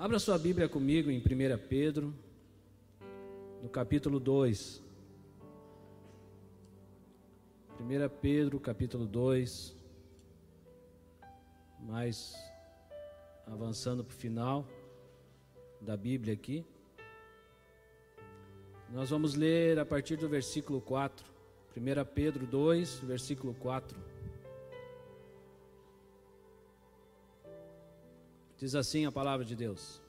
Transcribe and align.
Abra 0.00 0.18
sua 0.18 0.38
Bíblia 0.38 0.66
comigo 0.66 1.10
em 1.10 1.18
1 1.18 1.22
Pedro, 1.68 2.14
no 3.62 3.68
capítulo 3.68 4.18
2. 4.18 4.82
1 7.78 8.08
Pedro, 8.22 8.58
capítulo 8.58 9.04
2. 9.04 9.76
Mais 11.80 12.34
avançando 13.46 14.02
para 14.02 14.14
o 14.14 14.16
final 14.16 14.66
da 15.82 15.98
Bíblia 15.98 16.32
aqui. 16.32 16.64
Nós 18.88 19.10
vamos 19.10 19.34
ler 19.34 19.78
a 19.78 19.84
partir 19.84 20.16
do 20.16 20.30
versículo 20.30 20.80
4. 20.80 21.26
1 21.76 22.04
Pedro 22.14 22.46
2, 22.46 23.00
versículo 23.00 23.52
4. 23.52 24.09
Diz 28.60 28.74
assim 28.74 29.06
a 29.06 29.10
palavra 29.10 29.42
de 29.42 29.56
Deus: 29.56 30.02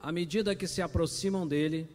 À 0.00 0.10
medida 0.10 0.56
que 0.56 0.66
se 0.66 0.82
aproximam 0.82 1.46
dele, 1.46 1.88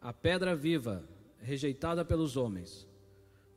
a 0.00 0.12
pedra 0.12 0.54
viva, 0.54 1.02
rejeitada 1.40 2.04
pelos 2.04 2.36
homens, 2.36 2.86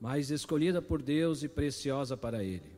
mas 0.02 0.31
escolhida 0.31 0.81
por 0.81 0.99
Deus 0.99 1.43
e 1.43 1.47
preciosa 1.47 2.17
para 2.17 2.43
ele. 2.43 2.71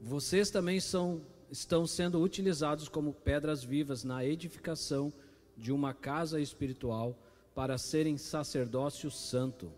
Vocês 0.00 0.48
também 0.48 0.78
são, 0.78 1.20
estão 1.50 1.88
sendo 1.88 2.22
utilizados 2.22 2.88
como 2.88 3.12
pedras 3.12 3.64
vivas 3.64 4.04
na 4.04 4.24
edificação 4.24 5.12
de 5.56 5.72
uma 5.72 5.92
casa 5.92 6.40
espiritual 6.40 7.18
para 7.52 7.76
serem 7.76 8.16
sacerdócio 8.16 9.10
santo, 9.10 9.72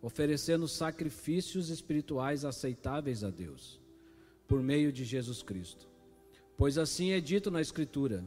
oferecendo 0.00 0.66
sacrifícios 0.66 1.68
espirituais 1.68 2.46
aceitáveis 2.46 3.22
a 3.22 3.28
Deus 3.28 3.84
por 4.46 4.62
meio 4.62 4.92
de 4.92 5.04
Jesus 5.04 5.42
Cristo. 5.42 5.88
Pois 6.56 6.78
assim 6.78 7.12
é 7.12 7.20
dito 7.20 7.50
na 7.50 7.60
Escritura: 7.60 8.24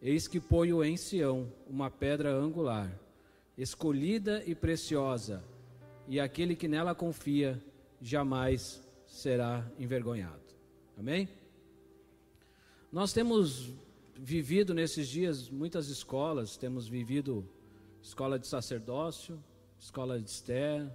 Eis 0.00 0.28
que 0.28 0.40
ponho 0.40 0.84
em 0.84 0.96
Sião 0.96 1.52
uma 1.68 1.90
pedra 1.90 2.32
angular, 2.32 2.92
escolhida 3.56 4.42
e 4.46 4.54
preciosa, 4.54 5.42
e 6.06 6.20
aquele 6.20 6.54
que 6.54 6.68
nela 6.68 6.94
confia 6.94 7.62
jamais 8.00 8.82
será 9.06 9.66
envergonhado. 9.78 10.40
Amém? 10.96 11.28
Nós 12.92 13.12
temos 13.12 13.70
vivido 14.16 14.72
nesses 14.74 15.08
dias 15.08 15.48
muitas 15.48 15.88
escolas, 15.88 16.56
temos 16.56 16.88
vivido 16.88 17.48
escola 18.02 18.38
de 18.38 18.46
sacerdócio, 18.46 19.42
escola 19.78 20.20
de 20.20 20.28
Esther 20.28 20.90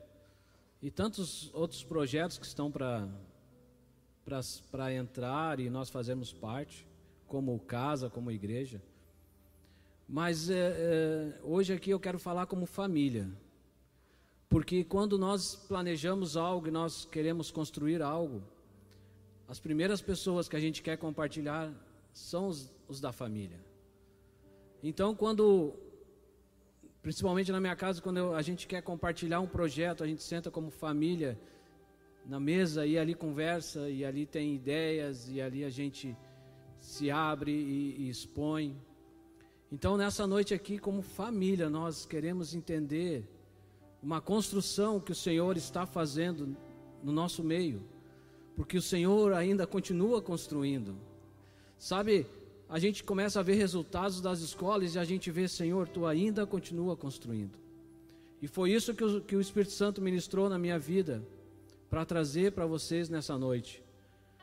e 0.82 0.90
tantos 0.90 1.50
outros 1.54 1.84
projetos 1.84 2.38
que 2.38 2.46
estão 2.46 2.72
para 2.72 3.08
para 4.26 4.94
entrar 4.94 5.60
e 5.60 5.70
nós 5.70 5.90
fazemos 5.90 6.32
parte, 6.32 6.88
como 7.28 7.60
casa, 7.60 8.10
como 8.10 8.32
igreja. 8.32 8.82
Mas 10.08 10.50
é, 10.50 10.74
é, 10.78 11.40
hoje 11.44 11.74
aqui 11.74 11.90
eu 11.90 12.00
quero 12.00 12.20
falar 12.20 12.46
como 12.46 12.66
família, 12.66 13.30
porque 14.50 14.84
quando 14.84 15.18
nós 15.18 15.56
planejamos 15.56 16.38
algo 16.38 16.68
e 16.68 16.72
nós 16.72 17.06
queremos 17.06 17.50
construir 17.52 18.02
algo, 18.02 18.44
as 19.48 19.60
primeiras 19.60 20.02
pessoas 20.02 20.48
que 20.48 20.56
a 20.56 20.60
gente 20.60 20.82
quer 20.82 20.98
compartilhar 20.98 21.72
são 22.14 22.48
os, 22.48 22.72
os 22.88 23.02
da 23.02 23.12
família. 23.12 23.60
Então, 24.82 25.16
quando, 25.16 25.74
principalmente 27.02 27.52
na 27.52 27.60
minha 27.60 27.76
casa, 27.76 28.02
quando 28.02 28.18
eu, 28.18 28.36
a 28.36 28.42
gente 28.42 28.68
quer 28.68 28.82
compartilhar 28.82 29.40
um 29.40 29.48
projeto, 29.48 30.04
a 30.04 30.08
gente 30.08 30.24
senta 30.24 30.52
como 30.52 30.70
família 30.70 31.40
na 32.26 32.40
mesa 32.40 32.86
e 32.86 32.98
ali 32.98 33.14
conversa 33.14 33.90
e 33.90 34.06
ali 34.06 34.26
tem 34.26 34.56
ideias 34.56 35.30
e 35.30 35.42
ali 35.42 35.64
a 35.64 35.70
gente 35.70 36.16
se 36.80 37.12
abre 37.12 37.52
e, 37.52 38.04
e 38.04 38.10
expõe. 38.10 38.76
Então 39.72 39.98
nessa 39.98 40.26
noite 40.26 40.54
aqui, 40.54 40.78
como 40.78 41.02
família, 41.02 41.70
nós 41.70 42.06
queremos 42.06 42.54
entender 42.54 43.28
uma 44.02 44.22
construção 44.22 45.00
que 45.00 45.12
o 45.12 45.16
Senhor 45.16 45.58
está 45.58 45.86
fazendo 45.86 46.56
no 47.02 47.12
nosso 47.12 47.44
meio, 47.44 47.82
porque 48.56 48.78
o 48.78 48.82
Senhor 48.82 49.34
ainda 49.34 49.66
continua 49.66 50.22
construindo. 50.22 50.96
Sabe, 51.78 52.28
a 52.70 52.80
gente 52.80 53.04
começa 53.04 53.40
a 53.40 53.44
ver 53.44 53.56
resultados 53.56 54.22
das 54.22 54.40
escolas 54.40 54.96
e 54.96 55.00
a 55.00 55.04
gente 55.04 55.30
vê, 55.32 55.48
Senhor, 55.48 55.88
tu 55.88 56.06
ainda 56.06 56.46
continua 56.46 56.96
construindo. 56.96 57.58
E 58.42 58.48
foi 58.48 58.72
isso 58.72 58.94
que 58.94 59.04
o, 59.04 59.22
que 59.22 59.36
o 59.36 59.42
Espírito 59.42 59.72
Santo 59.72 60.02
ministrou 60.02 60.50
na 60.50 60.60
minha 60.60 60.78
vida 60.78 61.26
para 61.94 62.06
trazer 62.06 62.54
para 62.54 62.66
vocês 62.66 63.08
nessa 63.08 63.38
noite, 63.38 63.84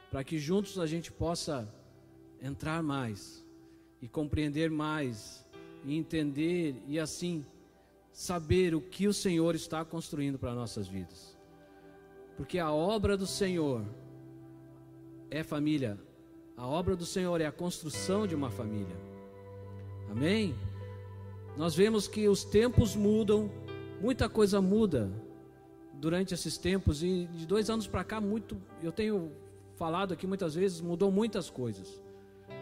para 0.09 0.23
que 0.23 0.39
juntos 0.39 0.79
a 0.79 0.87
gente 0.87 1.11
possa 1.11 1.69
entrar 2.41 2.81
mais 2.81 3.45
e 4.01 4.07
compreender 4.07 4.71
mais 4.71 5.45
e 5.85 5.97
entender 5.97 6.81
e 6.87 6.97
assim 6.97 7.45
saber 8.13 8.73
o 8.73 8.81
que 8.81 9.09
o 9.09 9.13
Senhor 9.13 9.57
está 9.57 9.85
construindo 9.85 10.39
para 10.39 10.55
nossas 10.55 10.87
vidas. 10.87 11.37
Porque 12.37 12.57
a 12.61 12.71
obra 12.71 13.17
do 13.17 13.27
Senhor 13.27 13.85
é 15.29 15.43
família. 15.43 15.99
A 16.57 16.69
obra 16.69 16.95
do 16.95 17.05
Senhor 17.05 17.41
é 17.41 17.47
a 17.47 17.53
construção 17.53 18.29
de 18.29 18.35
uma 18.37 18.53
família. 18.53 18.97
Amém? 20.09 20.55
Nós 21.57 21.75
vemos 21.75 22.07
que 22.07 22.29
os 22.29 22.45
tempos 22.45 22.95
mudam, 22.95 23.51
muita 24.01 24.29
coisa 24.29 24.63
muda 24.63 25.11
durante 26.01 26.33
esses 26.33 26.57
tempos 26.57 27.03
e 27.03 27.27
de 27.27 27.47
dois 27.47 27.69
anos 27.69 27.87
para 27.87 28.03
cá 28.03 28.21
muito, 28.21 28.57
eu 28.83 28.91
tenho 28.91 29.31
falado 29.77 30.15
aqui 30.15 30.27
muitas 30.27 30.55
vezes, 30.55 30.81
mudou 30.81 31.13
muitas 31.13 31.51
coisas. 31.51 32.03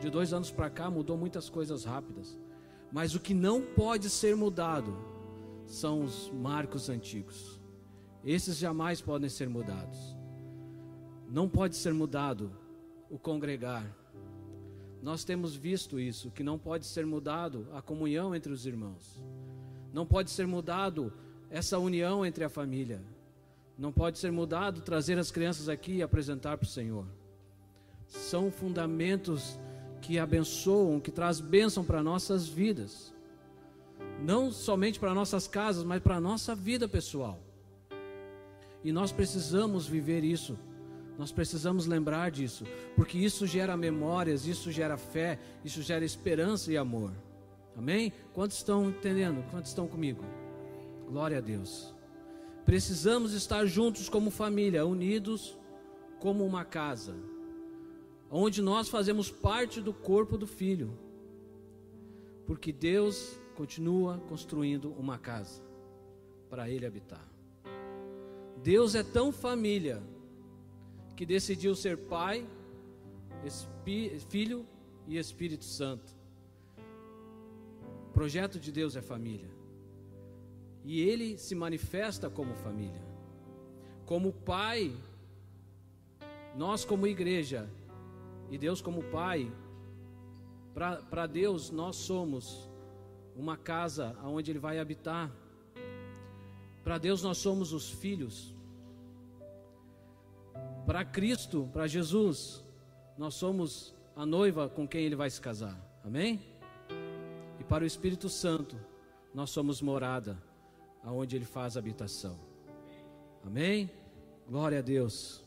De 0.01 0.11
dois 0.11 0.33
anos 0.33 0.51
para 0.51 0.69
cá 0.69 0.91
mudou 0.91 1.17
muitas 1.17 1.49
coisas 1.49 1.85
rápidas. 1.85 2.37
Mas 2.91 3.15
o 3.15 3.21
que 3.21 3.33
não 3.35 3.63
pode 3.63 4.11
ser 4.11 4.35
mudado 4.35 4.97
são 5.67 6.03
os 6.03 6.31
marcos 6.31 6.89
antigos. 6.89 7.61
Esses 8.25 8.59
jamais 8.59 9.01
podem 9.01 9.29
ser 9.29 9.49
mudados. 9.49 10.17
Não 11.29 11.49
pode 11.49 11.77
ser 11.77 11.95
mudado 11.95 12.51
o 13.09 13.19
congregar. 13.19 13.87
Nós 15.01 15.23
temos 15.23 15.55
visto 15.55 16.01
isso, 16.01 16.33
que 16.33 16.43
não 16.43 16.59
pode 16.59 16.87
ser 16.87 17.07
mudado 17.07 17.69
a 17.73 17.81
comunhão 17.81 18.35
entre 18.35 18.53
os 18.53 18.67
irmãos. 18.67 19.23
Não 19.93 20.05
pode 20.05 20.31
ser 20.33 20.47
mudado 20.47 21.13
essa 21.51 21.79
união 21.79 22.27
entre 22.27 22.43
a 22.43 22.49
família. 22.49 23.01
Não 23.79 23.93
pode 23.93 24.19
ser 24.19 24.33
mudado 24.33 24.81
trazer 24.81 25.19
as 25.19 25.31
crianças 25.31 25.69
aqui 25.69 25.99
e 25.99 26.03
apresentar 26.03 26.59
para 26.59 26.67
o 26.67 26.69
Senhor. 26.69 27.07
São 28.09 28.51
fundamentos 28.51 29.59
que 30.01 30.19
abençoam, 30.19 30.99
que 30.99 31.13
traz 31.13 31.39
bênção 31.39 31.85
para 31.85 32.03
nossas 32.03 32.49
vidas. 32.49 33.15
Não 34.21 34.51
somente 34.51 34.99
para 34.99 35.15
nossas 35.15 35.47
casas, 35.47 35.85
mas 35.85 36.03
para 36.03 36.17
a 36.17 36.21
nossa 36.21 36.57
vida 36.57 36.89
pessoal. 36.89 37.39
E 38.83 38.91
nós 38.91 39.13
precisamos 39.13 39.87
viver 39.87 40.25
isso. 40.25 40.59
Nós 41.17 41.33
precisamos 41.33 41.87
lembrar 41.87 42.31
disso, 42.31 42.65
porque 42.95 43.19
isso 43.19 43.45
gera 43.45 43.77
memórias, 43.77 44.47
isso 44.47 44.71
gera 44.71 44.97
fé, 44.97 45.37
isso 45.65 45.83
gera 45.83 46.05
esperança 46.05 46.71
e 46.73 46.77
amor. 46.77 47.13
Amém? 47.77 48.13
Quantos 48.33 48.57
estão 48.57 48.89
entendendo? 48.89 49.45
Quantos 49.51 49.71
estão 49.71 49.89
comigo? 49.89 50.25
Glória 51.09 51.39
a 51.39 51.41
Deus. 51.41 51.93
Precisamos 52.69 53.33
estar 53.33 53.65
juntos 53.65 54.11
como 54.11 54.31
família, 54.31 54.85
unidos 54.85 55.57
como 56.21 56.45
uma 56.45 56.67
casa, 56.67 57.17
onde 58.31 58.61
nós 58.61 58.91
fazemos 58.91 59.31
parte 59.31 59.81
do 59.81 59.95
corpo 59.95 60.37
do 60.37 60.47
Filho, 60.47 60.93
porque 62.47 62.71
Deus 62.71 63.41
continua 63.57 64.19
construindo 64.29 64.93
uma 64.99 65.17
casa 65.17 65.63
para 66.51 66.69
Ele 66.69 66.85
habitar. 66.85 67.27
Deus 68.63 68.95
é 68.95 69.03
tão 69.03 69.33
família 69.33 70.03
que 71.17 71.25
decidiu 71.25 71.75
ser 71.75 71.97
Pai, 71.97 72.47
Filho 74.29 74.67
e 75.07 75.17
Espírito 75.17 75.65
Santo. 75.65 76.15
O 78.09 78.13
projeto 78.13 78.61
de 78.61 78.71
Deus 78.71 78.95
é 78.95 79.01
família. 79.01 79.58
E 80.89 81.03
ele 81.03 81.37
se 81.37 81.55
manifesta 81.55 82.31
como 82.31 82.55
família. 82.55 83.03
Como 84.07 84.33
pai, 84.33 84.91
nós 86.57 86.83
como 86.83 87.07
igreja, 87.07 87.69
e 88.51 88.57
Deus 88.57 88.81
como 88.81 89.03
pai, 89.03 89.53
para 91.11 91.27
Deus 91.27 91.71
nós 91.71 91.95
somos 91.95 92.71
uma 93.37 93.55
casa 93.55 94.17
onde 94.25 94.51
Ele 94.51 94.59
vai 94.59 94.79
habitar. 94.79 95.31
Para 96.83 96.97
Deus 96.97 97.23
nós 97.23 97.37
somos 97.37 97.75
os 97.75 97.91
filhos. 97.91 98.55
Para 100.87 101.05
Cristo, 101.05 101.69
para 101.71 101.87
Jesus, 101.87 102.65
nós 103.19 103.35
somos 103.35 103.95
a 104.17 104.25
noiva 104.25 104.71
com 104.71 104.89
quem 104.89 105.03
Ele 105.03 105.17
vai 105.17 105.29
se 105.29 105.39
casar. 105.39 105.79
Amém? 106.03 106.41
E 107.61 107.65
para 107.65 107.85
o 107.85 107.87
Espírito 107.87 108.31
Santo, 108.31 108.75
nós 109.35 109.51
somos 109.51 109.83
morada 109.83 110.48
aonde 111.03 111.37
ele 111.37 111.45
faz 111.45 111.77
habitação. 111.77 112.39
Amém? 113.45 113.91
Glória 114.49 114.79
a 114.79 114.83
Deus. 114.83 115.43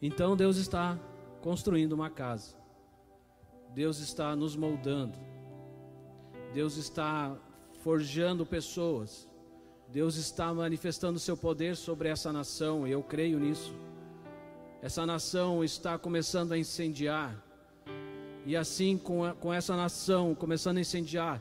Então 0.00 0.36
Deus 0.36 0.56
está 0.56 0.98
construindo 1.42 1.92
uma 1.92 2.10
casa. 2.10 2.60
Deus 3.74 4.00
está 4.00 4.34
nos 4.34 4.56
moldando, 4.56 5.16
Deus 6.52 6.76
está 6.76 7.36
forjando 7.82 8.44
pessoas, 8.44 9.28
Deus 9.88 10.16
está 10.16 10.52
manifestando 10.52 11.20
seu 11.20 11.36
poder 11.36 11.76
sobre 11.76 12.08
essa 12.08 12.32
nação, 12.32 12.86
e 12.86 12.90
eu 12.90 13.02
creio 13.02 13.38
nisso. 13.38 13.72
Essa 14.82 15.06
nação 15.06 15.62
está 15.62 15.96
começando 15.98 16.52
a 16.52 16.58
incendiar, 16.58 17.40
e 18.44 18.56
assim, 18.56 18.98
com, 18.98 19.24
a, 19.24 19.34
com 19.34 19.52
essa 19.52 19.76
nação 19.76 20.34
começando 20.34 20.78
a 20.78 20.80
incendiar, 20.80 21.40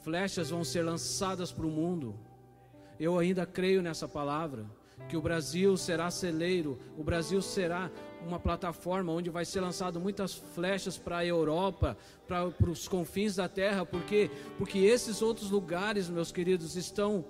flechas 0.00 0.50
vão 0.50 0.62
ser 0.62 0.82
lançadas 0.82 1.50
para 1.50 1.66
o 1.66 1.70
mundo. 1.70 2.14
Eu 2.98 3.18
ainda 3.18 3.44
creio 3.44 3.82
nessa 3.82 4.08
palavra, 4.08 4.66
que 5.08 5.16
o 5.16 5.22
Brasil 5.22 5.76
será 5.76 6.10
celeiro, 6.10 6.78
o 6.96 7.04
Brasil 7.04 7.40
será 7.42 7.90
uma 8.26 8.40
plataforma 8.40 9.12
onde 9.12 9.30
vai 9.30 9.44
ser 9.44 9.60
lançado 9.60 10.00
muitas 10.00 10.34
flechas 10.34 10.98
para 10.98 11.18
a 11.18 11.26
Europa, 11.26 11.96
para 12.26 12.48
os 12.68 12.88
confins 12.88 13.36
da 13.36 13.48
terra, 13.48 13.84
porque 13.84 14.30
porque 14.58 14.78
esses 14.78 15.22
outros 15.22 15.50
lugares, 15.50 16.08
meus 16.08 16.32
queridos, 16.32 16.76
estão 16.76 17.24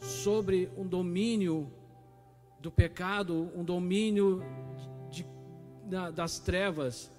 sobre 0.00 0.70
um 0.76 0.86
domínio 0.86 1.72
do 2.60 2.70
pecado, 2.70 3.50
um 3.54 3.64
domínio 3.64 4.42
de, 5.10 5.24
de, 5.84 6.12
das 6.12 6.38
trevas, 6.38 7.10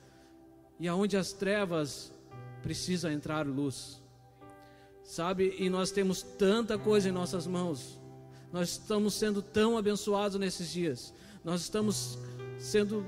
e 0.79 0.87
aonde 0.87 1.17
as 1.17 1.33
trevas 1.33 2.13
precisa 2.61 3.11
entrar 3.11 3.47
luz. 3.47 4.03
Sabe? 5.07 5.55
E 5.57 5.69
nós 5.69 5.89
temos 5.89 6.21
tanta 6.21 6.77
coisa 6.77 7.07
em 7.07 7.13
nossas 7.13 7.47
mãos. 7.47 7.97
Nós 8.51 8.71
estamos 8.71 9.13
sendo 9.13 9.41
tão 9.41 9.77
abençoados 9.77 10.37
nesses 10.37 10.69
dias. 10.69 11.13
Nós 11.45 11.61
estamos 11.61 12.19
sendo 12.59 13.05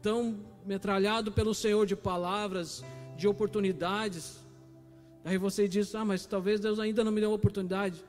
tão 0.00 0.38
metralhado 0.64 1.32
pelo 1.32 1.52
Senhor 1.52 1.84
de 1.84 1.96
palavras, 1.96 2.84
de 3.16 3.26
oportunidades. 3.26 4.38
Aí 5.24 5.36
você 5.36 5.66
diz: 5.66 5.96
"Ah, 5.96 6.04
mas 6.04 6.24
talvez 6.26 6.60
Deus 6.60 6.78
ainda 6.78 7.02
não 7.02 7.10
me 7.10 7.20
deu 7.20 7.32
oportunidade". 7.32 8.04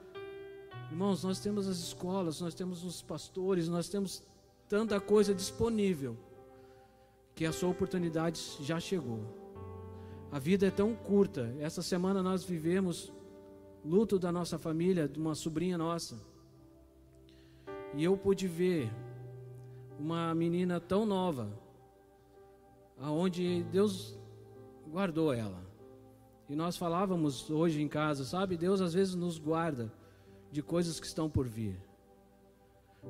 Irmãos, 0.92 1.24
nós 1.24 1.40
temos 1.40 1.68
as 1.68 1.78
escolas, 1.80 2.40
nós 2.40 2.54
temos 2.54 2.84
os 2.84 3.02
pastores, 3.02 3.68
nós 3.68 3.90
temos 3.90 4.22
tanta 4.70 5.00
coisa 5.00 5.34
disponível 5.34 6.16
que 7.34 7.46
a 7.46 7.52
sua 7.52 7.70
oportunidade 7.70 8.40
já 8.62 8.80
chegou. 8.80 9.47
A 10.32 10.40
vida 10.40 10.68
é 10.68 10.72
tão 10.72 10.94
curta. 10.94 11.56
Essa 11.60 11.82
semana 11.82 12.22
nós 12.22 12.44
vivemos 12.44 13.14
luto 13.84 14.20
da 14.20 14.32
nossa 14.32 14.60
família, 14.60 15.08
de 15.08 15.18
uma 15.20 15.36
sobrinha 15.36 15.78
nossa. 15.78 16.20
E 17.96 18.04
eu 18.04 18.18
pude 18.18 18.48
ver 18.48 18.92
uma 19.98 20.36
menina 20.36 20.80
tão 20.80 21.06
nova, 21.06 21.50
aonde 23.00 23.64
Deus 23.72 24.20
guardou 24.90 25.34
ela. 25.34 25.66
E 26.50 26.56
nós 26.56 26.78
falávamos 26.78 27.50
hoje 27.50 27.82
em 27.82 27.88
casa, 27.88 28.24
sabe? 28.24 28.58
Deus 28.58 28.82
às 28.82 28.94
vezes 28.94 29.16
nos 29.16 29.38
guarda 29.38 29.92
de 30.52 30.62
coisas 30.62 31.00
que 31.00 31.08
estão 31.08 31.30
por 31.30 31.48
vir. 31.48 31.87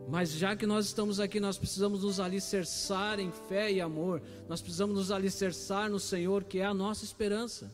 Mas 0.07 0.31
já 0.31 0.55
que 0.55 0.65
nós 0.65 0.85
estamos 0.85 1.19
aqui, 1.19 1.39
nós 1.39 1.57
precisamos 1.57 2.03
nos 2.03 2.19
alicerçar 2.19 3.19
em 3.19 3.31
fé 3.31 3.71
e 3.71 3.81
amor. 3.81 4.21
Nós 4.47 4.61
precisamos 4.61 4.95
nos 4.95 5.11
alicerçar 5.11 5.89
no 5.89 5.99
Senhor, 5.99 6.43
que 6.43 6.59
é 6.59 6.65
a 6.65 6.73
nossa 6.73 7.03
esperança. 7.03 7.73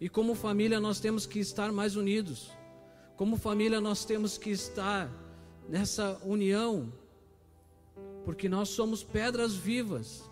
E 0.00 0.08
como 0.08 0.34
família, 0.34 0.78
nós 0.78 1.00
temos 1.00 1.26
que 1.26 1.38
estar 1.38 1.72
mais 1.72 1.96
unidos. 1.96 2.50
Como 3.16 3.36
família, 3.36 3.80
nós 3.80 4.04
temos 4.04 4.38
que 4.38 4.50
estar 4.50 5.10
nessa 5.68 6.18
união, 6.24 6.92
porque 8.24 8.48
nós 8.48 8.68
somos 8.68 9.02
pedras 9.02 9.54
vivas. 9.54 10.28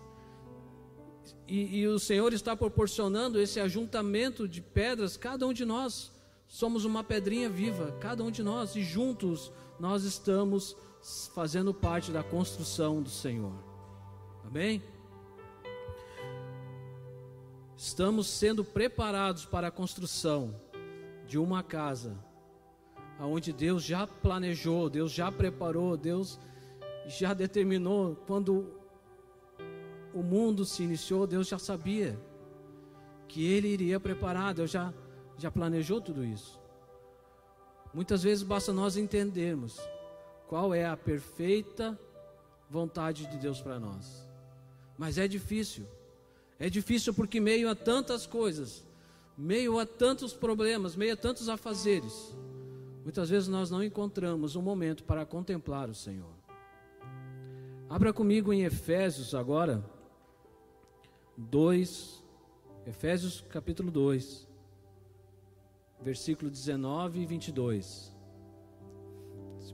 E, 1.47 1.79
e 1.79 1.87
o 1.87 1.99
Senhor 1.99 2.33
está 2.33 2.55
proporcionando 2.55 3.39
esse 3.39 3.59
ajuntamento 3.59 4.47
de 4.47 4.61
pedras, 4.61 5.17
cada 5.17 5.45
um 5.45 5.53
de 5.53 5.65
nós 5.65 6.11
somos 6.47 6.85
uma 6.85 7.03
pedrinha 7.03 7.49
viva, 7.49 7.91
cada 7.99 8.23
um 8.23 8.31
de 8.31 8.41
nós, 8.41 8.75
e 8.75 8.83
juntos 8.83 9.51
nós 9.79 10.03
estamos 10.03 10.75
fazendo 11.33 11.73
parte 11.73 12.11
da 12.11 12.23
construção 12.23 13.01
do 13.01 13.09
Senhor. 13.09 13.53
Amém? 14.45 14.83
Estamos 17.75 18.27
sendo 18.27 18.63
preparados 18.63 19.45
para 19.45 19.67
a 19.67 19.71
construção 19.71 20.59
de 21.25 21.37
uma 21.37 21.61
casa 21.61 22.17
aonde 23.19 23.51
Deus 23.53 23.83
já 23.83 24.05
planejou, 24.05 24.89
Deus 24.89 25.11
já 25.11 25.31
preparou, 25.31 25.97
Deus 25.97 26.39
já 27.07 27.33
determinou 27.33 28.15
quando 28.27 28.73
o 30.13 30.21
mundo 30.21 30.65
se 30.65 30.83
iniciou, 30.83 31.25
Deus 31.25 31.47
já 31.47 31.57
sabia 31.57 32.19
que 33.27 33.45
ele 33.45 33.67
iria 33.67 33.99
preparar, 33.99 34.53
Deus 34.53 34.71
já 34.71 34.93
já 35.37 35.51
planejou 35.51 36.01
tudo 36.01 36.25
isso. 36.25 36.59
Muitas 37.93 38.23
vezes 38.23 38.43
basta 38.43 38.73
nós 38.73 38.97
entendermos 38.97 39.79
qual 40.47 40.73
é 40.73 40.85
a 40.85 40.95
perfeita 40.95 41.99
vontade 42.69 43.27
de 43.27 43.37
Deus 43.37 43.61
para 43.61 43.79
nós. 43.79 44.27
Mas 44.97 45.17
é 45.17 45.27
difícil. 45.27 45.85
É 46.57 46.69
difícil 46.69 47.13
porque 47.13 47.39
meio 47.39 47.69
a 47.69 47.75
tantas 47.75 48.25
coisas, 48.25 48.83
meio 49.37 49.77
a 49.77 49.85
tantos 49.85 50.33
problemas, 50.33 50.95
meio 50.95 51.13
a 51.13 51.17
tantos 51.17 51.49
afazeres, 51.49 52.35
muitas 53.03 53.29
vezes 53.29 53.47
nós 53.47 53.69
não 53.69 53.83
encontramos 53.83 54.55
um 54.55 54.61
momento 54.61 55.03
para 55.03 55.23
contemplar 55.25 55.87
o 55.87 55.93
Senhor. 55.93 56.33
Abra 57.87 58.11
comigo 58.11 58.51
em 58.51 58.63
Efésios 58.63 59.35
agora 59.35 59.85
2, 61.37 62.23
Efésios 62.87 63.45
capítulo 63.49 63.91
2, 63.91 64.47
versículo 66.01 66.49
19 66.49 67.19
e 67.19 67.25
22 67.25 68.16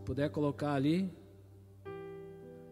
puder 0.04 0.30
colocar 0.30 0.74
ali. 0.74 1.10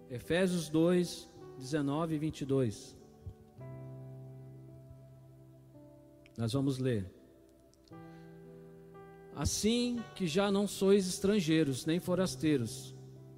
Efésios 0.10 0.69
2, 0.69 1.30
19 1.57 2.16
e 2.16 2.18
22. 2.18 2.98
Nós 6.38 6.54
vamos 6.54 6.78
ler. 6.78 7.10
Assim 9.36 10.04
que 10.16 10.28
já 10.28 10.51
não 10.51 10.68
sois 10.68 11.07
estrangeiros 11.07 11.86
nem 11.86 12.00
forasteiros, 12.00 12.95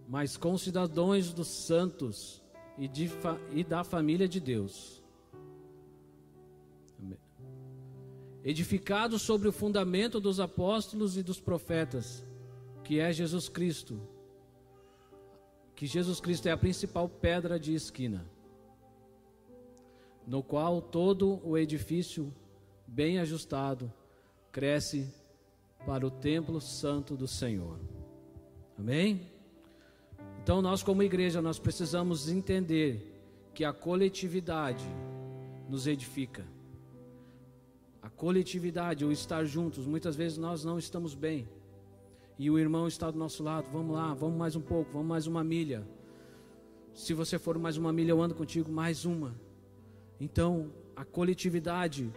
mas 0.07 0.35
concidadãos 0.35 1.31
dos 1.31 1.47
santos 1.47 2.43
e, 2.77 2.87
de, 2.87 3.11
e 3.51 3.63
da 3.63 3.83
família 3.83 4.27
de 4.27 4.39
Deus. 4.39 5.03
Edificados 8.43 9.21
sobre 9.21 9.47
o 9.47 9.53
fundamento 9.53 10.19
dos 10.19 10.39
apóstolos 10.39 11.15
e 11.15 11.23
dos 11.23 11.39
profetas, 11.39 12.25
que 12.83 12.99
é 12.99 13.11
Jesus 13.11 13.47
Cristo. 13.47 13.99
Que 15.75 15.87
Jesus 15.87 16.19
Cristo 16.19 16.47
é 16.47 16.51
a 16.51 16.57
principal 16.57 17.09
pedra 17.09 17.59
de 17.59 17.73
esquina, 17.73 18.25
no 20.27 20.43
qual 20.43 20.81
todo 20.81 21.41
o 21.43 21.57
edifício 21.57 22.33
bem 22.85 23.19
ajustado 23.19 23.91
cresce 24.51 25.11
para 25.85 26.05
o 26.05 26.11
templo 26.11 26.61
santo 26.61 27.17
do 27.17 27.27
Senhor. 27.27 27.79
Amém? 28.77 29.31
Então 30.41 30.61
nós 30.61 30.83
como 30.83 31.01
igreja 31.01 31.41
nós 31.41 31.57
precisamos 31.57 32.29
entender 32.29 33.11
que 33.53 33.65
a 33.65 33.73
coletividade 33.73 34.85
nos 35.67 35.87
edifica. 35.87 36.45
A 38.01 38.09
coletividade, 38.09 39.05
o 39.05 39.11
estar 39.11 39.45
juntos, 39.45 39.87
muitas 39.87 40.15
vezes 40.15 40.37
nós 40.37 40.63
não 40.63 40.77
estamos 40.77 41.15
bem 41.15 41.47
e 42.37 42.49
o 42.49 42.57
irmão 42.57 42.87
está 42.87 43.11
do 43.11 43.17
nosso 43.17 43.43
lado, 43.43 43.67
vamos 43.71 43.95
lá, 43.95 44.13
vamos 44.13 44.37
mais 44.37 44.55
um 44.55 44.61
pouco, 44.61 44.91
vamos 44.91 45.07
mais 45.07 45.27
uma 45.27 45.43
milha. 45.43 45.87
Se 46.93 47.13
você 47.13 47.37
for 47.37 47.57
mais 47.57 47.77
uma 47.77 47.93
milha, 47.93 48.11
eu 48.11 48.21
ando 48.21 48.35
contigo 48.35 48.71
mais 48.71 49.05
uma. 49.05 49.35
Então, 50.19 50.71
a 50.95 51.05
coletividade 51.05 52.11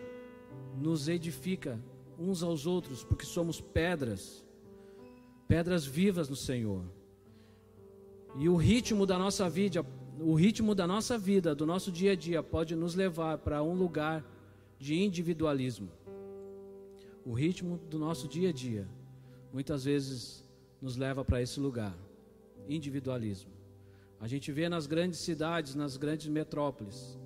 nos 0.78 1.08
edifica 1.08 1.78
uns 2.18 2.42
aos 2.42 2.66
outros, 2.66 3.04
porque 3.04 3.26
somos 3.26 3.60
pedras, 3.60 4.44
pedras 5.46 5.84
vivas 5.84 6.28
no 6.28 6.36
Senhor. 6.36 6.82
E 8.36 8.48
o 8.48 8.56
ritmo 8.56 9.06
da 9.06 9.18
nossa 9.18 9.48
vida, 9.48 9.84
o 10.18 10.34
ritmo 10.34 10.74
da 10.74 10.86
nossa 10.86 11.18
vida, 11.18 11.54
do 11.54 11.66
nosso 11.66 11.92
dia 11.92 12.12
a 12.12 12.16
dia, 12.16 12.42
pode 12.42 12.74
nos 12.74 12.94
levar 12.94 13.38
para 13.38 13.62
um 13.62 13.74
lugar 13.74 14.24
de 14.78 14.94
individualismo. 14.94 15.90
O 17.24 17.32
ritmo 17.32 17.78
do 17.90 17.98
nosso 17.98 18.28
dia 18.28 18.50
a 18.50 18.52
dia 18.52 18.86
muitas 19.56 19.86
vezes 19.86 20.44
nos 20.82 20.98
leva 20.98 21.24
para 21.24 21.40
esse 21.40 21.58
lugar 21.58 21.96
individualismo. 22.68 23.50
A 24.20 24.28
gente 24.28 24.52
vê 24.52 24.68
nas 24.68 24.86
grandes 24.86 25.18
cidades, 25.20 25.74
nas 25.74 25.96
grandes 25.96 26.28
metrópoles, 26.28 27.18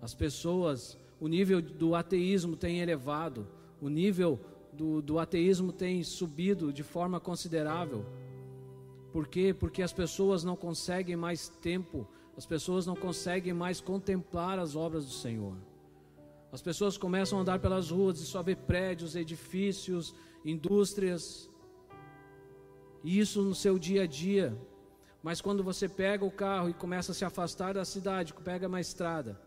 as 0.00 0.14
pessoas, 0.14 0.96
o 1.18 1.26
nível 1.26 1.60
do 1.60 1.96
ateísmo 1.96 2.54
tem 2.56 2.78
elevado, 2.78 3.48
o 3.80 3.88
nível 3.88 4.38
do, 4.72 5.02
do 5.02 5.18
ateísmo 5.18 5.72
tem 5.72 6.04
subido 6.04 6.72
de 6.72 6.84
forma 6.84 7.18
considerável. 7.18 8.06
Por 9.12 9.26
quê? 9.26 9.52
Porque 9.52 9.82
as 9.82 9.92
pessoas 9.92 10.44
não 10.44 10.54
conseguem 10.54 11.16
mais 11.16 11.48
tempo, 11.48 12.06
as 12.36 12.46
pessoas 12.46 12.86
não 12.86 12.94
conseguem 12.94 13.52
mais 13.52 13.80
contemplar 13.80 14.56
as 14.60 14.76
obras 14.76 15.04
do 15.04 15.10
Senhor. 15.12 15.56
As 16.52 16.62
pessoas 16.62 16.96
começam 16.96 17.38
a 17.38 17.42
andar 17.42 17.58
pelas 17.58 17.90
ruas 17.90 18.20
e 18.20 18.24
só 18.24 18.40
vê 18.40 18.54
prédios, 18.54 19.16
edifícios, 19.16 20.14
indústrias. 20.44 21.50
Isso 23.04 23.42
no 23.42 23.54
seu 23.54 23.78
dia 23.78 24.02
a 24.02 24.06
dia. 24.06 24.56
Mas 25.22 25.40
quando 25.40 25.62
você 25.62 25.88
pega 25.88 26.24
o 26.24 26.30
carro 26.30 26.68
e 26.70 26.74
começa 26.74 27.12
a 27.12 27.14
se 27.14 27.24
afastar 27.24 27.74
da 27.74 27.84
cidade, 27.84 28.32
pega 28.32 28.68
uma 28.68 28.80
estrada, 28.80 29.38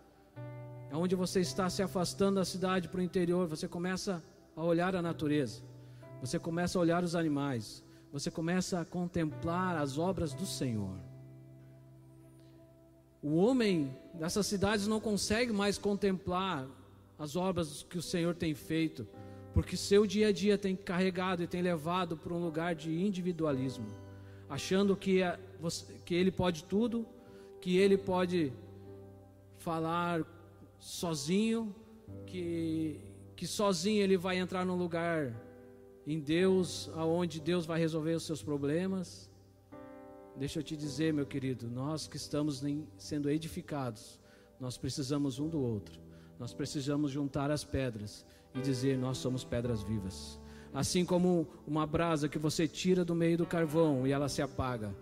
é 0.92 0.96
onde 0.96 1.16
você 1.16 1.40
está 1.40 1.68
se 1.70 1.82
afastando 1.82 2.36
da 2.36 2.46
cidade 2.46 2.88
para 2.88 3.00
o 3.00 3.04
interior, 3.04 3.48
você 3.48 3.68
começa 3.68 4.24
a 4.56 4.64
olhar 4.64 4.96
a 4.96 5.02
natureza, 5.02 5.64
você 6.22 6.38
começa 6.38 6.78
a 6.78 6.82
olhar 6.82 7.04
os 7.04 7.16
animais, 7.16 7.84
você 8.12 8.30
começa 8.30 8.80
a 8.80 8.86
contemplar 8.86 9.76
as 9.78 9.98
obras 9.98 10.36
do 10.36 10.46
Senhor. 10.46 10.96
O 13.24 13.36
homem 13.38 13.98
dessas 14.14 14.46
cidades 14.46 14.86
não 14.86 15.00
consegue 15.00 15.52
mais 15.52 15.80
contemplar 15.80 16.68
as 17.18 17.36
obras 17.36 17.82
que 17.82 17.98
o 17.98 18.02
Senhor 18.02 18.36
tem 18.36 18.54
feito, 18.54 19.08
porque 19.54 19.78
seu 19.78 20.06
dia 20.08 20.30
a 20.30 20.32
dia 20.32 20.58
tem 20.58 20.76
carregado 20.76 21.44
e 21.44 21.48
tem 21.48 21.62
levado 21.62 22.18
para 22.18 22.34
um 22.34 22.44
lugar 22.44 22.74
de 22.74 22.92
individualismo, 22.92 23.86
achando 24.50 24.96
que, 24.96 25.22
é, 25.22 25.40
que 26.04 26.16
ele 26.16 26.32
pode 26.32 26.64
tudo, 26.64 27.06
que 27.62 27.78
ele 27.78 27.98
pode 27.98 28.52
falar 29.60 30.26
sozinho, 30.80 31.74
que, 32.26 33.00
que 33.36 33.46
sozinho 33.46 34.02
ele 34.02 34.18
vai 34.18 34.38
entrar 34.38 34.66
num 34.66 34.76
lugar 34.76 35.34
em 36.06 36.20
Deus, 36.20 36.90
aonde 36.96 37.40
Deus 37.40 37.66
vai 37.66 37.80
resolver 37.80 38.14
os 38.16 38.24
seus 38.24 38.42
problemas. 38.42 39.30
Deixa 40.36 40.60
eu 40.60 40.64
te 40.64 40.76
dizer, 40.76 41.14
meu 41.14 41.28
querido, 41.28 41.70
nós 41.70 42.08
que 42.08 42.18
estamos 42.18 42.64
sendo 42.98 43.30
edificados, 43.30 44.20
nós 44.60 44.78
precisamos 44.78 45.40
um 45.40 45.48
do 45.48 45.62
outro. 45.62 46.02
Nós 46.40 46.54
precisamos 46.54 47.12
juntar 47.12 47.52
as 47.52 47.64
pedras 47.64 48.26
e 48.56 48.62
dizer: 48.62 48.98
Nós 48.98 49.18
somos 49.18 49.44
pedras 49.44 49.84
vivas. 49.84 50.40
Assim 50.74 51.06
como 51.06 51.48
uma 51.68 51.86
brasa 51.86 52.28
que 52.28 52.40
você 52.40 52.68
tira 52.68 53.06
do 53.06 53.14
meio 53.14 53.38
do 53.38 53.46
carvão 53.46 54.08
e 54.08 54.12
ela 54.12 54.28
se 54.28 54.42
apaga. 54.42 54.96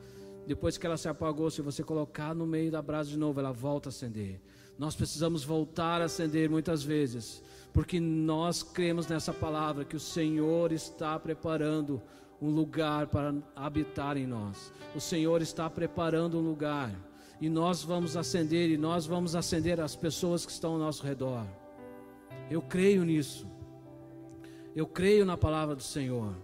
Depois 0.45 0.77
que 0.77 0.85
ela 0.85 0.97
se 0.97 1.07
apagou, 1.07 1.49
se 1.49 1.61
você 1.61 1.83
colocar 1.83 2.35
no 2.35 2.45
meio 2.45 2.71
da 2.71 2.81
brasa 2.81 3.09
de 3.09 3.17
novo, 3.17 3.39
ela 3.39 3.53
volta 3.53 3.87
a 3.87 3.91
acender. 3.91 4.41
Nós 4.77 4.95
precisamos 4.95 5.43
voltar 5.43 6.01
a 6.01 6.05
acender 6.05 6.49
muitas 6.49 6.83
vezes, 6.83 7.41
porque 7.71 7.99
nós 7.99 8.63
cremos 8.63 9.07
nessa 9.07 9.31
palavra 9.31 9.85
que 9.85 9.95
o 9.95 9.99
Senhor 9.99 10.71
está 10.71 11.17
preparando 11.19 12.01
um 12.41 12.49
lugar 12.49 13.07
para 13.07 13.33
habitar 13.55 14.17
em 14.17 14.25
nós. 14.25 14.73
O 14.95 14.99
Senhor 14.99 15.41
está 15.41 15.69
preparando 15.69 16.39
um 16.39 16.41
lugar 16.41 16.91
e 17.39 17.47
nós 17.47 17.83
vamos 17.83 18.17
acender 18.17 18.69
e 18.69 18.77
nós 18.77 19.05
vamos 19.05 19.35
acender 19.35 19.79
as 19.79 19.95
pessoas 19.95 20.45
que 20.45 20.51
estão 20.51 20.73
ao 20.73 20.79
nosso 20.79 21.05
redor. 21.05 21.45
Eu 22.51 22.61
creio 22.61 23.05
nisso. 23.05 23.47
Eu 24.75 24.85
creio 24.85 25.23
na 25.23 25.37
palavra 25.37 25.73
do 25.73 25.81
Senhor. 25.81 26.35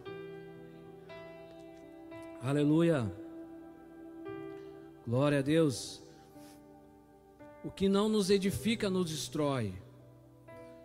Aleluia. 2.42 3.14
Glória 5.06 5.40
a 5.40 5.42
Deus. 5.42 6.02
O 7.62 7.70
que 7.70 7.90
não 7.90 8.08
nos 8.08 8.30
edifica 8.30 8.90
nos 8.90 9.12
destrói. 9.12 9.74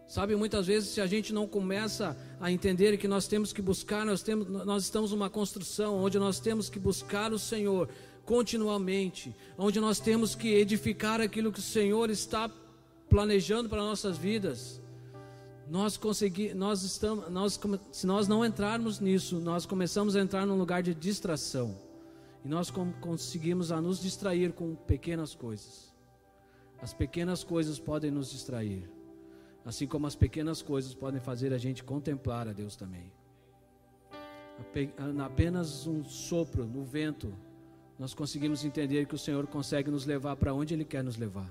Sabe, 0.09 0.35
muitas 0.35 0.67
vezes 0.67 0.89
se 0.89 1.01
a 1.01 1.07
gente 1.07 1.33
não 1.33 1.47
começa 1.47 2.17
a 2.41 2.51
entender 2.51 2.97
que 2.97 3.07
nós 3.07 3.29
temos 3.29 3.53
que 3.53 3.63
buscar, 3.63 4.05
nós, 4.05 4.25
temos, 4.25 4.49
nós 4.49 4.83
estamos 4.83 5.13
numa 5.13 5.31
construção 5.31 6.03
onde 6.03 6.19
nós 6.19 6.41
temos 6.41 6.69
que 6.69 6.81
buscar 6.81 7.33
o 7.33 7.39
Senhor, 7.39 7.89
continuamente, 8.25 9.33
onde 9.57 9.79
nós 9.79 10.01
temos 10.01 10.35
que 10.35 10.49
edificar 10.53 11.21
aquilo 11.21 11.53
que 11.53 11.61
o 11.61 11.63
Senhor 11.63 12.11
está 12.11 12.51
planejando 13.09 13.69
para 13.69 13.79
nossas 13.83 14.19
vidas. 14.19 14.82
Nós 15.69 15.97
conseguir, 15.97 16.55
nós 16.55 16.83
estamos, 16.83 17.31
nós, 17.31 17.59
se 17.91 18.07
nós 18.07 18.29
não 18.29 18.45
entrarmos 18.45 19.01
nisso, 19.01 19.39
nós 19.41 19.65
começamos 19.65 20.17
a 20.17 20.21
entrar 20.21 20.47
num 20.47 20.59
lugar 20.59 20.83
de 20.83 20.95
distração. 20.95 21.77
E 22.45 22.49
nós 22.49 22.71
conseguimos 23.01 23.71
a 23.71 23.81
nos 23.81 24.01
distrair 24.01 24.53
com 24.53 24.75
pequenas 24.75 25.35
coisas. 25.35 25.95
As 26.81 26.93
pequenas 26.93 27.45
coisas 27.45 27.79
podem 27.79 28.11
nos 28.11 28.31
distrair, 28.33 28.91
assim 29.65 29.87
como 29.87 30.09
as 30.09 30.17
pequenas 30.17 30.61
coisas 30.61 30.93
podem 30.95 31.21
fazer 31.21 31.53
a 31.53 31.59
gente 31.59 31.85
contemplar 31.85 32.49
a 32.49 32.53
Deus 32.53 32.75
também. 32.75 33.13
Apenas 35.25 35.87
um 35.87 36.05
sopro 36.05 36.67
no 36.67 36.83
vento 36.83 37.33
nós 38.03 38.15
conseguimos 38.15 38.65
entender 38.65 39.07
que 39.07 39.15
o 39.15 39.19
Senhor 39.19 39.47
consegue 39.47 39.89
nos 39.89 40.07
levar 40.07 40.35
para 40.35 40.53
onde 40.53 40.75
Ele 40.75 40.85
quer 40.85 41.05
nos 41.05 41.17
levar. 41.17 41.49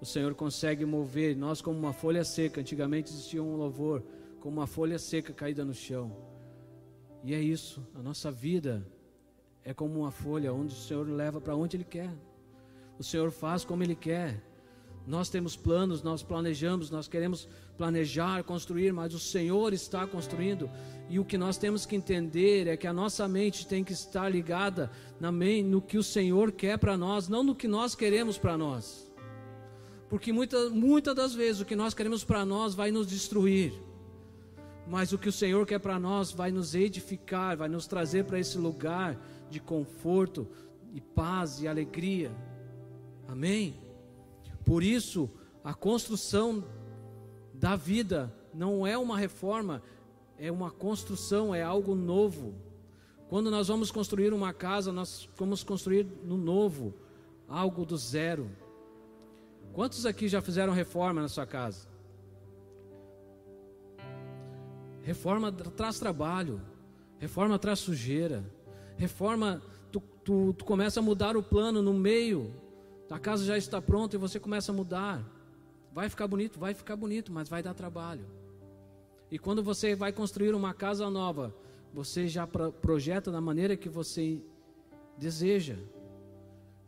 O 0.00 0.06
Senhor 0.06 0.34
consegue 0.34 0.84
mover 0.84 1.36
nós 1.36 1.60
como 1.60 1.78
uma 1.78 1.92
folha 1.92 2.24
seca. 2.24 2.60
Antigamente 2.60 3.10
existia 3.10 3.42
um 3.42 3.56
louvor 3.56 4.02
como 4.40 4.56
uma 4.58 4.66
folha 4.66 4.98
seca 4.98 5.32
caída 5.32 5.64
no 5.64 5.74
chão. 5.74 6.16
E 7.22 7.34
é 7.34 7.40
isso, 7.40 7.86
a 7.94 8.02
nossa 8.02 8.30
vida 8.30 8.86
é 9.62 9.74
como 9.74 10.00
uma 10.00 10.10
folha 10.10 10.52
onde 10.54 10.72
o 10.72 10.78
Senhor 10.78 11.06
leva 11.06 11.38
para 11.38 11.54
onde 11.54 11.76
Ele 11.76 11.84
quer. 11.84 12.10
O 12.98 13.04
Senhor 13.04 13.30
faz 13.30 13.62
como 13.62 13.82
Ele 13.82 13.94
quer. 13.94 14.42
Nós 15.06 15.28
temos 15.28 15.56
planos, 15.56 16.02
nós 16.02 16.22
planejamos, 16.22 16.90
nós 16.90 17.08
queremos 17.08 17.48
planejar, 17.76 18.42
construir, 18.44 18.92
mas 18.92 19.12
o 19.12 19.18
Senhor 19.18 19.72
está 19.72 20.06
construindo. 20.06 20.70
E 21.08 21.18
o 21.18 21.24
que 21.24 21.36
nós 21.36 21.58
temos 21.58 21.84
que 21.84 21.96
entender 21.96 22.66
é 22.66 22.76
que 22.76 22.86
a 22.86 22.92
nossa 22.92 23.26
mente 23.26 23.66
tem 23.66 23.82
que 23.82 23.92
estar 23.92 24.28
ligada 24.28 24.90
no 25.18 25.82
que 25.82 25.98
o 25.98 26.02
Senhor 26.02 26.52
quer 26.52 26.78
para 26.78 26.96
nós, 26.96 27.28
não 27.28 27.42
no 27.42 27.54
que 27.54 27.68
nós 27.68 27.94
queremos 27.94 28.38
para 28.38 28.56
nós. 28.56 29.09
Porque 30.10 30.32
muitas 30.32 30.72
muita 30.72 31.14
das 31.14 31.32
vezes 31.32 31.62
o 31.62 31.64
que 31.64 31.76
nós 31.76 31.94
queremos 31.94 32.24
para 32.24 32.44
nós 32.44 32.74
vai 32.74 32.90
nos 32.90 33.06
destruir. 33.06 33.72
Mas 34.88 35.12
o 35.12 35.18
que 35.18 35.28
o 35.28 35.32
Senhor 35.32 35.64
quer 35.64 35.78
para 35.78 36.00
nós 36.00 36.32
vai 36.32 36.50
nos 36.50 36.74
edificar, 36.74 37.56
vai 37.56 37.68
nos 37.68 37.86
trazer 37.86 38.24
para 38.24 38.40
esse 38.40 38.58
lugar 38.58 39.16
de 39.48 39.60
conforto 39.60 40.48
e 40.92 41.00
paz 41.00 41.62
e 41.62 41.68
alegria. 41.68 42.32
Amém? 43.28 43.76
Por 44.64 44.82
isso, 44.82 45.30
a 45.62 45.72
construção 45.72 46.64
da 47.54 47.76
vida 47.76 48.34
não 48.52 48.84
é 48.84 48.98
uma 48.98 49.16
reforma, 49.16 49.80
é 50.36 50.50
uma 50.50 50.72
construção, 50.72 51.54
é 51.54 51.62
algo 51.62 51.94
novo. 51.94 52.54
Quando 53.28 53.48
nós 53.48 53.68
vamos 53.68 53.92
construir 53.92 54.32
uma 54.32 54.52
casa, 54.52 54.90
nós 54.92 55.28
vamos 55.36 55.62
construir 55.62 56.04
no 56.24 56.36
novo, 56.36 56.92
algo 57.46 57.84
do 57.86 57.96
zero. 57.96 58.50
Quantos 59.72 60.04
aqui 60.06 60.28
já 60.28 60.40
fizeram 60.40 60.72
reforma 60.72 61.22
na 61.22 61.28
sua 61.28 61.46
casa? 61.46 61.88
Reforma 65.02 65.50
traz 65.50 65.98
trabalho, 65.98 66.60
reforma 67.18 67.58
traz 67.58 67.78
sujeira, 67.78 68.44
reforma, 68.96 69.62
tu, 69.90 70.00
tu, 70.24 70.52
tu 70.52 70.64
começa 70.64 71.00
a 71.00 71.02
mudar 71.02 71.36
o 71.36 71.42
plano 71.42 71.80
no 71.82 71.94
meio 71.94 72.52
a 73.10 73.18
casa 73.18 73.44
já 73.44 73.58
está 73.58 73.82
pronta 73.82 74.14
e 74.14 74.18
você 74.18 74.38
começa 74.38 74.70
a 74.70 74.74
mudar. 74.74 75.20
Vai 75.92 76.08
ficar 76.08 76.28
bonito, 76.28 76.60
vai 76.60 76.72
ficar 76.72 76.94
bonito, 76.94 77.32
mas 77.32 77.48
vai 77.48 77.60
dar 77.60 77.74
trabalho. 77.74 78.24
E 79.28 79.38
quando 79.38 79.64
você 79.64 79.96
vai 79.96 80.12
construir 80.12 80.54
uma 80.54 80.72
casa 80.72 81.10
nova, 81.10 81.52
você 81.92 82.28
já 82.28 82.46
projeta 82.46 83.32
da 83.32 83.40
maneira 83.40 83.76
que 83.76 83.88
você 83.88 84.40
deseja. 85.18 85.76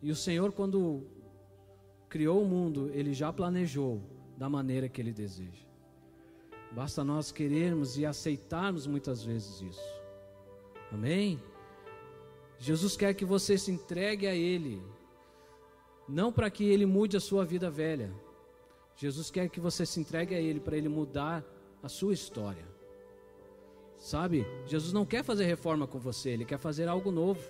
E 0.00 0.12
o 0.12 0.16
Senhor, 0.16 0.52
quando 0.52 1.04
criou 2.14 2.42
o 2.42 2.48
mundo, 2.54 2.90
ele 2.92 3.14
já 3.14 3.32
planejou 3.32 4.02
da 4.36 4.46
maneira 4.46 4.86
que 4.88 5.00
ele 5.00 5.12
deseja. 5.12 5.64
Basta 6.70 7.02
nós 7.02 7.32
querermos 7.32 7.96
e 7.96 8.04
aceitarmos 8.04 8.86
muitas 8.86 9.24
vezes 9.24 9.62
isso. 9.62 10.02
Amém? 10.92 11.40
Jesus 12.58 12.96
quer 12.96 13.14
que 13.14 13.24
você 13.24 13.56
se 13.56 13.70
entregue 13.70 14.26
a 14.26 14.34
Ele 14.34 14.82
não 16.08 16.30
para 16.30 16.50
que 16.50 16.64
ele 16.64 16.84
mude 16.84 17.16
a 17.16 17.20
sua 17.20 17.44
vida 17.44 17.70
velha. 17.70 18.12
Jesus 18.96 19.30
quer 19.30 19.48
que 19.48 19.60
você 19.60 19.86
se 19.86 19.98
entregue 19.98 20.34
a 20.34 20.40
ele 20.40 20.60
para 20.60 20.76
ele 20.76 20.88
mudar 20.88 21.42
a 21.82 21.88
sua 21.88 22.12
história. 22.12 22.66
Sabe? 23.96 24.46
Jesus 24.66 24.92
não 24.92 25.06
quer 25.06 25.24
fazer 25.24 25.46
reforma 25.46 25.86
com 25.86 25.98
você, 25.98 26.30
ele 26.30 26.44
quer 26.44 26.58
fazer 26.58 26.88
algo 26.88 27.10
novo. 27.10 27.40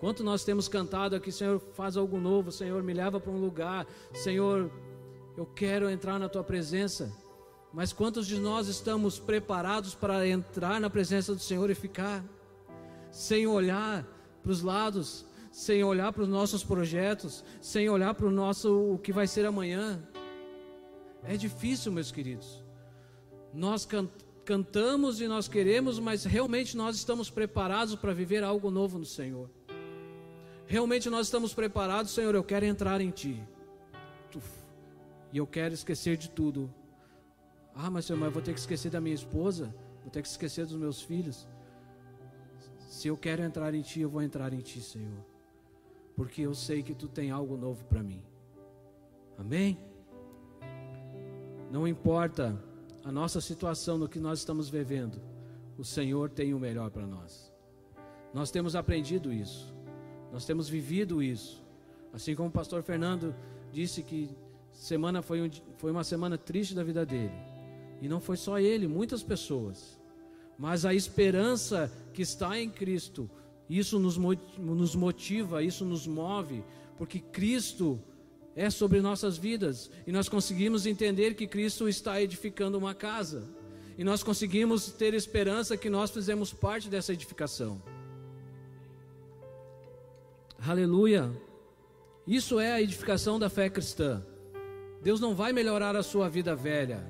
Quanto 0.00 0.24
nós 0.24 0.42
temos 0.42 0.66
cantado 0.66 1.14
aqui, 1.14 1.30
Senhor, 1.30 1.60
faz 1.74 1.94
algo 1.94 2.18
novo, 2.18 2.50
Senhor, 2.50 2.82
me 2.82 2.94
leva 2.94 3.20
para 3.20 3.30
um 3.30 3.38
lugar, 3.38 3.86
Senhor, 4.14 4.70
eu 5.36 5.44
quero 5.44 5.90
entrar 5.90 6.18
na 6.18 6.26
tua 6.26 6.42
presença. 6.42 7.12
Mas 7.70 7.92
quantos 7.92 8.26
de 8.26 8.38
nós 8.38 8.66
estamos 8.66 9.18
preparados 9.18 9.94
para 9.94 10.26
entrar 10.26 10.80
na 10.80 10.88
presença 10.88 11.34
do 11.34 11.40
Senhor 11.40 11.68
e 11.68 11.74
ficar 11.74 12.24
sem 13.10 13.46
olhar 13.46 14.06
para 14.42 14.50
os 14.50 14.62
lados, 14.62 15.26
sem 15.52 15.84
olhar 15.84 16.14
para 16.14 16.22
os 16.22 16.28
nossos 16.28 16.64
projetos, 16.64 17.44
sem 17.60 17.90
olhar 17.90 18.14
para 18.14 18.26
o 18.26 18.30
nosso 18.30 18.94
o 18.94 18.98
que 18.98 19.12
vai 19.12 19.26
ser 19.26 19.44
amanhã. 19.44 20.02
É 21.24 21.36
difícil, 21.36 21.92
meus 21.92 22.10
queridos. 22.10 22.64
Nós 23.52 23.84
can, 23.84 24.08
cantamos 24.46 25.20
e 25.20 25.28
nós 25.28 25.46
queremos, 25.46 25.98
mas 25.98 26.24
realmente 26.24 26.74
nós 26.74 26.96
estamos 26.96 27.28
preparados 27.28 27.94
para 27.96 28.14
viver 28.14 28.42
algo 28.42 28.70
novo 28.70 28.98
no 28.98 29.04
Senhor. 29.04 29.50
Realmente 30.70 31.10
nós 31.10 31.26
estamos 31.26 31.52
preparados, 31.52 32.12
Senhor, 32.12 32.32
eu 32.32 32.44
quero 32.44 32.64
entrar 32.64 33.00
em 33.00 33.10
Ti. 33.10 33.42
E 35.32 35.36
eu 35.36 35.44
quero 35.44 35.74
esquecer 35.74 36.16
de 36.16 36.30
tudo 36.30 36.72
Ah, 37.74 37.90
mas 37.90 38.04
Senhor, 38.04 38.20
mas 38.20 38.28
eu 38.28 38.32
vou 38.32 38.40
ter 38.40 38.52
que 38.52 38.60
esquecer 38.60 38.88
da 38.88 39.00
minha 39.00 39.14
esposa, 39.16 39.74
vou 40.00 40.10
ter 40.12 40.22
que 40.22 40.28
esquecer 40.28 40.64
dos 40.66 40.76
meus 40.76 41.02
filhos. 41.02 41.48
Se 42.88 43.08
eu 43.08 43.16
quero 43.16 43.42
entrar 43.42 43.74
em 43.74 43.82
Ti, 43.82 44.00
eu 44.02 44.08
vou 44.08 44.22
entrar 44.22 44.52
em 44.52 44.60
Ti, 44.60 44.80
Senhor, 44.80 45.24
porque 46.14 46.42
eu 46.42 46.54
sei 46.54 46.84
que 46.84 46.94
Tu 46.94 47.08
tem 47.08 47.32
algo 47.32 47.56
novo 47.56 47.84
para 47.86 48.00
mim. 48.00 48.22
Amém? 49.36 49.76
Não 51.68 51.86
importa 51.86 52.62
a 53.02 53.10
nossa 53.10 53.40
situação 53.40 53.98
no 53.98 54.08
que 54.08 54.20
nós 54.20 54.38
estamos 54.38 54.68
vivendo, 54.68 55.20
o 55.76 55.84
Senhor 55.84 56.30
tem 56.30 56.54
o 56.54 56.60
melhor 56.60 56.90
para 56.92 57.08
nós. 57.08 57.52
Nós 58.32 58.52
temos 58.52 58.76
aprendido 58.76 59.32
isso, 59.32 59.74
nós 60.32 60.44
temos 60.44 60.68
vivido 60.68 61.22
isso. 61.22 61.62
Assim 62.12 62.34
como 62.34 62.48
o 62.48 62.52
pastor 62.52 62.82
Fernando 62.82 63.34
disse 63.72 64.02
que 64.02 64.28
semana 64.72 65.22
foi, 65.22 65.42
um, 65.42 65.50
foi 65.76 65.90
uma 65.90 66.04
semana 66.04 66.36
triste 66.38 66.74
da 66.74 66.82
vida 66.82 67.04
dele. 67.04 67.32
E 68.00 68.08
não 68.08 68.20
foi 68.20 68.36
só 68.36 68.58
ele, 68.58 68.88
muitas 68.88 69.22
pessoas. 69.22 70.00
Mas 70.58 70.84
a 70.84 70.94
esperança 70.94 71.90
que 72.12 72.22
está 72.22 72.58
em 72.58 72.68
Cristo, 72.68 73.30
isso 73.68 73.98
nos, 73.98 74.16
nos 74.58 74.94
motiva, 74.94 75.62
isso 75.62 75.84
nos 75.84 76.06
move, 76.06 76.64
porque 76.96 77.18
Cristo 77.18 78.00
é 78.56 78.68
sobre 78.68 79.00
nossas 79.00 79.38
vidas 79.38 79.90
e 80.06 80.12
nós 80.12 80.28
conseguimos 80.28 80.86
entender 80.86 81.34
que 81.34 81.46
Cristo 81.46 81.88
está 81.88 82.20
edificando 82.20 82.76
uma 82.76 82.94
casa 82.94 83.48
e 83.96 84.04
nós 84.04 84.22
conseguimos 84.22 84.90
ter 84.92 85.14
esperança 85.14 85.76
que 85.76 85.88
nós 85.88 86.10
fizemos 86.10 86.52
parte 86.52 86.88
dessa 86.88 87.12
edificação. 87.12 87.80
Aleluia! 90.66 91.32
Isso 92.26 92.60
é 92.60 92.70
a 92.72 92.82
edificação 92.82 93.38
da 93.38 93.48
fé 93.48 93.70
cristã. 93.70 94.22
Deus 95.02 95.18
não 95.18 95.34
vai 95.34 95.54
melhorar 95.54 95.96
a 95.96 96.02
sua 96.02 96.28
vida 96.28 96.54
velha, 96.54 97.02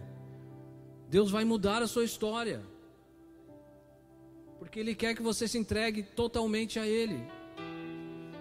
Deus 1.08 1.32
vai 1.32 1.44
mudar 1.44 1.82
a 1.82 1.88
sua 1.88 2.04
história, 2.04 2.62
porque 4.60 4.78
Ele 4.78 4.94
quer 4.94 5.16
que 5.16 5.22
você 5.22 5.48
se 5.48 5.58
entregue 5.58 6.04
totalmente 6.04 6.78
a 6.78 6.86
Ele, 6.86 7.20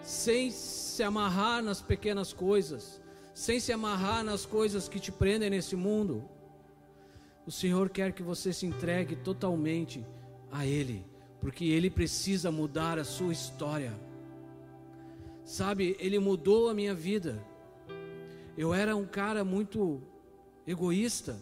sem 0.04 0.52
se 0.52 1.02
amarrar 1.02 1.64
nas 1.64 1.82
pequenas 1.82 2.32
coisas, 2.32 3.02
sem 3.34 3.60
se 3.60 3.74
amarrar 3.74 4.24
nas 4.24 4.46
coisas 4.46 4.88
que 4.88 5.00
te 5.00 5.12
prendem 5.12 5.50
nesse 5.50 5.76
mundo. 5.76 6.24
O 7.48 7.52
Senhor 7.52 7.90
quer 7.90 8.14
que 8.14 8.22
você 8.22 8.54
se 8.54 8.68
entregue 8.68 9.16
totalmente 9.16 10.06
a 10.52 10.68
Ele, 10.68 11.04
porque 11.42 11.66
Ele 11.66 11.90
precisa 11.90 12.52
mudar 12.52 13.00
a 13.00 13.04
sua 13.04 13.34
história. 13.34 14.09
Sabe, 15.50 15.98
Ele 16.00 16.20
mudou 16.20 16.70
a 16.70 16.76
minha 16.76 16.94
vida. 16.94 17.44
Eu 18.56 18.72
era 18.72 18.96
um 18.96 19.08
cara 19.08 19.44
muito 19.44 20.00
egoísta, 20.68 21.40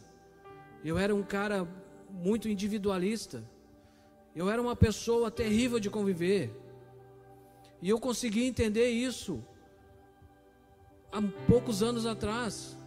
eu 0.81 0.97
era 0.97 1.13
um 1.13 1.21
cara 1.21 1.67
muito 2.09 2.47
individualista, 2.47 3.43
eu 4.33 4.49
era 4.49 4.61
uma 4.61 4.77
pessoa 4.77 5.29
terrível 5.29 5.77
de 5.77 5.89
conviver. 5.89 6.57
E 7.81 7.89
eu 7.89 7.99
consegui 7.99 8.45
entender 8.45 8.87
isso 8.87 9.43
há 11.11 11.21
poucos 11.45 11.83
anos 11.83 12.05
atrás. 12.05 12.77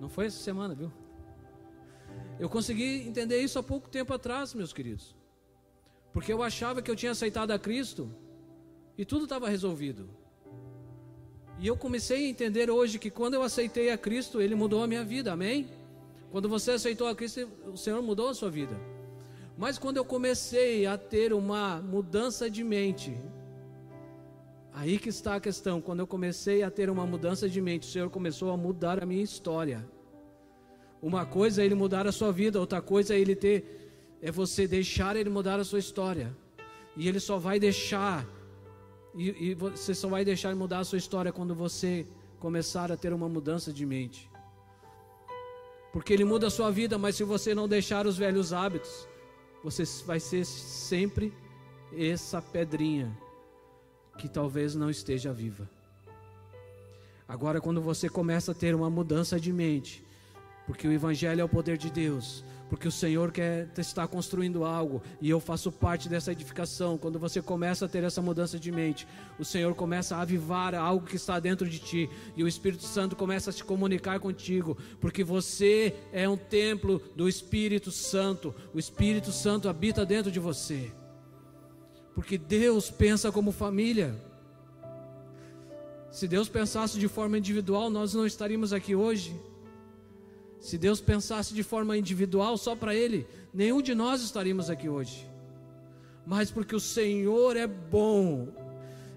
Não 0.00 0.08
foi 0.08 0.28
essa 0.28 0.38
semana, 0.38 0.74
viu? 0.74 0.90
Eu 2.40 2.48
consegui 2.48 3.06
entender 3.06 3.38
isso 3.42 3.58
há 3.58 3.62
pouco 3.62 3.90
tempo 3.90 4.14
atrás, 4.14 4.54
meus 4.54 4.72
queridos. 4.72 5.14
Porque 6.10 6.32
eu 6.32 6.42
achava 6.42 6.80
que 6.80 6.90
eu 6.90 6.96
tinha 6.96 7.12
aceitado 7.12 7.50
a 7.50 7.58
Cristo 7.58 8.10
e 8.96 9.04
tudo 9.04 9.24
estava 9.24 9.46
resolvido. 9.46 10.08
E 11.60 11.66
eu 11.66 11.76
comecei 11.76 12.26
a 12.26 12.28
entender 12.28 12.70
hoje 12.70 12.98
que 12.98 13.10
quando 13.10 13.34
eu 13.34 13.42
aceitei 13.42 13.90
a 13.90 13.98
Cristo, 13.98 14.40
Ele 14.40 14.54
mudou 14.54 14.82
a 14.82 14.86
minha 14.86 15.04
vida, 15.04 15.32
amém? 15.32 15.68
Quando 16.30 16.48
você 16.48 16.72
aceitou 16.72 17.08
a 17.08 17.14
Cristo, 17.16 17.48
o 17.66 17.76
Senhor 17.76 18.00
mudou 18.00 18.28
a 18.28 18.34
sua 18.34 18.48
vida. 18.48 18.78
Mas 19.56 19.76
quando 19.76 19.96
eu 19.96 20.04
comecei 20.04 20.86
a 20.86 20.96
ter 20.96 21.32
uma 21.32 21.80
mudança 21.80 22.48
de 22.48 22.62
mente, 22.62 23.16
aí 24.72 25.00
que 25.00 25.08
está 25.08 25.34
a 25.34 25.40
questão. 25.40 25.80
Quando 25.80 25.98
eu 25.98 26.06
comecei 26.06 26.62
a 26.62 26.70
ter 26.70 26.88
uma 26.88 27.04
mudança 27.04 27.48
de 27.48 27.60
mente, 27.60 27.88
o 27.88 27.90
Senhor 27.90 28.08
começou 28.08 28.52
a 28.52 28.56
mudar 28.56 29.02
a 29.02 29.06
minha 29.06 29.22
história. 29.22 29.84
Uma 31.02 31.26
coisa 31.26 31.60
é 31.60 31.64
Ele 31.64 31.74
mudar 31.74 32.06
a 32.06 32.12
sua 32.12 32.30
vida, 32.30 32.60
outra 32.60 32.80
coisa 32.80 33.14
é 33.14 33.18
Ele 33.18 33.34
ter, 33.34 34.16
é 34.22 34.30
você 34.30 34.68
deixar 34.68 35.16
Ele 35.16 35.28
mudar 35.28 35.58
a 35.58 35.64
sua 35.64 35.80
história. 35.80 36.32
E 36.96 37.08
Ele 37.08 37.18
só 37.18 37.36
vai 37.36 37.58
deixar 37.58 38.24
e, 39.18 39.50
e 39.50 39.54
você 39.54 39.94
só 39.94 40.08
vai 40.08 40.24
deixar 40.24 40.54
mudar 40.54 40.78
a 40.78 40.84
sua 40.84 40.96
história 40.96 41.32
quando 41.32 41.52
você 41.52 42.06
começar 42.38 42.92
a 42.92 42.96
ter 42.96 43.12
uma 43.12 43.28
mudança 43.28 43.72
de 43.72 43.84
mente. 43.84 44.30
Porque 45.92 46.12
Ele 46.12 46.24
muda 46.24 46.46
a 46.46 46.50
sua 46.50 46.70
vida, 46.70 46.96
mas 46.96 47.16
se 47.16 47.24
você 47.24 47.52
não 47.52 47.66
deixar 47.66 48.06
os 48.06 48.16
velhos 48.16 48.52
hábitos, 48.52 49.08
você 49.64 49.82
vai 50.06 50.20
ser 50.20 50.44
sempre 50.44 51.34
essa 51.92 52.40
pedrinha 52.40 53.10
que 54.18 54.28
talvez 54.28 54.76
não 54.76 54.88
esteja 54.88 55.32
viva. 55.32 55.68
Agora, 57.26 57.60
quando 57.60 57.82
você 57.82 58.08
começa 58.08 58.52
a 58.52 58.54
ter 58.54 58.72
uma 58.72 58.88
mudança 58.88 59.38
de 59.40 59.52
mente, 59.52 60.06
porque 60.64 60.86
o 60.86 60.92
Evangelho 60.92 61.40
é 61.40 61.44
o 61.44 61.48
poder 61.48 61.76
de 61.76 61.90
Deus, 61.90 62.44
porque 62.68 62.86
o 62.86 62.92
Senhor 62.92 63.32
quer 63.32 63.68
estar 63.78 64.06
construindo 64.08 64.64
algo 64.64 65.02
e 65.20 65.30
eu 65.30 65.40
faço 65.40 65.72
parte 65.72 66.08
dessa 66.08 66.32
edificação. 66.32 66.98
Quando 66.98 67.18
você 67.18 67.40
começa 67.40 67.86
a 67.86 67.88
ter 67.88 68.04
essa 68.04 68.20
mudança 68.20 68.58
de 68.58 68.70
mente, 68.70 69.06
o 69.38 69.44
Senhor 69.44 69.74
começa 69.74 70.16
a 70.16 70.20
avivar 70.20 70.74
algo 70.74 71.06
que 71.06 71.16
está 71.16 71.40
dentro 71.40 71.68
de 71.68 71.78
ti 71.78 72.10
e 72.36 72.44
o 72.44 72.48
Espírito 72.48 72.84
Santo 72.84 73.16
começa 73.16 73.50
a 73.50 73.52
se 73.52 73.64
comunicar 73.64 74.20
contigo, 74.20 74.76
porque 75.00 75.24
você 75.24 75.94
é 76.12 76.28
um 76.28 76.36
templo 76.36 77.00
do 77.16 77.28
Espírito 77.28 77.90
Santo. 77.90 78.54
O 78.74 78.78
Espírito 78.78 79.32
Santo 79.32 79.68
habita 79.68 80.04
dentro 80.04 80.30
de 80.30 80.38
você. 80.38 80.92
Porque 82.14 82.36
Deus 82.36 82.90
pensa 82.90 83.32
como 83.32 83.52
família. 83.52 84.14
Se 86.10 86.26
Deus 86.26 86.48
pensasse 86.48 86.98
de 86.98 87.06
forma 87.06 87.38
individual, 87.38 87.88
nós 87.88 88.12
não 88.12 88.26
estaríamos 88.26 88.72
aqui 88.72 88.94
hoje. 88.94 89.38
Se 90.60 90.76
Deus 90.76 91.00
pensasse 91.00 91.54
de 91.54 91.62
forma 91.62 91.96
individual 91.96 92.56
só 92.56 92.74
para 92.74 92.94
Ele, 92.94 93.26
nenhum 93.54 93.80
de 93.80 93.94
nós 93.94 94.22
estaríamos 94.22 94.68
aqui 94.68 94.88
hoje. 94.88 95.26
Mas 96.26 96.50
porque 96.50 96.74
o 96.74 96.80
Senhor 96.80 97.56
é 97.56 97.66
bom 97.66 98.48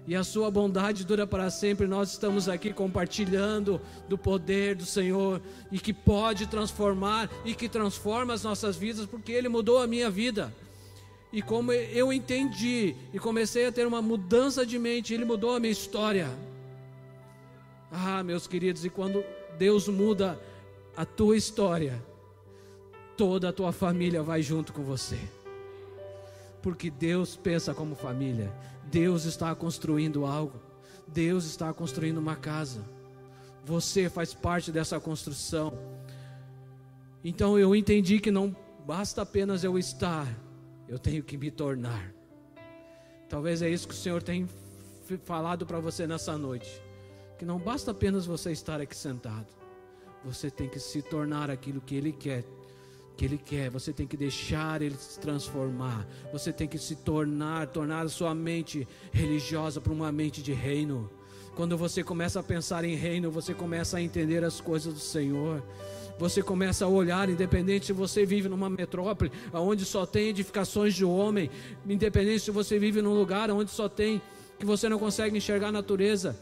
e 0.06 0.16
a 0.16 0.24
Sua 0.24 0.50
bondade 0.50 1.04
dura 1.04 1.26
para 1.26 1.50
sempre, 1.50 1.86
nós 1.86 2.12
estamos 2.12 2.48
aqui 2.48 2.72
compartilhando 2.72 3.80
do 4.08 4.16
poder 4.16 4.74
do 4.74 4.84
Senhor 4.84 5.40
e 5.70 5.78
que 5.78 5.92
pode 5.92 6.46
transformar 6.46 7.30
e 7.44 7.54
que 7.54 7.68
transforma 7.68 8.34
as 8.34 8.42
nossas 8.42 8.76
vidas, 8.76 9.06
porque 9.06 9.32
Ele 9.32 9.48
mudou 9.48 9.78
a 9.78 9.86
minha 9.86 10.10
vida. 10.10 10.52
E 11.32 11.40
como 11.40 11.72
eu 11.72 12.12
entendi 12.12 12.94
e 13.12 13.18
comecei 13.18 13.66
a 13.66 13.72
ter 13.72 13.86
uma 13.86 14.02
mudança 14.02 14.66
de 14.66 14.78
mente, 14.78 15.14
Ele 15.14 15.24
mudou 15.24 15.54
a 15.54 15.60
minha 15.60 15.72
história. 15.72 16.28
Ah, 17.90 18.22
meus 18.22 18.46
queridos, 18.46 18.84
e 18.84 18.90
quando 18.90 19.24
Deus 19.58 19.86
muda 19.88 20.38
a 20.96 21.04
tua 21.04 21.36
história, 21.36 22.02
toda 23.16 23.48
a 23.48 23.52
tua 23.52 23.72
família 23.72 24.22
vai 24.22 24.42
junto 24.42 24.72
com 24.72 24.82
você. 24.82 25.18
Porque 26.60 26.90
Deus 26.90 27.34
pensa 27.36 27.74
como 27.74 27.94
família. 27.94 28.52
Deus 28.90 29.24
está 29.24 29.54
construindo 29.54 30.26
algo. 30.26 30.60
Deus 31.08 31.44
está 31.44 31.72
construindo 31.72 32.18
uma 32.18 32.36
casa. 32.36 32.84
Você 33.64 34.08
faz 34.08 34.34
parte 34.34 34.70
dessa 34.70 35.00
construção. 35.00 35.72
Então 37.24 37.58
eu 37.58 37.74
entendi 37.74 38.20
que 38.20 38.30
não 38.30 38.54
basta 38.86 39.22
apenas 39.22 39.62
eu 39.64 39.78
estar, 39.78 40.26
eu 40.88 40.98
tenho 40.98 41.22
que 41.22 41.36
me 41.36 41.50
tornar. 41.50 42.12
Talvez 43.28 43.62
é 43.62 43.70
isso 43.70 43.88
que 43.88 43.94
o 43.94 43.96
Senhor 43.96 44.22
tem 44.22 44.48
falado 45.24 45.64
para 45.64 45.80
você 45.80 46.06
nessa 46.06 46.36
noite. 46.36 46.82
Que 47.38 47.44
não 47.44 47.58
basta 47.58 47.92
apenas 47.92 48.26
você 48.26 48.52
estar 48.52 48.80
aqui 48.80 48.96
sentado 48.96 49.61
você 50.24 50.50
tem 50.50 50.68
que 50.68 50.78
se 50.78 51.02
tornar 51.02 51.50
aquilo 51.50 51.80
que 51.80 51.94
Ele 51.94 52.12
quer 52.12 52.44
que 53.16 53.24
Ele 53.24 53.38
quer, 53.38 53.70
você 53.70 53.92
tem 53.92 54.06
que 54.06 54.16
deixar 54.16 54.82
Ele 54.82 54.96
se 54.98 55.18
transformar, 55.18 56.06
você 56.32 56.52
tem 56.52 56.66
que 56.66 56.78
se 56.78 56.96
tornar, 56.96 57.66
tornar 57.68 58.06
a 58.06 58.08
sua 58.08 58.34
mente 58.34 58.86
religiosa 59.12 59.80
para 59.80 59.92
uma 59.92 60.10
mente 60.10 60.42
de 60.42 60.52
reino. 60.52 61.10
Quando 61.54 61.76
você 61.76 62.02
começa 62.02 62.40
a 62.40 62.42
pensar 62.42 62.84
em 62.84 62.94
reino, 62.94 63.30
você 63.30 63.52
começa 63.52 63.98
a 63.98 64.02
entender 64.02 64.42
as 64.42 64.60
coisas 64.60 64.94
do 64.94 65.00
Senhor. 65.00 65.62
Você 66.18 66.42
começa 66.42 66.84
a 66.84 66.88
olhar, 66.88 67.28
independente 67.28 67.86
se 67.86 67.92
você 67.92 68.24
vive 68.24 68.48
numa 68.48 68.70
metrópole 68.70 69.30
onde 69.52 69.84
só 69.84 70.06
tem 70.06 70.28
edificações 70.28 70.94
de 70.94 71.04
homem, 71.04 71.50
independente 71.86 72.40
se 72.40 72.50
você 72.50 72.78
vive 72.78 73.02
num 73.02 73.14
lugar 73.14 73.50
onde 73.50 73.70
só 73.70 73.88
tem 73.88 74.20
que 74.58 74.64
você 74.64 74.88
não 74.88 74.98
consegue 74.98 75.36
enxergar 75.36 75.68
a 75.68 75.72
natureza, 75.72 76.38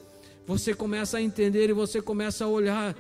você 0.47 0.75
começa 0.75 1.19
a 1.19 1.23
entender 1.23 1.71
e 1.71 1.73
você 1.73 2.03
começa 2.03 2.45
a 2.45 2.49
olhar 2.49 2.95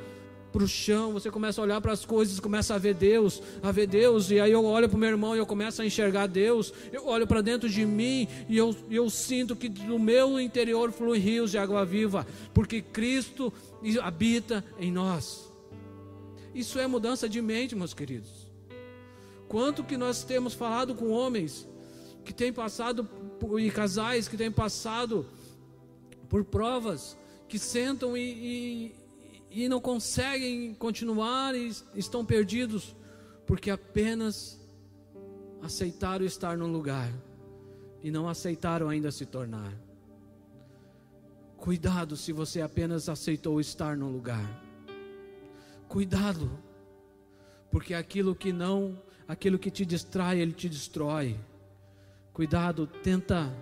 para 0.52 0.64
o 0.64 0.68
chão, 0.68 1.12
você 1.12 1.30
começa 1.30 1.60
a 1.60 1.64
olhar 1.64 1.80
para 1.80 1.92
as 1.92 2.04
coisas, 2.04 2.40
começa 2.40 2.74
a 2.74 2.78
ver 2.78 2.94
Deus, 2.94 3.42
a 3.62 3.70
ver 3.70 3.86
Deus, 3.86 4.30
e 4.30 4.40
aí 4.40 4.52
eu 4.52 4.64
olho 4.64 4.88
para 4.88 4.96
o 4.96 4.98
meu 4.98 5.08
irmão 5.08 5.34
e 5.34 5.38
eu 5.38 5.46
começo 5.46 5.80
a 5.80 5.86
enxergar 5.86 6.26
Deus, 6.26 6.72
eu 6.92 7.06
olho 7.06 7.26
para 7.26 7.40
dentro 7.40 7.68
de 7.68 7.86
mim 7.86 8.26
e 8.48 8.56
eu, 8.56 8.74
eu 8.90 9.08
sinto 9.08 9.54
que 9.54 9.68
do 9.68 9.98
meu 9.98 10.40
interior 10.40 10.90
fluem 10.92 11.20
rios 11.20 11.50
de 11.50 11.58
água 11.58 11.84
viva, 11.84 12.26
porque 12.52 12.82
Cristo 12.82 13.52
habita 14.02 14.64
em 14.78 14.90
nós. 14.90 15.48
Isso 16.54 16.78
é 16.78 16.86
mudança 16.86 17.28
de 17.28 17.40
mente, 17.40 17.76
meus 17.76 17.94
queridos. 17.94 18.50
Quanto 19.48 19.84
que 19.84 19.96
nós 19.96 20.24
temos 20.24 20.54
falado 20.54 20.94
com 20.94 21.10
homens 21.10 21.68
que 22.24 22.32
têm 22.32 22.52
passado 22.52 23.08
e 23.58 23.70
casais 23.70 24.28
que 24.28 24.36
têm 24.36 24.50
passado 24.50 25.26
por 26.28 26.44
provas, 26.44 27.16
que 27.48 27.58
sentam 27.58 28.16
e, 28.16 28.20
e, 28.20 28.94
e 29.50 29.68
não 29.68 29.80
conseguem 29.80 30.72
continuar 30.74 31.54
e 31.54 31.72
estão 31.94 32.24
perdidos, 32.24 32.94
porque 33.46 33.70
apenas 33.70 34.60
aceitaram 35.60 36.24
estar 36.24 36.56
no 36.56 36.66
lugar 36.66 37.12
e 38.02 38.10
não 38.10 38.28
aceitaram 38.28 38.88
ainda 38.88 39.10
se 39.10 39.26
tornar. 39.26 39.74
Cuidado 41.56 42.16
se 42.16 42.32
você 42.32 42.62
apenas 42.62 43.08
aceitou 43.08 43.60
estar 43.60 43.96
no 43.96 44.08
lugar. 44.08 44.64
Cuidado, 45.88 46.50
porque 47.70 47.92
aquilo 47.92 48.34
que 48.34 48.52
não, 48.52 48.96
aquilo 49.26 49.58
que 49.58 49.70
te 49.70 49.84
distrai, 49.84 50.40
ele 50.40 50.52
te 50.52 50.68
destrói. 50.68 51.38
Cuidado, 52.32 52.86
tenta 52.86 53.52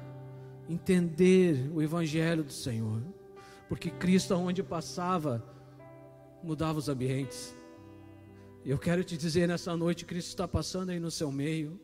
entender 0.69 1.71
o 1.75 1.81
evangelho 1.81 2.45
do 2.45 2.53
Senhor, 2.53 3.03
porque 3.69 3.91
Cristo 3.91 4.35
aonde 4.35 4.63
passava 4.63 5.43
mudava 6.43 6.79
os 6.79 6.89
ambientes. 6.89 7.55
Eu 8.65 8.79
quero 8.79 9.03
te 9.03 9.17
dizer 9.17 9.49
nessa 9.49 9.77
noite, 9.77 10.05
Cristo 10.05 10.29
está 10.29 10.47
passando 10.47 10.91
aí 10.91 11.01
no 11.01 11.11
seu 11.11 11.33
meio. 11.33 11.81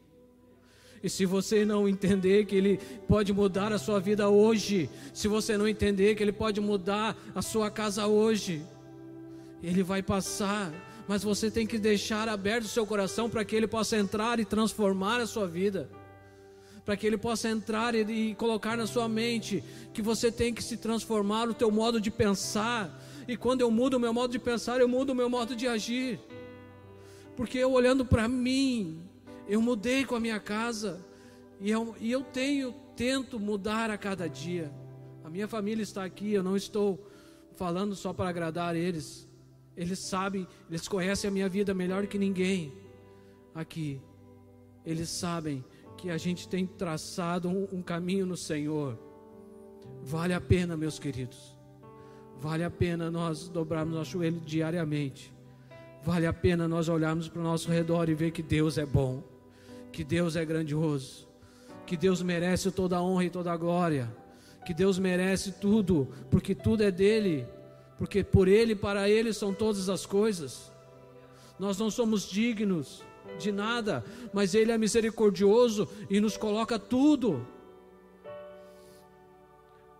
E 1.02 1.10
se 1.10 1.26
você 1.26 1.64
não 1.64 1.86
entender 1.86 2.46
que 2.46 2.56
Ele 2.56 2.80
pode 3.06 3.32
mudar 3.32 3.72
a 3.72 3.78
sua 3.78 4.00
vida 4.00 4.28
hoje, 4.28 4.88
se 5.12 5.28
você 5.28 5.56
não 5.56 5.68
entender 5.68 6.14
que 6.14 6.22
Ele 6.22 6.32
pode 6.32 6.60
mudar 6.60 7.14
a 7.34 7.42
sua 7.42 7.70
casa 7.70 8.06
hoje, 8.06 8.62
Ele 9.62 9.82
vai 9.82 10.02
passar, 10.02 10.72
mas 11.06 11.22
você 11.22 11.50
tem 11.50 11.66
que 11.66 11.78
deixar 11.78 12.26
aberto 12.26 12.64
o 12.64 12.68
seu 12.68 12.86
coração 12.86 13.28
para 13.28 13.44
que 13.44 13.54
Ele 13.54 13.66
possa 13.66 13.98
entrar 13.98 14.40
e 14.40 14.46
transformar 14.46 15.20
a 15.20 15.26
sua 15.26 15.46
vida. 15.46 15.90
Para 16.86 16.96
que 16.96 17.06
Ele 17.06 17.18
possa 17.18 17.50
entrar 17.50 17.94
e, 17.94 18.30
e 18.30 18.34
colocar 18.34 18.76
na 18.76 18.86
sua 18.86 19.06
mente 19.06 19.62
que 19.92 20.00
você 20.00 20.32
tem 20.32 20.54
que 20.54 20.62
se 20.62 20.78
transformar 20.78 21.50
o 21.50 21.54
teu 21.54 21.70
modo 21.70 22.00
de 22.00 22.10
pensar. 22.10 22.90
E 23.26 23.36
quando 23.36 23.60
eu 23.60 23.70
mudo 23.70 23.94
o 23.94 24.00
meu 24.00 24.12
modo 24.12 24.32
de 24.32 24.38
pensar, 24.38 24.80
eu 24.80 24.88
mudo 24.88 25.10
o 25.10 25.14
meu 25.14 25.30
modo 25.30 25.56
de 25.56 25.66
agir. 25.66 26.20
Porque 27.36 27.58
eu 27.58 27.72
olhando 27.72 28.04
para 28.04 28.28
mim, 28.28 29.02
eu 29.48 29.60
mudei 29.60 30.04
com 30.04 30.14
a 30.14 30.20
minha 30.20 30.38
casa 30.38 31.04
e 31.60 31.70
eu, 31.70 31.94
e 32.00 32.10
eu 32.12 32.22
tenho, 32.22 32.74
tento 32.96 33.40
mudar 33.40 33.90
a 33.90 33.98
cada 33.98 34.28
dia. 34.28 34.72
A 35.24 35.30
minha 35.30 35.48
família 35.48 35.82
está 35.82 36.04
aqui, 36.04 36.32
eu 36.32 36.42
não 36.42 36.56
estou 36.56 37.10
falando 37.56 37.94
só 37.94 38.12
para 38.12 38.28
agradar 38.28 38.76
eles. 38.76 39.28
Eles 39.76 39.98
sabem, 39.98 40.46
eles 40.68 40.86
conhecem 40.86 41.28
a 41.28 41.30
minha 41.32 41.48
vida 41.48 41.74
melhor 41.74 42.06
que 42.06 42.18
ninguém 42.18 42.72
aqui. 43.54 44.00
Eles 44.84 45.08
sabem 45.08 45.64
que 45.96 46.10
a 46.10 46.18
gente 46.18 46.48
tem 46.48 46.66
traçado 46.66 47.48
um, 47.48 47.66
um 47.72 47.82
caminho 47.82 48.26
no 48.26 48.36
Senhor. 48.36 48.98
Vale 50.02 50.34
a 50.34 50.40
pena, 50.40 50.76
meus 50.76 50.98
queridos. 50.98 51.53
Vale 52.40 52.64
a 52.64 52.70
pena 52.70 53.10
nós 53.10 53.48
dobrarmos 53.48 53.94
nosso 53.94 54.12
joelho 54.12 54.40
diariamente. 54.40 55.32
Vale 56.02 56.26
a 56.26 56.32
pena 56.32 56.68
nós 56.68 56.88
olharmos 56.88 57.28
para 57.28 57.40
o 57.40 57.44
nosso 57.44 57.70
redor 57.70 58.08
e 58.08 58.14
ver 58.14 58.30
que 58.30 58.42
Deus 58.42 58.76
é 58.76 58.84
bom 58.84 59.22
que 59.94 60.02
Deus 60.02 60.34
é 60.34 60.44
grandioso, 60.44 61.28
que 61.86 61.96
Deus 61.96 62.20
merece 62.20 62.70
toda 62.72 62.96
a 62.96 63.02
honra 63.02 63.26
e 63.26 63.30
toda 63.30 63.52
a 63.52 63.56
glória, 63.56 64.12
que 64.66 64.74
Deus 64.74 64.98
merece 64.98 65.52
tudo, 65.52 66.08
porque 66.30 66.52
tudo 66.52 66.82
é 66.82 66.90
dele, 66.90 67.46
porque 67.96 68.24
por 68.24 68.48
ele 68.48 68.72
e 68.72 68.76
para 68.76 69.08
ele 69.08 69.32
são 69.32 69.54
todas 69.54 69.88
as 69.88 70.04
coisas. 70.04 70.72
Nós 71.60 71.78
não 71.78 71.92
somos 71.92 72.28
dignos 72.28 73.04
de 73.38 73.52
nada, 73.52 74.04
mas 74.32 74.52
ele 74.52 74.72
é 74.72 74.76
misericordioso 74.76 75.88
e 76.10 76.20
nos 76.20 76.36
coloca 76.36 76.76
tudo. 76.76 77.46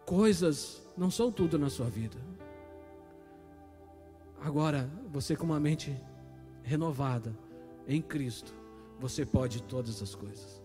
Coisas 0.05 0.83
não 0.96 1.11
são 1.11 1.30
tudo 1.30 1.59
na 1.59 1.68
sua 1.68 1.88
vida. 1.88 2.16
Agora, 4.40 4.90
você 5.11 5.35
com 5.35 5.44
uma 5.44 5.59
mente 5.59 5.94
renovada 6.62 7.35
em 7.88 8.00
Cristo, 8.00 8.52
você 9.00 9.24
pode 9.24 9.62
todas 9.62 10.02
as 10.02 10.14
coisas, 10.14 10.62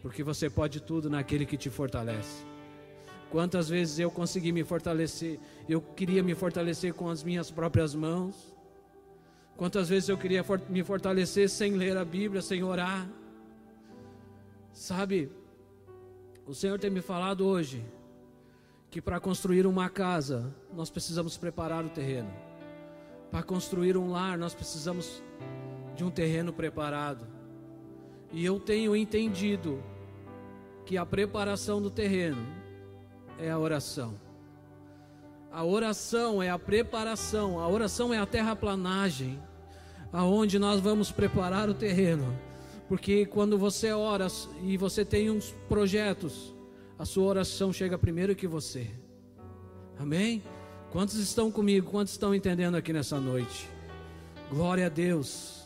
porque 0.00 0.22
você 0.22 0.48
pode 0.48 0.80
tudo 0.80 1.10
naquele 1.10 1.44
que 1.44 1.56
te 1.56 1.68
fortalece. 1.68 2.44
Quantas 3.30 3.68
vezes 3.68 3.98
eu 3.98 4.10
consegui 4.10 4.52
me 4.52 4.64
fortalecer, 4.64 5.38
eu 5.68 5.82
queria 5.82 6.22
me 6.22 6.34
fortalecer 6.34 6.94
com 6.94 7.10
as 7.10 7.22
minhas 7.22 7.50
próprias 7.50 7.94
mãos, 7.94 8.56
quantas 9.56 9.88
vezes 9.88 10.08
eu 10.08 10.16
queria 10.16 10.44
me 10.68 10.82
fortalecer 10.82 11.48
sem 11.50 11.72
ler 11.72 11.96
a 11.96 12.04
Bíblia, 12.04 12.40
sem 12.40 12.62
orar. 12.62 13.06
Sabe, 14.72 15.30
o 16.46 16.54
Senhor 16.54 16.78
tem 16.78 16.88
me 16.88 17.02
falado 17.02 17.44
hoje 17.44 17.84
que 18.90 19.00
para 19.02 19.20
construir 19.20 19.66
uma 19.66 19.88
casa 19.88 20.54
nós 20.72 20.90
precisamos 20.90 21.36
preparar 21.36 21.84
o 21.84 21.90
terreno. 21.90 22.32
Para 23.30 23.42
construir 23.42 23.96
um 23.96 24.10
lar 24.10 24.38
nós 24.38 24.54
precisamos 24.54 25.22
de 25.94 26.04
um 26.04 26.10
terreno 26.10 26.52
preparado. 26.52 27.26
E 28.32 28.44
eu 28.44 28.58
tenho 28.60 28.94
entendido 28.94 29.82
que 30.84 30.96
a 30.96 31.04
preparação 31.04 31.82
do 31.82 31.90
terreno 31.90 32.46
é 33.38 33.50
a 33.50 33.58
oração. 33.58 34.14
A 35.50 35.64
oração 35.64 36.42
é 36.42 36.50
a 36.50 36.58
preparação, 36.58 37.58
a 37.58 37.66
oração 37.66 38.12
é 38.12 38.18
a 38.18 38.26
terraplanagem, 38.26 39.40
aonde 40.12 40.58
nós 40.58 40.80
vamos 40.80 41.10
preparar 41.10 41.68
o 41.68 41.74
terreno. 41.74 42.38
Porque 42.86 43.26
quando 43.26 43.58
você 43.58 43.92
ora 43.92 44.26
e 44.62 44.76
você 44.76 45.04
tem 45.04 45.30
uns 45.30 45.54
projetos, 45.68 46.54
a 46.98 47.04
sua 47.04 47.24
oração 47.24 47.72
chega 47.72 47.96
primeiro 47.96 48.34
que 48.34 48.46
você. 48.46 48.90
Amém? 49.98 50.42
Quantos 50.90 51.16
estão 51.16 51.50
comigo? 51.50 51.90
Quantos 51.90 52.12
estão 52.12 52.34
entendendo 52.34 52.74
aqui 52.74 52.92
nessa 52.92 53.20
noite? 53.20 53.68
Glória 54.50 54.86
a 54.86 54.88
Deus. 54.88 55.62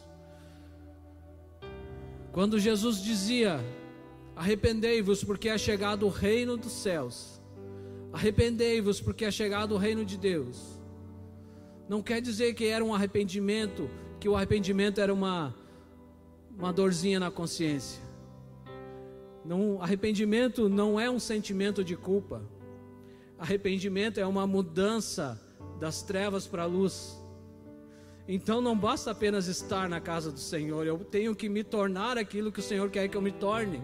Quando 2.33 2.59
Jesus 2.59 3.03
dizia: 3.03 3.61
Arrependei-vos, 4.37 5.25
porque 5.25 5.49
é 5.49 5.57
chegado 5.57 6.07
o 6.07 6.11
reino 6.11 6.57
dos 6.57 6.73
céus. 6.73 7.40
Arrependei-vos, 8.12 9.01
porque 9.01 9.25
é 9.25 9.31
chegado 9.31 9.75
o 9.75 9.79
reino 9.79 10.05
de 10.05 10.18
Deus. 10.18 10.79
Não 11.88 12.03
quer 12.03 12.21
dizer 12.21 12.55
que 12.55 12.66
era 12.66 12.85
um 12.85 12.95
arrependimento, 12.95 13.88
que 14.21 14.29
o 14.29 14.37
arrependimento 14.37 15.01
era 15.01 15.12
uma, 15.12 15.55
uma 16.59 16.73
dorzinha 16.73 17.21
na 17.21 17.31
consciência. 17.31 18.03
Não, 19.45 19.83
arrependimento 19.83 20.69
não 20.69 20.99
é 20.99 21.11
um 21.11 21.19
sentimento 21.19 21.83
de 21.83 21.97
culpa. 21.97 22.43
Arrependimento 23.39 24.19
é 24.19 24.27
uma 24.27 24.47
mudança 24.47 25.41
das 25.81 26.03
trevas 26.03 26.47
para 26.47 26.63
a 26.63 26.67
luz. 26.67 27.21
Então 28.29 28.61
não 28.61 28.79
basta 28.79 29.11
apenas 29.11 29.49
estar 29.49 29.89
na 29.89 30.01
casa 30.01 30.31
do 30.31 30.39
Senhor, 30.39 30.87
eu 30.87 30.99
tenho 30.99 31.35
que 31.35 31.49
me 31.49 31.65
tornar 31.65 32.17
aquilo 32.17 32.53
que 32.53 32.61
o 32.61 32.63
Senhor 32.63 32.89
quer 32.89 33.09
que 33.09 33.17
eu 33.17 33.23
me 33.23 33.33
torne, 33.33 33.83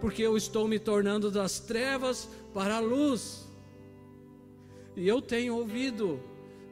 porque 0.00 0.22
eu 0.22 0.36
estou 0.36 0.66
me 0.66 0.78
tornando 0.78 1.30
das 1.30 1.60
trevas 1.60 2.28
para 2.52 2.76
a 2.76 2.80
luz. 2.80 3.48
E 4.96 5.06
eu 5.06 5.22
tenho 5.22 5.56
ouvido 5.56 6.20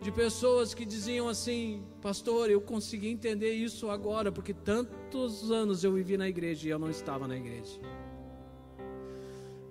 de 0.03 0.11
pessoas 0.11 0.75
que 0.75 0.85
diziam 0.85 1.29
assim: 1.29 1.83
Pastor, 2.03 2.51
eu 2.51 2.61
consegui 2.61 3.09
entender 3.09 3.53
isso 3.53 3.89
agora, 3.89 4.33
porque 4.33 4.53
tantos 4.53 5.51
anos 5.51 5.85
eu 5.85 5.93
vivi 5.93 6.17
na 6.17 6.29
igreja 6.29 6.67
e 6.67 6.71
eu 6.71 6.79
não 6.79 6.91
estava 6.91 7.29
na 7.29 7.37
igreja. 7.37 7.79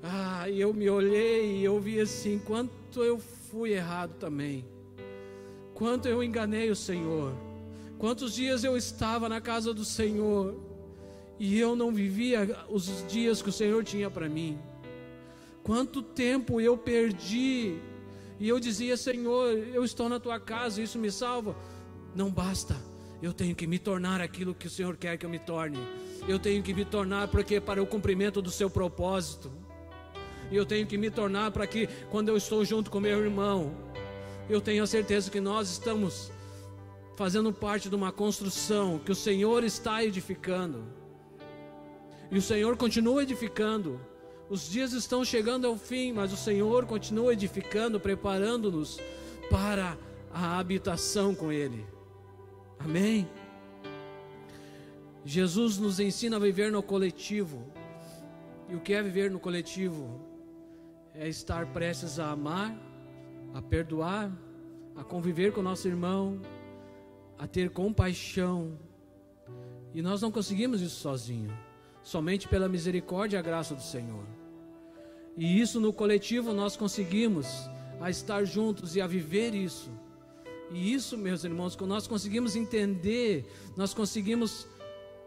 Ah, 0.01 0.49
e 0.49 0.59
eu 0.59 0.73
me 0.73 0.89
olhei 0.89 1.57
e 1.57 1.63
eu 1.63 1.79
vi 1.79 1.99
assim: 1.99 2.39
quanto 2.39 3.03
eu 3.03 3.19
fui 3.19 3.73
errado 3.73 4.15
também. 4.19 4.65
Quanto 5.73 6.07
eu 6.07 6.23
enganei 6.23 6.71
o 6.71 6.75
Senhor. 6.75 7.33
Quantos 7.97 8.33
dias 8.33 8.63
eu 8.63 8.75
estava 8.77 9.29
na 9.29 9.39
casa 9.41 9.73
do 9.73 9.85
Senhor 9.85 10.55
e 11.37 11.59
eu 11.59 11.75
não 11.75 11.91
vivia 11.91 12.65
os 12.69 13.05
dias 13.07 13.41
que 13.41 13.49
o 13.49 13.51
Senhor 13.51 13.83
tinha 13.83 14.09
para 14.09 14.29
mim. 14.29 14.57
Quanto 15.61 16.01
tempo 16.01 16.59
eu 16.59 16.75
perdi 16.77 17.79
e 18.41 18.49
eu 18.49 18.59
dizia: 18.59 18.97
Senhor, 18.97 19.55
eu 19.71 19.85
estou 19.85 20.09
na 20.09 20.19
tua 20.19 20.39
casa, 20.39 20.81
isso 20.81 20.97
me 20.97 21.11
salva. 21.11 21.55
Não 22.15 22.31
basta, 22.31 22.75
eu 23.21 23.31
tenho 23.31 23.55
que 23.55 23.67
me 23.67 23.77
tornar 23.77 24.19
aquilo 24.19 24.55
que 24.55 24.65
o 24.65 24.69
Senhor 24.69 24.97
quer 24.97 25.15
que 25.15 25.25
eu 25.27 25.29
me 25.29 25.37
torne. 25.37 25.77
Eu 26.27 26.39
tenho 26.39 26.63
que 26.63 26.73
me 26.73 26.83
tornar 26.83 27.27
porque 27.27 27.61
para 27.61 27.81
o 27.83 27.85
cumprimento 27.85 28.41
do 28.41 28.49
seu 28.49 28.67
propósito. 28.67 29.51
E 30.49 30.55
eu 30.55 30.65
tenho 30.65 30.87
que 30.87 30.97
me 30.97 31.11
tornar 31.11 31.51
para 31.51 31.67
que 31.67 31.87
quando 32.09 32.29
eu 32.29 32.35
estou 32.35 32.65
junto 32.65 32.89
com 32.89 32.99
meu 32.99 33.23
irmão, 33.23 33.75
eu 34.49 34.59
tenho 34.59 34.83
a 34.83 34.87
certeza 34.87 35.29
que 35.29 35.39
nós 35.39 35.69
estamos 35.69 36.31
fazendo 37.15 37.53
parte 37.53 37.89
de 37.89 37.95
uma 37.95 38.11
construção 38.11 38.97
que 38.97 39.11
o 39.11 39.15
Senhor 39.15 39.63
está 39.63 40.03
edificando. 40.03 40.83
E 42.31 42.39
o 42.39 42.41
Senhor 42.41 42.75
continua 42.75 43.21
edificando. 43.21 44.01
Os 44.51 44.69
dias 44.69 44.91
estão 44.91 45.23
chegando 45.23 45.65
ao 45.65 45.77
fim, 45.77 46.11
mas 46.11 46.33
o 46.33 46.35
Senhor 46.35 46.85
continua 46.85 47.31
edificando, 47.31 48.01
preparando-nos 48.01 48.99
para 49.49 49.97
a 50.29 50.59
habitação 50.59 51.33
com 51.33 51.53
Ele. 51.53 51.87
Amém? 52.77 53.29
Jesus 55.23 55.77
nos 55.77 56.01
ensina 56.01 56.35
a 56.35 56.39
viver 56.39 56.69
no 56.69 56.83
coletivo. 56.83 57.65
E 58.67 58.75
o 58.75 58.81
que 58.81 58.93
é 58.93 59.01
viver 59.01 59.31
no 59.31 59.39
coletivo? 59.39 60.19
É 61.15 61.29
estar 61.29 61.67
prestes 61.67 62.19
a 62.19 62.31
amar, 62.31 62.77
a 63.53 63.61
perdoar, 63.61 64.29
a 64.97 65.03
conviver 65.05 65.53
com 65.53 65.61
o 65.61 65.63
nosso 65.63 65.87
irmão, 65.87 66.41
a 67.39 67.47
ter 67.47 67.69
compaixão. 67.69 68.77
E 69.93 70.01
nós 70.01 70.21
não 70.21 70.29
conseguimos 70.29 70.81
isso 70.81 70.97
sozinho, 70.97 71.57
somente 72.03 72.49
pela 72.49 72.67
misericórdia 72.67 73.37
e 73.37 73.39
a 73.39 73.41
graça 73.41 73.73
do 73.73 73.81
Senhor. 73.81 74.40
E 75.37 75.59
isso 75.59 75.79
no 75.79 75.93
coletivo 75.93 76.53
nós 76.53 76.75
conseguimos 76.75 77.47
a 77.99 78.09
estar 78.09 78.43
juntos 78.43 78.95
e 78.95 79.01
a 79.01 79.07
viver 79.07 79.53
isso. 79.53 79.91
E 80.71 80.93
isso, 80.93 81.17
meus 81.17 81.43
irmãos, 81.43 81.75
quando 81.75 81.91
nós 81.91 82.07
conseguimos 82.07 82.55
entender, 82.55 83.45
nós 83.75 83.93
conseguimos 83.93 84.67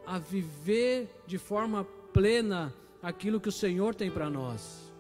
a 0.07 0.19
viver 0.19 1.09
de 1.27 1.39
forma 1.39 1.85
plena 2.13 2.73
aquilo 3.03 3.41
que 3.41 3.49
o 3.49 3.53
Senhor 3.53 3.95
tem 3.95 4.11
para 4.11 4.31
nós. 4.31 4.93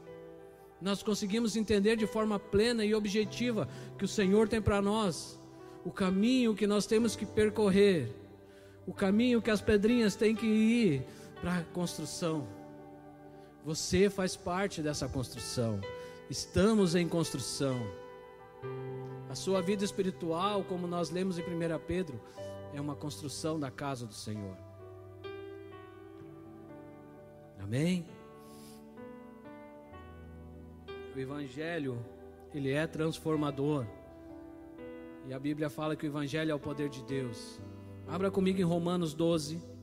Nós 0.81 1.03
conseguimos 1.03 1.57
entender 1.57 1.97
de 1.97 2.07
forma 2.07 2.39
plena 2.39 2.85
e 2.85 2.95
objetiva 2.95 3.69
que 3.99 4.05
o 4.05 4.09
Senhor 4.09 4.49
tem 4.49 4.61
para 4.61 4.83
nós, 4.83 5.41
o 5.85 5.91
caminho 5.91 6.55
que 6.55 6.67
nós 6.67 6.87
temos 6.87 7.17
que 7.17 7.25
percorrer, 7.25 8.15
o 8.87 8.93
caminho 8.93 9.41
que 9.41 9.51
as 9.51 9.63
pedrinhas 9.63 10.15
têm 10.15 10.35
que 10.35 10.47
ir 10.47 11.07
para 11.41 11.59
a 11.59 11.65
construção. 11.65 12.47
Você 13.65 14.11
faz 14.11 14.37
parte 14.37 14.83
dessa 14.83 15.09
construção. 15.09 15.81
Estamos 16.29 16.95
em 16.95 17.09
construção. 17.09 17.81
A 19.31 19.35
sua 19.35 19.63
vida 19.63 19.83
espiritual, 19.83 20.63
como 20.65 20.87
nós 20.87 21.09
lemos 21.09 21.39
em 21.39 21.43
1 21.43 21.79
Pedro, 21.87 22.21
é 22.75 22.81
uma 22.81 22.95
construção 22.95 23.59
da 23.59 23.71
casa 23.71 24.07
do 24.07 24.13
Senhor. 24.13 24.57
Amém? 27.59 28.05
O 31.17 31.19
Evangelho, 31.19 32.05
ele 32.55 32.71
é 32.71 32.87
transformador. 32.87 33.87
E 35.27 35.33
a 35.33 35.39
Bíblia 35.39 35.71
fala 35.71 35.97
que 35.97 36.05
o 36.05 36.09
Evangelho 36.09 36.51
é 36.51 36.55
o 36.55 36.61
poder 36.61 36.91
de 36.91 37.03
Deus. 37.05 37.59
Abra 38.07 38.31
comigo 38.31 38.61
em 38.61 38.65
Romanos 38.65 39.15
12. 39.15 39.74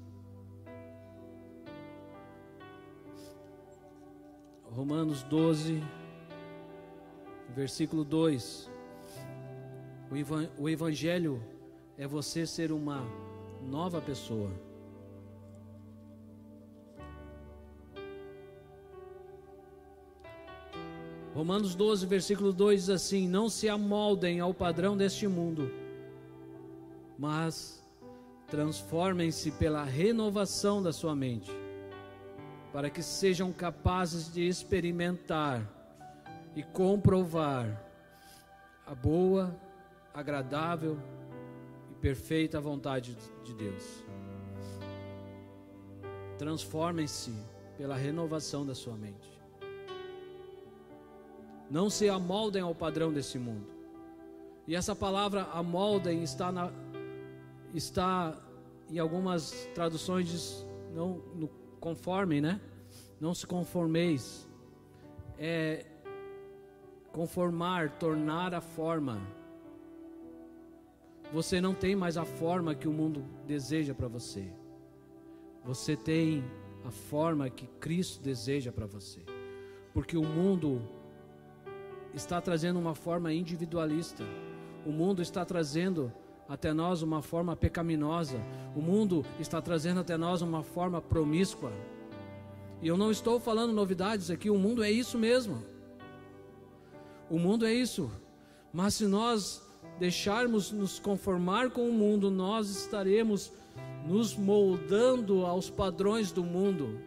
Romanos 4.74 5.22
12, 5.24 5.84
versículo 7.54 8.06
2. 8.06 8.70
O 10.58 10.70
Evangelho 10.70 11.44
é 11.98 12.08
você 12.08 12.46
ser 12.46 12.72
uma 12.72 13.04
nova 13.62 14.00
pessoa. 14.02 14.50
Romanos 21.36 21.76
12, 21.76 22.06
versículo 22.06 22.54
2 22.54 22.80
diz 22.80 22.90
assim: 22.90 23.28
Não 23.28 23.50
se 23.50 23.68
amoldem 23.68 24.40
ao 24.40 24.54
padrão 24.54 24.96
deste 24.96 25.28
mundo, 25.28 25.70
mas 27.18 27.84
transformem-se 28.48 29.52
pela 29.52 29.84
renovação 29.84 30.82
da 30.82 30.94
sua 30.94 31.16
mente, 31.16 31.52
para 32.72 32.90
que 32.90 33.04
sejam 33.04 33.52
capazes 33.52 34.32
de 34.32 34.48
experimentar 34.48 35.68
e 36.56 36.64
comprovar 36.64 37.86
a 38.86 38.96
boa, 38.96 39.56
agradável 40.14 40.98
e 41.92 41.96
perfeita 41.96 42.60
vontade 42.60 43.18
de 43.44 43.54
Deus. 43.54 44.04
Transformem-se 46.38 47.34
pela 47.78 47.96
renovação 47.96 48.66
da 48.66 48.74
sua 48.74 48.96
mente. 48.96 49.40
Não 51.70 51.90
se 51.90 52.10
amoldem 52.10 52.62
ao 52.62 52.76
padrão 52.76 53.14
desse 53.14 53.38
mundo. 53.38 53.68
E 54.68 54.76
essa 54.76 54.96
palavra 54.96 55.44
amoldem 55.54 56.24
está 56.24 56.52
na 56.52 56.72
está 57.74 58.38
em 58.90 59.00
algumas 59.00 59.52
traduções 59.74 60.28
diz, 60.28 60.68
não 60.94 61.22
no 61.34 61.48
conforme, 61.82 62.40
né? 62.40 62.62
Não 63.20 63.34
se 63.34 63.46
conformeis. 63.46 64.48
É 65.38 65.86
conformar, 67.12 67.98
tornar 67.98 68.54
a 68.54 68.62
forma. 68.62 69.20
Você 71.34 71.60
não 71.60 71.74
tem 71.74 71.96
mais 71.96 72.16
a 72.16 72.24
forma 72.24 72.76
que 72.76 72.88
o 72.88 72.94
mundo 72.94 73.26
deseja 73.46 73.94
para 73.94 74.08
você. 74.08 74.48
Você 75.66 75.96
tem 75.96 76.44
a 76.86 76.92
forma 76.92 77.50
que 77.50 77.68
Cristo 77.80 78.22
deseja 78.22 78.72
para 78.72 78.86
você. 78.86 79.22
Porque 79.94 80.16
o 80.18 80.24
mundo 80.24 80.82
está 82.14 82.40
trazendo 82.40 82.80
uma 82.80 82.96
forma 82.96 83.34
individualista. 83.34 84.24
O 84.86 84.92
mundo 84.92 85.22
está 85.22 85.44
trazendo 85.44 86.12
até 86.48 86.74
nós 86.74 87.02
uma 87.02 87.22
forma 87.22 87.56
pecaminosa. 87.56 88.40
O 88.76 88.82
mundo 88.82 89.26
está 89.40 89.62
trazendo 89.62 90.00
até 90.02 90.18
nós 90.18 90.42
uma 90.42 90.64
forma 90.64 91.02
promíscua. 91.02 91.72
E 92.82 92.88
eu 92.88 92.98
não 92.98 93.12
estou 93.12 93.40
falando 93.40 93.74
novidades 93.74 94.30
aqui, 94.30 94.50
o 94.50 94.58
mundo 94.58 94.84
é 94.84 94.92
isso 94.92 95.18
mesmo. 95.18 95.64
O 97.30 97.38
mundo 97.38 97.66
é 97.66 97.74
isso. 97.74 98.12
Mas 98.74 98.96
se 98.96 99.06
nós 99.06 99.62
deixarmos 100.00 100.72
nos 100.72 101.00
conformar 101.00 101.70
com 101.70 101.88
o 101.88 101.94
mundo, 101.94 102.32
nós 102.32 102.70
estaremos 102.70 103.52
nos 104.06 104.36
moldando 104.36 105.46
aos 105.46 105.70
padrões 105.70 106.32
do 106.32 106.44
mundo. 106.44 107.00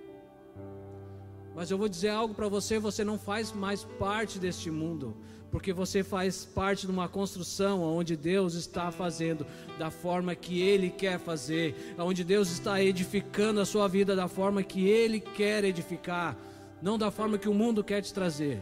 Mas 1.54 1.70
eu 1.70 1.78
vou 1.78 1.88
dizer 1.88 2.08
algo 2.08 2.34
para 2.34 2.48
você: 2.48 2.78
você 2.78 3.04
não 3.04 3.18
faz 3.18 3.52
mais 3.52 3.84
parte 3.84 4.38
deste 4.38 4.70
mundo, 4.70 5.16
porque 5.54 5.72
você 5.72 6.02
faz 6.02 6.44
parte 6.44 6.84
de 6.84 6.90
uma 6.90 7.08
construção 7.08 7.80
onde 7.80 8.16
Deus 8.16 8.54
está 8.54 8.90
fazendo 8.90 9.46
da 9.78 9.88
forma 9.88 10.34
que 10.34 10.60
Ele 10.60 10.90
quer 10.90 11.16
fazer, 11.16 11.94
onde 11.96 12.24
Deus 12.24 12.50
está 12.50 12.82
edificando 12.82 13.60
a 13.60 13.64
sua 13.64 13.86
vida 13.86 14.16
da 14.16 14.26
forma 14.26 14.64
que 14.64 14.88
Ele 14.88 15.20
quer 15.20 15.62
edificar, 15.62 16.36
não 16.82 16.98
da 16.98 17.08
forma 17.08 17.38
que 17.38 17.48
o 17.48 17.54
mundo 17.54 17.84
quer 17.84 18.02
te 18.02 18.12
trazer. 18.12 18.60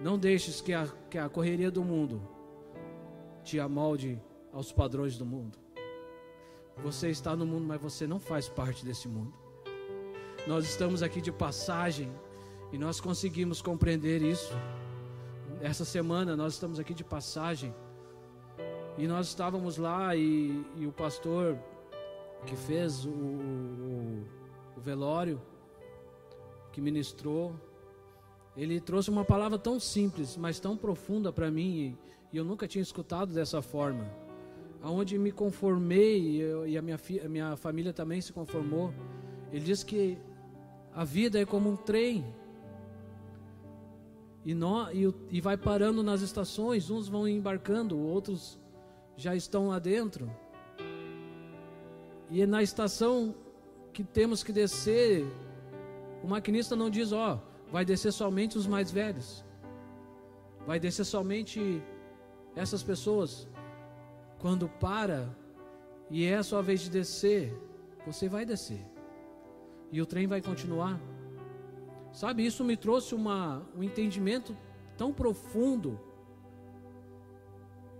Não 0.00 0.18
deixes 0.18 0.62
que 0.62 0.72
a, 0.72 0.88
que 1.10 1.18
a 1.18 1.28
correria 1.28 1.70
do 1.70 1.84
mundo 1.84 2.26
te 3.44 3.60
amolde 3.60 4.18
aos 4.54 4.72
padrões 4.72 5.18
do 5.18 5.26
mundo. 5.26 5.58
Você 6.78 7.10
está 7.10 7.36
no 7.36 7.44
mundo, 7.44 7.66
mas 7.66 7.78
você 7.78 8.06
não 8.06 8.18
faz 8.18 8.48
parte 8.48 8.86
desse 8.86 9.06
mundo. 9.06 9.34
Nós 10.46 10.64
estamos 10.64 11.02
aqui 11.02 11.20
de 11.20 11.30
passagem 11.30 12.10
e 12.72 12.78
nós 12.78 13.00
conseguimos 13.00 13.60
compreender 13.60 14.22
isso. 14.22 14.52
Essa 15.60 15.84
semana 15.84 16.36
nós 16.36 16.54
estamos 16.54 16.78
aqui 16.78 16.94
de 16.94 17.04
passagem 17.04 17.74
e 18.96 19.06
nós 19.06 19.28
estávamos 19.28 19.76
lá 19.76 20.14
e, 20.16 20.64
e 20.76 20.86
o 20.86 20.92
pastor 20.92 21.58
que 22.46 22.56
fez 22.56 23.04
o, 23.04 23.10
o, 23.10 24.26
o 24.76 24.80
velório, 24.80 25.40
que 26.72 26.80
ministrou, 26.80 27.54
ele 28.56 28.80
trouxe 28.80 29.10
uma 29.10 29.24
palavra 29.24 29.58
tão 29.58 29.78
simples, 29.78 30.36
mas 30.36 30.58
tão 30.58 30.76
profunda 30.76 31.32
para 31.32 31.50
mim 31.50 31.96
e, 32.32 32.36
eu 32.36 32.44
nunca 32.44 32.68
tinha 32.68 32.82
escutado 32.82 33.32
dessa 33.32 33.60
forma. 33.60 34.08
Aonde 34.82 35.18
me 35.18 35.32
conformei 35.32 36.20
e, 36.20 36.40
eu, 36.40 36.66
e 36.66 36.78
a, 36.78 36.82
minha, 36.82 36.98
a 37.24 37.28
minha 37.28 37.56
família 37.56 37.92
também 37.92 38.20
se 38.20 38.32
conformou. 38.32 38.94
Ele 39.50 39.64
disse 39.64 39.84
que 39.84 40.16
a 40.94 41.04
vida 41.04 41.40
é 41.40 41.44
como 41.44 41.70
um 41.70 41.76
trem. 41.76 42.24
E, 44.44 44.52
e, 44.52 45.14
e 45.30 45.40
vai 45.40 45.56
parando 45.56 46.02
nas 46.02 46.22
estações, 46.22 46.90
uns 46.90 47.08
vão 47.08 47.28
embarcando, 47.28 47.98
outros 47.98 48.58
já 49.16 49.34
estão 49.34 49.68
lá 49.68 49.78
dentro. 49.78 50.30
E 52.30 52.42
é 52.42 52.46
na 52.46 52.62
estação 52.62 53.34
que 53.92 54.02
temos 54.02 54.42
que 54.42 54.52
descer, 54.52 55.26
o 56.22 56.28
maquinista 56.28 56.74
não 56.74 56.88
diz, 56.88 57.12
ó, 57.12 57.34
oh, 57.34 57.72
vai 57.72 57.84
descer 57.84 58.12
somente 58.12 58.56
os 58.56 58.66
mais 58.66 58.90
velhos. 58.90 59.44
Vai 60.66 60.78
descer 60.78 61.04
somente 61.04 61.82
essas 62.54 62.82
pessoas. 62.82 63.48
Quando 64.38 64.68
para 64.68 65.28
e 66.10 66.24
é 66.24 66.36
a 66.36 66.42
sua 66.42 66.62
vez 66.62 66.80
de 66.80 66.90
descer, 66.90 67.54
você 68.06 68.28
vai 68.28 68.44
descer 68.46 68.90
e 69.92 70.00
o 70.00 70.06
trem 70.06 70.26
vai 70.26 70.40
continuar. 70.40 71.00
Sabe, 72.12 72.44
isso 72.44 72.64
me 72.64 72.76
trouxe 72.76 73.14
uma, 73.14 73.62
um 73.76 73.82
entendimento 73.82 74.56
tão 74.96 75.12
profundo 75.12 75.98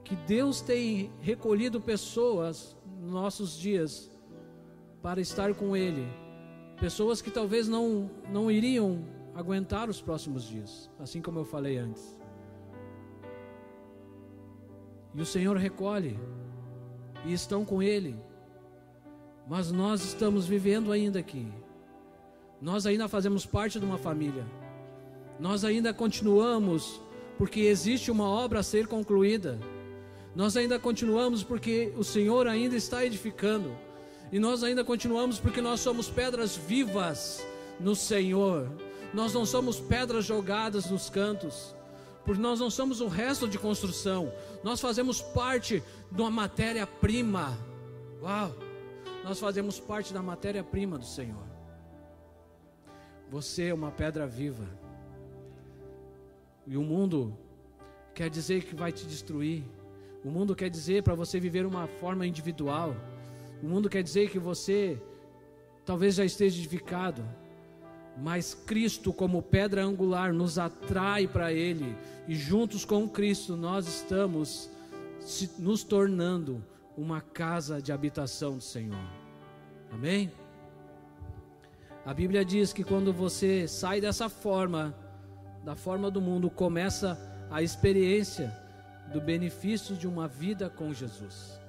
que 0.04 0.16
Deus 0.16 0.60
tem 0.60 1.12
recolhido 1.20 1.80
pessoas 1.80 2.76
nos 3.00 3.12
nossos 3.12 3.56
dias 3.56 4.10
para 5.00 5.20
estar 5.20 5.54
com 5.54 5.76
Ele, 5.76 6.06
pessoas 6.80 7.22
que 7.22 7.30
talvez 7.30 7.68
não, 7.68 8.10
não 8.30 8.50
iriam 8.50 9.04
aguentar 9.34 9.88
os 9.88 10.02
próximos 10.02 10.44
dias, 10.44 10.90
assim 10.98 11.22
como 11.22 11.38
eu 11.38 11.44
falei 11.44 11.78
antes. 11.78 12.18
E 15.14 15.20
o 15.20 15.26
Senhor 15.26 15.56
recolhe, 15.56 16.18
e 17.24 17.32
estão 17.32 17.64
com 17.64 17.82
Ele, 17.82 18.16
Mas 19.48 19.72
nós 19.72 20.04
estamos 20.04 20.46
vivendo 20.46 20.92
ainda 20.92 21.18
aqui. 21.18 21.52
Nós 22.60 22.84
ainda 22.84 23.08
fazemos 23.08 23.46
parte 23.46 23.78
de 23.78 23.84
uma 23.84 23.96
família. 23.96 24.44
Nós 25.38 25.64
ainda 25.64 25.94
continuamos 25.94 27.00
porque 27.38 27.60
existe 27.60 28.10
uma 28.10 28.28
obra 28.28 28.60
a 28.60 28.62
ser 28.62 28.86
concluída. 28.86 29.58
Nós 30.34 30.56
ainda 30.56 30.78
continuamos 30.78 31.42
porque 31.42 31.92
o 31.96 32.04
Senhor 32.04 32.46
ainda 32.46 32.76
está 32.76 33.04
edificando. 33.04 33.74
E 34.30 34.38
nós 34.38 34.62
ainda 34.62 34.84
continuamos 34.84 35.40
porque 35.40 35.62
nós 35.62 35.80
somos 35.80 36.10
pedras 36.10 36.54
vivas 36.54 37.44
no 37.80 37.96
Senhor. 37.96 38.70
Nós 39.14 39.32
não 39.32 39.46
somos 39.46 39.80
pedras 39.80 40.26
jogadas 40.26 40.90
nos 40.90 41.08
cantos. 41.08 41.74
Porque 42.24 42.40
nós 42.40 42.60
não 42.60 42.68
somos 42.68 43.00
o 43.00 43.08
resto 43.08 43.48
de 43.48 43.58
construção. 43.58 44.30
Nós 44.62 44.80
fazemos 44.80 45.22
parte 45.22 45.82
de 46.12 46.20
uma 46.20 46.30
matéria-prima. 46.30 47.58
Uau! 48.22 48.54
Nós 49.24 49.40
fazemos 49.40 49.80
parte 49.80 50.12
da 50.12 50.22
matéria-prima 50.22 50.98
do 50.98 51.06
Senhor. 51.06 51.49
Você 53.30 53.66
é 53.66 53.74
uma 53.74 53.92
pedra 53.92 54.26
viva. 54.26 54.66
E 56.66 56.76
o 56.76 56.82
mundo 56.82 57.32
quer 58.12 58.28
dizer 58.28 58.64
que 58.64 58.74
vai 58.74 58.90
te 58.90 59.06
destruir. 59.06 59.62
O 60.24 60.30
mundo 60.30 60.54
quer 60.54 60.68
dizer 60.68 61.02
para 61.04 61.14
você 61.14 61.38
viver 61.38 61.64
uma 61.64 61.86
forma 61.86 62.26
individual. 62.26 62.94
O 63.62 63.66
mundo 63.66 63.88
quer 63.88 64.02
dizer 64.02 64.30
que 64.30 64.38
você 64.38 65.00
talvez 65.84 66.16
já 66.16 66.24
esteja 66.24 66.58
edificado, 66.58 67.22
mas 68.18 68.52
Cristo, 68.54 69.12
como 69.12 69.42
pedra 69.42 69.84
angular, 69.84 70.32
nos 70.32 70.58
atrai 70.58 71.26
para 71.26 71.52
Ele, 71.52 71.96
e 72.28 72.34
juntos 72.34 72.84
com 72.84 73.08
Cristo 73.08 73.56
nós 73.56 73.86
estamos 73.86 74.70
nos 75.58 75.84
tornando 75.84 76.64
uma 76.96 77.20
casa 77.20 77.80
de 77.80 77.92
habitação 77.92 78.56
do 78.56 78.62
Senhor. 78.62 78.98
Amém? 79.90 80.30
A 82.04 82.14
Bíblia 82.14 82.44
diz 82.44 82.72
que 82.72 82.82
quando 82.82 83.12
você 83.12 83.68
sai 83.68 84.00
dessa 84.00 84.28
forma, 84.28 84.94
da 85.62 85.76
forma 85.76 86.10
do 86.10 86.20
mundo, 86.20 86.48
começa 86.48 87.18
a 87.50 87.62
experiência 87.62 88.56
do 89.12 89.20
benefício 89.20 89.94
de 89.94 90.08
uma 90.08 90.26
vida 90.26 90.70
com 90.70 90.94
Jesus. 90.94 91.60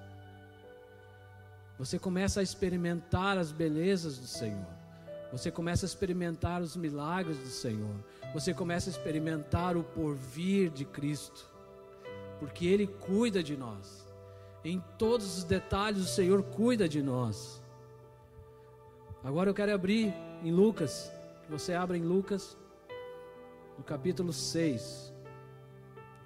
Você 1.78 2.00
começa 2.00 2.40
a 2.40 2.44
experimentar 2.44 3.38
as 3.38 3.52
belezas 3.52 4.18
do 4.18 4.28
Senhor. 4.28 4.68
Você 5.32 5.50
começa 5.50 5.86
a 5.86 5.88
experimentar 5.88 6.62
os 6.62 6.76
milagres 6.76 7.38
do 7.38 7.48
Senhor. 7.48 7.96
Você 8.34 8.54
começa 8.54 8.90
a 8.90 8.92
experimentar 8.92 9.76
o 9.76 9.84
porvir 9.84 10.70
de 10.70 10.86
Cristo. 10.86 11.50
Porque 12.40 12.66
Ele 12.66 12.88
cuida 12.88 13.42
de 13.44 13.58
nós. 13.58 14.06
Em 14.64 14.82
todos 14.98 15.40
os 15.40 15.44
detalhes, 15.44 16.02
o 16.02 16.08
Senhor 16.08 16.44
cuida 16.44 16.88
de 16.88 17.02
nós. 17.02 17.61
Agora 19.24 19.50
eu 19.50 19.54
quero 19.54 19.74
abrir 19.74 20.14
em 20.44 20.52
Lucas. 20.52 21.14
Você 21.48 21.74
abra 21.74 21.96
em 21.96 22.02
Lucas, 22.02 22.58
no 23.78 23.84
capítulo 23.84 24.34
6. 24.34 25.14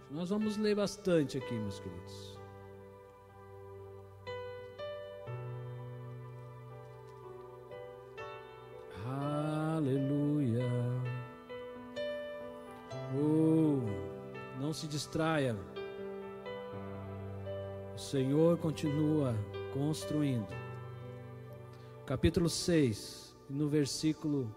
Nós 0.09 0.29
vamos 0.29 0.55
ler 0.57 0.75
bastante 0.75 1.37
aqui, 1.37 1.53
meus 1.53 1.79
queridos. 1.79 2.39
Aleluia. 9.75 10.63
Oh, 13.13 13.81
não 14.61 14.71
se 14.71 14.87
distraia. 14.87 15.55
O 17.93 17.99
Senhor 17.99 18.57
continua 18.57 19.35
construindo. 19.73 20.64
Capítulo 22.05 22.47
6, 22.47 23.35
no 23.49 23.67
versículo 23.67 24.55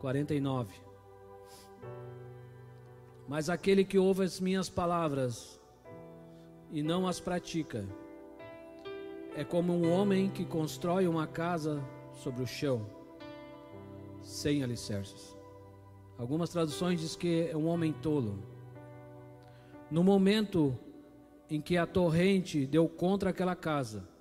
49. 0.00 0.74
Mas 3.28 3.48
aquele 3.48 3.84
que 3.84 4.00
ouve 4.00 4.24
as 4.24 4.40
minhas 4.40 4.68
palavras 4.68 5.60
e 6.72 6.82
não 6.82 7.06
as 7.06 7.20
pratica, 7.20 7.86
é 9.36 9.44
como 9.44 9.72
um 9.74 9.92
homem 9.92 10.28
que 10.28 10.44
constrói 10.44 11.06
uma 11.06 11.28
casa 11.28 11.80
sobre 12.12 12.42
o 12.42 12.46
chão, 12.46 12.84
sem 14.20 14.64
alicerces. 14.64 15.36
Algumas 16.18 16.50
traduções 16.50 17.00
diz 17.00 17.14
que 17.14 17.48
é 17.48 17.56
um 17.56 17.68
homem 17.68 17.92
tolo. 17.92 18.42
No 19.88 20.02
momento 20.02 20.76
em 21.48 21.60
que 21.60 21.76
a 21.76 21.86
torrente 21.86 22.66
deu 22.66 22.88
contra 22.88 23.30
aquela 23.30 23.54
casa, 23.54 24.15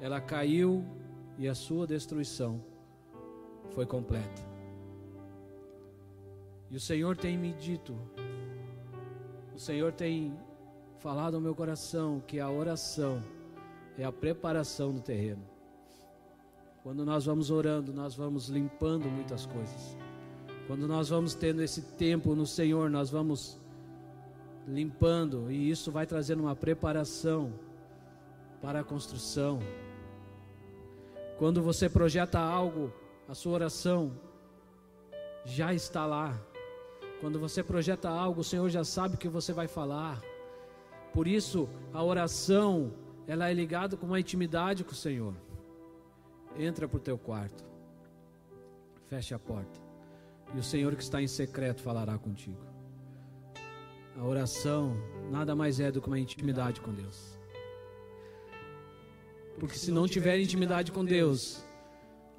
ela 0.00 0.20
caiu 0.20 0.84
e 1.38 1.48
a 1.48 1.54
sua 1.54 1.86
destruição 1.86 2.60
foi 3.70 3.86
completa. 3.86 4.42
E 6.70 6.76
o 6.76 6.80
Senhor 6.80 7.16
tem 7.16 7.36
me 7.36 7.52
dito, 7.52 7.96
o 9.54 9.58
Senhor 9.58 9.92
tem 9.92 10.36
falado 10.98 11.34
ao 11.34 11.40
meu 11.40 11.54
coração 11.54 12.22
que 12.26 12.40
a 12.40 12.50
oração 12.50 13.22
é 13.96 14.04
a 14.04 14.12
preparação 14.12 14.92
do 14.92 15.00
terreno. 15.00 15.42
Quando 16.82 17.04
nós 17.04 17.24
vamos 17.24 17.50
orando, 17.50 17.92
nós 17.92 18.14
vamos 18.14 18.48
limpando 18.48 19.08
muitas 19.08 19.46
coisas. 19.46 19.96
Quando 20.66 20.86
nós 20.88 21.08
vamos 21.08 21.34
tendo 21.34 21.62
esse 21.62 21.82
tempo 21.82 22.34
no 22.34 22.46
Senhor, 22.46 22.90
nós 22.90 23.10
vamos 23.10 23.58
limpando 24.66 25.50
e 25.50 25.70
isso 25.70 25.92
vai 25.92 26.06
trazendo 26.06 26.42
uma 26.42 26.56
preparação 26.56 27.52
para 28.60 28.80
a 28.80 28.84
construção. 28.84 29.60
Quando 31.38 31.62
você 31.62 31.88
projeta 31.88 32.38
algo, 32.38 32.92
a 33.28 33.34
sua 33.34 33.52
oração 33.52 34.12
já 35.44 35.74
está 35.74 36.06
lá. 36.06 36.38
Quando 37.20 37.38
você 37.38 37.62
projeta 37.62 38.08
algo, 38.08 38.40
o 38.40 38.44
Senhor 38.44 38.68
já 38.70 38.84
sabe 38.84 39.14
o 39.14 39.18
que 39.18 39.28
você 39.28 39.52
vai 39.52 39.68
falar. 39.68 40.20
Por 41.12 41.26
isso, 41.28 41.68
a 41.92 42.02
oração, 42.02 42.92
ela 43.26 43.50
é 43.50 43.54
ligada 43.54 43.96
com 43.96 44.06
uma 44.06 44.20
intimidade 44.20 44.82
com 44.82 44.92
o 44.92 44.94
Senhor. 44.94 45.34
Entra 46.58 46.88
para 46.88 46.96
o 46.96 47.00
teu 47.00 47.18
quarto. 47.18 47.64
Feche 49.06 49.34
a 49.34 49.38
porta. 49.38 49.78
E 50.54 50.58
o 50.58 50.62
Senhor 50.62 50.94
que 50.96 51.02
está 51.02 51.20
em 51.20 51.28
secreto 51.28 51.82
falará 51.82 52.18
contigo. 52.18 52.64
A 54.18 54.24
oração 54.24 54.96
nada 55.30 55.54
mais 55.54 55.80
é 55.80 55.90
do 55.92 56.00
que 56.00 56.06
uma 56.06 56.18
intimidade 56.18 56.80
com 56.80 56.92
Deus. 56.92 57.35
Porque 59.58 59.76
se 59.76 59.90
não 59.90 60.06
tiver 60.06 60.38
intimidade 60.38 60.92
com 60.92 61.04
Deus, 61.04 61.64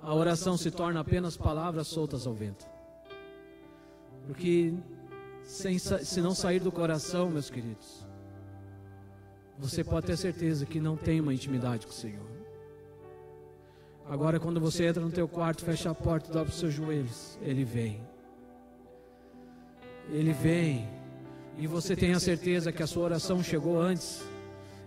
a 0.02 0.14
oração 0.14 0.56
se 0.58 0.70
torna 0.70 1.00
apenas 1.00 1.36
palavras 1.36 1.88
soltas 1.88 2.28
ao 2.28 2.34
vento. 2.34 2.66
Porque 4.28 4.74
sem, 5.44 5.80
se 5.80 6.22
não 6.22 6.36
sair 6.36 6.60
do 6.60 6.72
coração, 6.72 7.30
meus 7.30 7.50
queridos, 7.50 8.06
você 9.58 9.84
pode 9.84 10.06
ter 10.06 10.18
certeza 10.18 10.66
que 10.66 10.80
não 10.80 10.96
tem 10.96 11.20
uma 11.20 11.34
intimidade 11.34 11.88
com 11.88 11.92
o 11.92 11.96
Senhor. 11.96 12.28
Agora, 14.10 14.40
quando 14.40 14.60
você 14.60 14.86
entra 14.86 15.04
no 15.04 15.12
teu 15.12 15.28
quarto, 15.28 15.66
fecha 15.66 15.90
a 15.90 15.96
porta, 15.96 16.32
dobra 16.32 16.50
os 16.50 16.60
seus 16.60 16.74
joelhos, 16.74 17.38
Ele 17.42 17.66
vem. 17.66 18.00
Ele 20.10 20.32
vem. 20.32 20.88
E 21.58 21.66
você 21.68 21.96
tem 21.96 22.14
a 22.14 22.20
certeza 22.20 22.72
que 22.72 22.84
a 22.84 22.88
sua 22.88 23.04
oração 23.04 23.44
chegou 23.44 23.82
antes. 23.82 24.24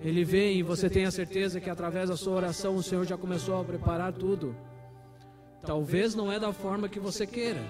Ele 0.02 0.24
vem 0.24 0.58
e 0.58 0.62
você 0.62 0.88
tem 0.88 1.04
a 1.04 1.10
certeza 1.10 1.60
que 1.60 1.68
através 1.68 2.08
da 2.08 2.16
sua 2.16 2.34
oração 2.34 2.74
o 2.74 2.82
Senhor 2.82 3.04
já 3.04 3.18
começou 3.18 3.60
a 3.60 3.64
preparar 3.64 4.12
tudo. 4.12 4.56
Talvez 5.62 6.14
não 6.14 6.32
é 6.32 6.40
da 6.40 6.52
forma 6.52 6.88
que 6.88 6.98
você 6.98 7.26
queira, 7.26 7.60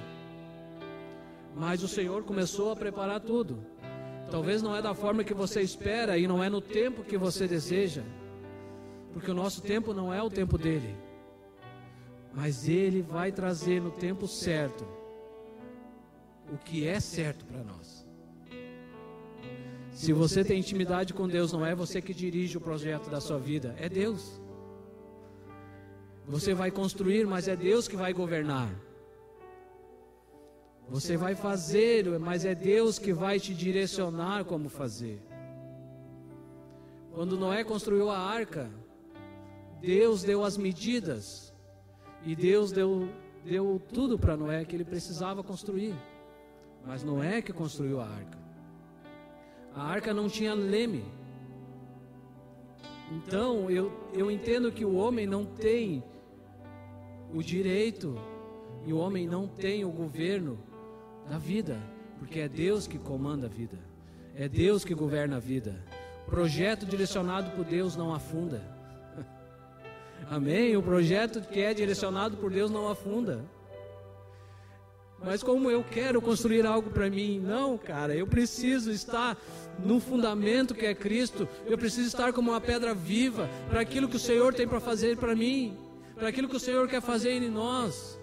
mas 1.56 1.82
o 1.82 1.88
Senhor 1.88 2.22
começou 2.22 2.70
a 2.70 2.76
preparar 2.76 3.20
tudo. 3.20 3.58
Talvez 4.30 4.62
não 4.62 4.76
é 4.76 4.80
da 4.80 4.94
forma 4.94 5.24
que 5.24 5.34
você 5.34 5.60
espera 5.60 6.16
e 6.16 6.28
não 6.28 6.42
é 6.42 6.48
no 6.48 6.60
tempo 6.60 7.02
que 7.02 7.18
você 7.18 7.48
deseja, 7.48 8.02
porque 9.12 9.28
o 9.28 9.34
nosso 9.34 9.60
tempo 9.60 9.92
não 9.92 10.14
é 10.14 10.22
o 10.22 10.30
tempo 10.30 10.56
dele, 10.56 10.94
mas 12.32 12.68
ele 12.68 13.02
vai 13.02 13.32
trazer 13.32 13.82
no 13.82 13.90
tempo 13.90 14.28
certo 14.28 14.86
o 16.52 16.56
que 16.56 16.86
é 16.86 17.00
certo 17.00 17.44
para 17.44 17.64
nós. 17.64 17.99
Se 20.00 20.14
você 20.14 20.42
tem 20.42 20.60
intimidade 20.60 21.12
com 21.12 21.28
Deus, 21.28 21.52
não 21.52 21.64
é 21.64 21.74
você 21.74 22.00
que 22.00 22.14
dirige 22.14 22.56
o 22.56 22.60
projeto 22.60 23.10
da 23.10 23.20
sua 23.20 23.38
vida, 23.38 23.76
é 23.78 23.86
Deus. 23.86 24.40
Você 26.26 26.54
vai 26.54 26.70
construir, 26.70 27.26
mas 27.26 27.46
é 27.46 27.54
Deus 27.54 27.86
que 27.86 27.96
vai 27.96 28.14
governar. 28.14 28.74
Você 30.88 31.18
vai 31.18 31.34
fazer, 31.34 32.18
mas 32.18 32.46
é 32.46 32.54
Deus 32.54 32.98
que 32.98 33.12
vai 33.12 33.38
te 33.38 33.52
direcionar 33.52 34.46
como 34.46 34.70
fazer. 34.70 35.20
Quando 37.12 37.36
Noé 37.36 37.62
construiu 37.62 38.08
a 38.08 38.16
arca, 38.16 38.70
Deus 39.82 40.22
deu 40.22 40.42
as 40.42 40.56
medidas 40.56 41.52
e 42.24 42.34
Deus 42.34 42.72
deu, 42.72 43.06
deu 43.44 43.78
tudo 43.92 44.18
para 44.18 44.34
Noé 44.34 44.64
que 44.64 44.74
ele 44.74 44.84
precisava 44.84 45.42
construir. 45.42 45.94
Mas 46.86 47.04
Noé 47.04 47.42
que 47.42 47.52
construiu 47.52 48.00
a 48.00 48.06
arca. 48.06 48.39
A 49.74 49.82
arca 49.82 50.12
não 50.12 50.28
tinha 50.28 50.54
leme. 50.54 51.04
Então 53.10 53.70
eu, 53.70 53.92
eu 54.12 54.30
entendo 54.30 54.70
que 54.70 54.84
o 54.84 54.94
homem 54.94 55.26
não 55.26 55.44
tem 55.44 56.02
o 57.34 57.42
direito 57.42 58.16
e 58.86 58.92
o 58.92 58.98
homem 58.98 59.26
não 59.26 59.46
tem 59.46 59.84
o 59.84 59.90
governo 59.90 60.58
da 61.28 61.38
vida, 61.38 61.78
porque 62.18 62.40
é 62.40 62.48
Deus 62.48 62.86
que 62.86 62.98
comanda 62.98 63.46
a 63.46 63.50
vida, 63.50 63.78
é 64.34 64.48
Deus 64.48 64.84
que 64.84 64.94
governa 64.94 65.36
a 65.36 65.40
vida. 65.40 65.84
Projeto 66.26 66.86
direcionado 66.86 67.50
por 67.50 67.64
Deus 67.64 67.96
não 67.96 68.14
afunda. 68.14 68.62
Amém? 70.30 70.76
O 70.76 70.82
projeto 70.82 71.40
que 71.40 71.60
é 71.60 71.74
direcionado 71.74 72.36
por 72.36 72.50
Deus 72.50 72.70
não 72.70 72.88
afunda. 72.88 73.44
Mas 75.22 75.42
como 75.42 75.70
eu 75.70 75.84
quero 75.84 76.20
construir 76.20 76.64
algo 76.64 76.90
para 76.90 77.10
mim? 77.10 77.38
Não, 77.38 77.76
cara, 77.76 78.14
eu 78.14 78.26
preciso 78.26 78.90
estar 78.90 79.36
no 79.78 80.00
fundamento 80.00 80.74
que 80.74 80.86
é 80.86 80.94
Cristo. 80.94 81.46
Eu 81.66 81.76
preciso 81.76 82.08
estar 82.08 82.32
como 82.32 82.50
uma 82.50 82.60
pedra 82.60 82.94
viva 82.94 83.48
para 83.68 83.80
aquilo 83.80 84.08
que 84.08 84.16
o 84.16 84.20
Senhor 84.20 84.54
tem 84.54 84.66
para 84.66 84.80
fazer 84.80 85.18
para 85.18 85.34
mim, 85.34 85.76
para 86.14 86.28
aquilo 86.28 86.48
que 86.48 86.56
o 86.56 86.60
Senhor 86.60 86.88
quer 86.88 87.02
fazer 87.02 87.32
em 87.32 87.50
nós. 87.50 88.18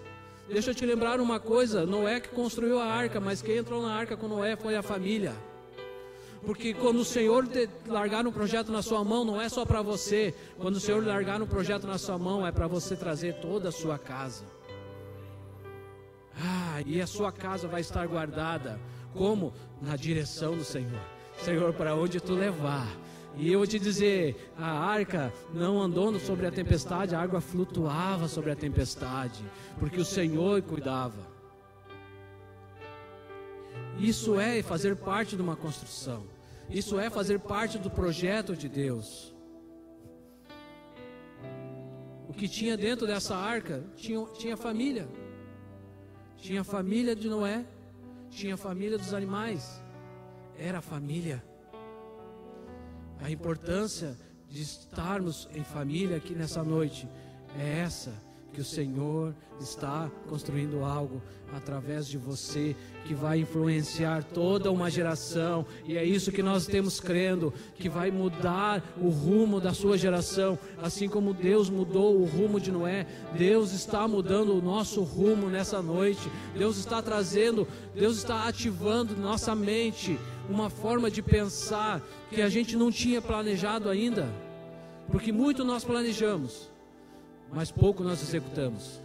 Deixa 0.48 0.70
eu 0.70 0.74
te 0.74 0.84
lembrar 0.84 1.20
uma 1.20 1.38
coisa: 1.38 1.86
Noé 1.86 2.18
que 2.18 2.30
construiu 2.30 2.80
a 2.80 2.86
arca, 2.86 3.20
mas 3.20 3.42
quem 3.42 3.58
entrou 3.58 3.82
na 3.82 3.94
arca 3.94 4.16
com 4.16 4.26
Noé 4.26 4.56
foi 4.56 4.74
a 4.74 4.82
família. 4.82 5.34
Porque 6.44 6.72
quando 6.72 7.00
o 7.00 7.04
Senhor 7.04 7.46
largar 7.86 8.26
um 8.26 8.32
projeto 8.32 8.72
na 8.72 8.80
sua 8.80 9.04
mão, 9.04 9.24
não 9.24 9.40
é 9.40 9.48
só 9.48 9.64
para 9.64 9.82
você. 9.82 10.34
Quando 10.58 10.76
o 10.76 10.80
Senhor 10.80 11.04
largar 11.04 11.42
um 11.42 11.46
projeto 11.46 11.86
na 11.86 11.98
sua 11.98 12.18
mão, 12.18 12.46
é 12.46 12.52
para 12.52 12.66
você 12.66 12.96
trazer 12.96 13.34
toda 13.40 13.68
a 13.68 13.72
sua 13.72 13.98
casa. 13.98 14.57
Ah, 16.40 16.80
e 16.86 17.00
a 17.00 17.06
sua 17.06 17.32
casa 17.32 17.66
vai 17.66 17.80
estar 17.80 18.06
guardada 18.06 18.80
como 19.14 19.52
na 19.80 19.96
direção 19.96 20.56
do 20.56 20.64
Senhor. 20.64 21.00
Senhor, 21.42 21.72
para 21.74 21.94
onde 21.94 22.20
tu 22.20 22.34
levar? 22.34 22.88
E 23.36 23.52
eu 23.52 23.60
vou 23.60 23.66
te 23.66 23.78
dizer, 23.78 24.52
a 24.56 24.68
arca 24.68 25.32
não 25.54 25.80
andou 25.80 26.18
sobre 26.18 26.46
a 26.46 26.50
tempestade, 26.50 27.14
a 27.14 27.20
água 27.20 27.40
flutuava 27.40 28.26
sobre 28.26 28.50
a 28.50 28.56
tempestade, 28.56 29.44
porque 29.78 30.00
o 30.00 30.04
Senhor 30.04 30.60
cuidava. 30.62 31.38
Isso 33.98 34.38
é 34.40 34.62
fazer 34.62 34.96
parte 34.96 35.36
de 35.36 35.42
uma 35.42 35.56
construção. 35.56 36.24
Isso 36.70 36.98
é 36.98 37.08
fazer 37.10 37.38
parte 37.38 37.78
do 37.78 37.90
projeto 37.90 38.56
de 38.56 38.68
Deus. 38.68 39.34
O 42.28 42.32
que 42.32 42.48
tinha 42.48 42.76
dentro 42.76 43.06
dessa 43.06 43.36
arca 43.36 43.84
tinha, 43.96 44.24
tinha 44.38 44.56
família. 44.56 45.08
Tinha 46.38 46.62
a 46.62 46.64
família 46.64 47.14
de 47.14 47.28
Noé, 47.28 47.64
tinha 48.30 48.54
a 48.54 48.56
família 48.56 48.96
dos 48.96 49.12
animais, 49.12 49.82
era 50.56 50.78
a 50.78 50.82
família. 50.82 51.44
A 53.20 53.30
importância 53.30 54.16
de 54.48 54.62
estarmos 54.62 55.48
em 55.52 55.62
família 55.62 56.16
aqui 56.16 56.34
nessa 56.34 56.62
noite 56.62 57.08
é 57.58 57.80
essa 57.80 58.27
que 58.58 58.62
o 58.62 58.64
Senhor 58.64 59.32
está 59.60 60.10
construindo 60.28 60.84
algo 60.84 61.22
através 61.54 62.08
de 62.08 62.18
você 62.18 62.74
que 63.04 63.14
vai 63.14 63.38
influenciar 63.38 64.24
toda 64.24 64.72
uma 64.72 64.90
geração, 64.90 65.64
e 65.86 65.96
é 65.96 66.04
isso 66.04 66.32
que 66.32 66.42
nós 66.42 66.66
temos 66.66 66.98
crendo, 66.98 67.54
que 67.76 67.88
vai 67.88 68.10
mudar 68.10 68.82
o 69.00 69.10
rumo 69.10 69.60
da 69.60 69.72
sua 69.72 69.96
geração, 69.96 70.58
assim 70.82 71.08
como 71.08 71.32
Deus 71.32 71.70
mudou 71.70 72.20
o 72.20 72.24
rumo 72.24 72.58
de 72.58 72.72
Noé, 72.72 73.06
Deus 73.36 73.70
está 73.70 74.08
mudando 74.08 74.58
o 74.58 74.60
nosso 74.60 75.02
rumo 75.02 75.48
nessa 75.48 75.80
noite. 75.80 76.28
Deus 76.56 76.78
está 76.78 77.00
trazendo, 77.00 77.64
Deus 77.94 78.16
está 78.18 78.48
ativando 78.48 79.16
nossa 79.16 79.54
mente 79.54 80.18
uma 80.50 80.68
forma 80.68 81.08
de 81.08 81.22
pensar 81.22 82.02
que 82.28 82.42
a 82.42 82.48
gente 82.48 82.76
não 82.76 82.90
tinha 82.90 83.22
planejado 83.22 83.88
ainda. 83.88 84.28
Porque 85.12 85.30
muito 85.30 85.64
nós 85.64 85.84
planejamos, 85.84 86.68
mas 87.52 87.70
pouco 87.70 88.02
nós 88.02 88.22
executamos. 88.22 89.00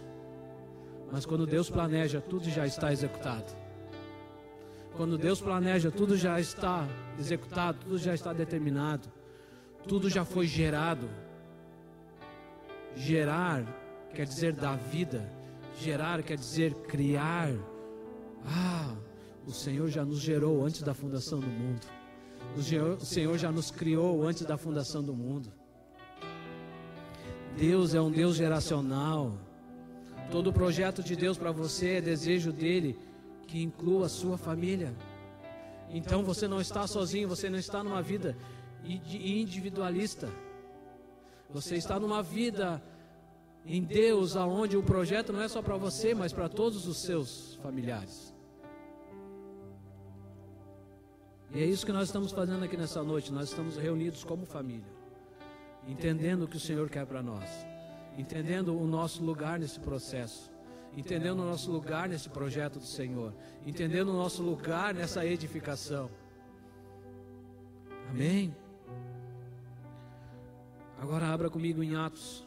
Mas 1.10 1.24
quando 1.24 1.46
Deus 1.46 1.70
planeja, 1.70 2.20
tudo 2.20 2.48
já 2.50 2.66
está 2.66 2.92
executado. 2.92 3.54
Quando 4.96 5.18
Deus 5.18 5.40
planeja, 5.40 5.90
tudo 5.90 6.16
já 6.16 6.38
está 6.38 6.86
executado, 7.18 7.78
tudo 7.82 7.98
já 7.98 8.14
está 8.14 8.32
determinado, 8.32 9.08
tudo 9.88 10.08
já 10.08 10.24
foi 10.24 10.46
gerado. 10.46 11.08
Gerar 12.96 13.64
quer 14.14 14.24
dizer 14.24 14.52
dar 14.52 14.76
vida, 14.76 15.28
gerar 15.80 16.22
quer 16.22 16.36
dizer 16.36 16.74
criar. 16.74 17.50
Ah, 18.46 18.94
o 19.46 19.52
Senhor 19.52 19.88
já 19.88 20.04
nos 20.04 20.20
gerou 20.20 20.64
antes 20.64 20.82
da 20.82 20.94
fundação 20.94 21.40
do 21.40 21.48
mundo. 21.48 21.86
O 22.56 23.04
Senhor 23.04 23.36
já 23.36 23.50
nos 23.50 23.70
criou 23.70 24.26
antes 24.26 24.44
da 24.44 24.56
fundação 24.56 25.02
do 25.02 25.14
mundo. 25.14 25.52
Deus 27.56 27.94
é 27.94 28.00
um 28.00 28.10
Deus 28.10 28.36
geracional. 28.36 29.32
Todo 30.30 30.52
projeto 30.52 31.02
de 31.02 31.14
Deus 31.14 31.38
para 31.38 31.52
você 31.52 31.96
é 31.96 32.00
desejo 32.00 32.52
dele 32.52 32.98
que 33.46 33.62
inclua 33.62 34.06
a 34.06 34.08
sua 34.08 34.36
família. 34.36 34.92
Então 35.88 36.24
você 36.24 36.48
não 36.48 36.60
está 36.60 36.86
sozinho, 36.86 37.28
você 37.28 37.48
não 37.48 37.58
está 37.58 37.84
numa 37.84 38.02
vida 38.02 38.36
individualista. 38.84 40.28
Você 41.50 41.76
está 41.76 42.00
numa 42.00 42.22
vida 42.22 42.82
em 43.64 43.82
Deus, 43.82 44.36
aonde 44.36 44.76
o 44.76 44.82
projeto 44.82 45.32
não 45.32 45.40
é 45.40 45.48
só 45.48 45.62
para 45.62 45.76
você, 45.76 46.12
mas 46.14 46.32
para 46.32 46.48
todos 46.48 46.86
os 46.88 46.98
seus 46.98 47.54
familiares. 47.62 48.34
E 51.52 51.62
é 51.62 51.64
isso 51.64 51.86
que 51.86 51.92
nós 51.92 52.08
estamos 52.08 52.32
fazendo 52.32 52.64
aqui 52.64 52.76
nessa 52.76 53.02
noite. 53.04 53.32
Nós 53.32 53.50
estamos 53.50 53.76
reunidos 53.76 54.24
como 54.24 54.44
família 54.44 55.03
entendendo 55.86 56.42
o 56.42 56.48
que 56.48 56.56
o 56.56 56.60
Senhor 56.60 56.88
quer 56.88 57.06
para 57.06 57.22
nós, 57.22 57.48
entendendo 58.16 58.76
o 58.76 58.86
nosso 58.86 59.22
lugar 59.22 59.58
nesse 59.58 59.78
processo, 59.80 60.50
entendendo 60.96 61.40
o 61.40 61.44
nosso 61.44 61.70
lugar 61.70 62.08
nesse 62.08 62.28
projeto 62.28 62.78
do 62.78 62.84
Senhor, 62.84 63.34
entendendo 63.66 64.08
o 64.08 64.16
nosso 64.16 64.42
lugar 64.42 64.94
nessa 64.94 65.24
edificação. 65.24 66.10
Amém? 68.10 68.54
Agora 70.98 71.26
abra 71.26 71.50
comigo 71.50 71.82
em 71.82 71.96
Atos. 71.96 72.46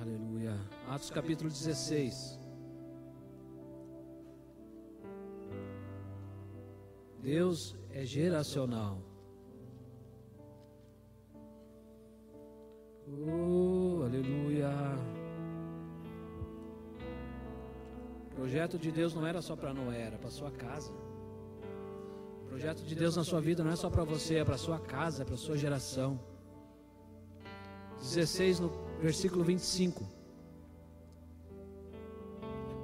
Aleluia. 0.00 0.56
Atos 0.88 1.10
capítulo 1.10 1.48
16. 1.48 2.38
Deus 7.22 7.76
é 7.90 8.04
geracional. 8.04 9.11
Oh, 13.08 14.02
aleluia. 14.04 14.70
O 18.30 18.34
projeto 18.34 18.78
de 18.78 18.90
Deus 18.90 19.14
não 19.14 19.26
era 19.26 19.42
só 19.42 19.56
para 19.56 19.74
Noé, 19.74 20.02
era 20.02 20.18
para 20.18 20.30
sua 20.30 20.50
casa. 20.50 20.92
O 22.42 22.46
projeto 22.48 22.82
de 22.82 22.94
Deus 22.94 23.16
na 23.16 23.24
sua 23.24 23.40
vida 23.40 23.64
não 23.64 23.72
é 23.72 23.76
só 23.76 23.90
para 23.90 24.04
você, 24.04 24.36
é 24.36 24.44
para 24.44 24.56
sua 24.56 24.78
casa, 24.78 25.22
é 25.22 25.24
para 25.24 25.36
sua 25.36 25.56
geração. 25.56 26.18
16 27.98 28.60
no 28.60 28.70
versículo 29.00 29.44
25. 29.44 30.04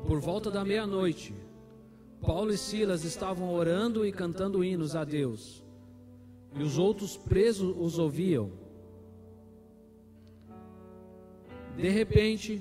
Por 0.07 0.21
volta 0.21 0.51
da 0.51 0.65
meia-noite, 0.65 1.35
Paulo 2.21 2.53
e 2.53 2.59
Silas 2.59 3.05
estavam 3.05 3.53
orando 3.53 4.07
e 4.07 4.13
cantando 4.13 4.65
hinos 4.65 4.97
a 4.97 5.05
Deus, 5.05 5.63
e 6.55 6.63
os 6.63 6.79
outros 6.79 7.17
presos 7.17 7.75
os 7.79 7.99
ouviam. 7.99 8.68
De 11.79 11.89
repente, 11.89 12.61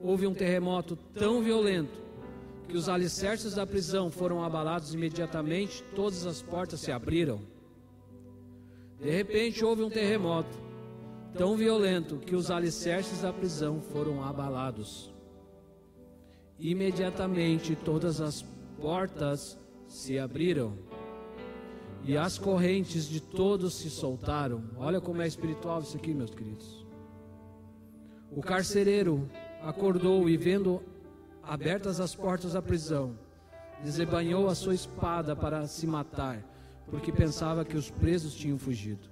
houve 0.00 0.28
um 0.28 0.32
terremoto 0.32 0.96
tão 1.12 1.42
violento 1.42 2.00
que 2.68 2.76
os 2.76 2.88
alicerces 2.88 3.54
da 3.54 3.66
prisão 3.66 4.12
foram 4.12 4.44
abalados 4.44 4.94
imediatamente, 4.94 5.82
todas 5.96 6.24
as 6.24 6.40
portas 6.40 6.78
se 6.78 6.92
abriram. 6.92 7.40
De 9.00 9.10
repente, 9.10 9.64
houve 9.64 9.82
um 9.82 9.90
terremoto 9.90 10.56
tão 11.36 11.56
violento 11.56 12.18
que 12.18 12.36
os 12.36 12.48
alicerces 12.48 13.22
da 13.22 13.32
prisão 13.32 13.80
foram 13.80 14.22
abalados. 14.22 15.12
Imediatamente, 16.56 17.74
todas 17.74 18.20
as 18.20 18.42
portas 18.80 19.58
se 19.88 20.16
abriram 20.16 20.78
e 22.04 22.16
as 22.16 22.38
correntes 22.38 23.08
de 23.08 23.20
todos 23.20 23.74
se 23.74 23.90
soltaram. 23.90 24.62
Olha 24.76 25.00
como 25.00 25.22
é 25.22 25.26
espiritual 25.26 25.80
isso 25.80 25.96
aqui, 25.96 26.14
meus 26.14 26.30
queridos. 26.30 26.83
O 28.36 28.42
carcereiro 28.42 29.28
acordou 29.62 30.28
e, 30.28 30.36
vendo 30.36 30.82
abertas 31.42 32.00
as 32.00 32.14
portas 32.14 32.54
da 32.54 32.62
prisão, 32.62 33.16
desembanhou 33.82 34.48
a 34.48 34.54
sua 34.54 34.74
espada 34.74 35.36
para 35.36 35.66
se 35.66 35.86
matar, 35.86 36.42
porque 36.88 37.12
pensava 37.12 37.64
que 37.64 37.76
os 37.76 37.90
presos 37.90 38.34
tinham 38.34 38.58
fugido. 38.58 39.08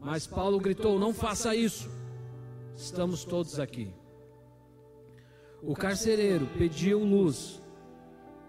Mas 0.00 0.26
Paulo 0.26 0.58
gritou: 0.58 0.98
Não 0.98 1.12
faça 1.12 1.54
isso, 1.54 1.90
estamos 2.74 3.24
todos 3.24 3.60
aqui. 3.60 3.92
O 5.62 5.74
carcereiro 5.74 6.46
pediu 6.56 7.00
luz, 7.00 7.60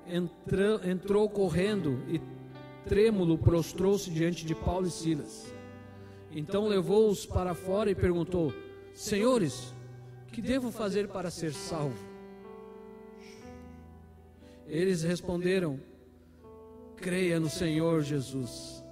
entrou, 0.06 0.84
entrou 0.86 1.30
correndo 1.30 2.00
e 2.08 2.22
trêmulo 2.88 3.38
prostrou-se 3.38 4.10
diante 4.10 4.46
de 4.46 4.56
Paulo 4.56 4.88
e 4.88 4.92
Silas. 4.92 5.54
Então 6.32 6.68
levou-os 6.68 7.26
para 7.26 7.54
fora 7.54 7.90
e 7.90 7.96
perguntou: 7.96 8.54
Senhores, 8.98 9.76
que 10.34 10.42
devo 10.42 10.72
fazer 10.72 11.08
para 11.08 11.30
ser 11.30 11.54
salvo? 11.54 12.04
Eles 14.66 15.04
responderam: 15.04 15.80
Creia 16.96 17.40
no 17.40 17.48
Senhor 17.48 18.02
Jesus 18.02 18.84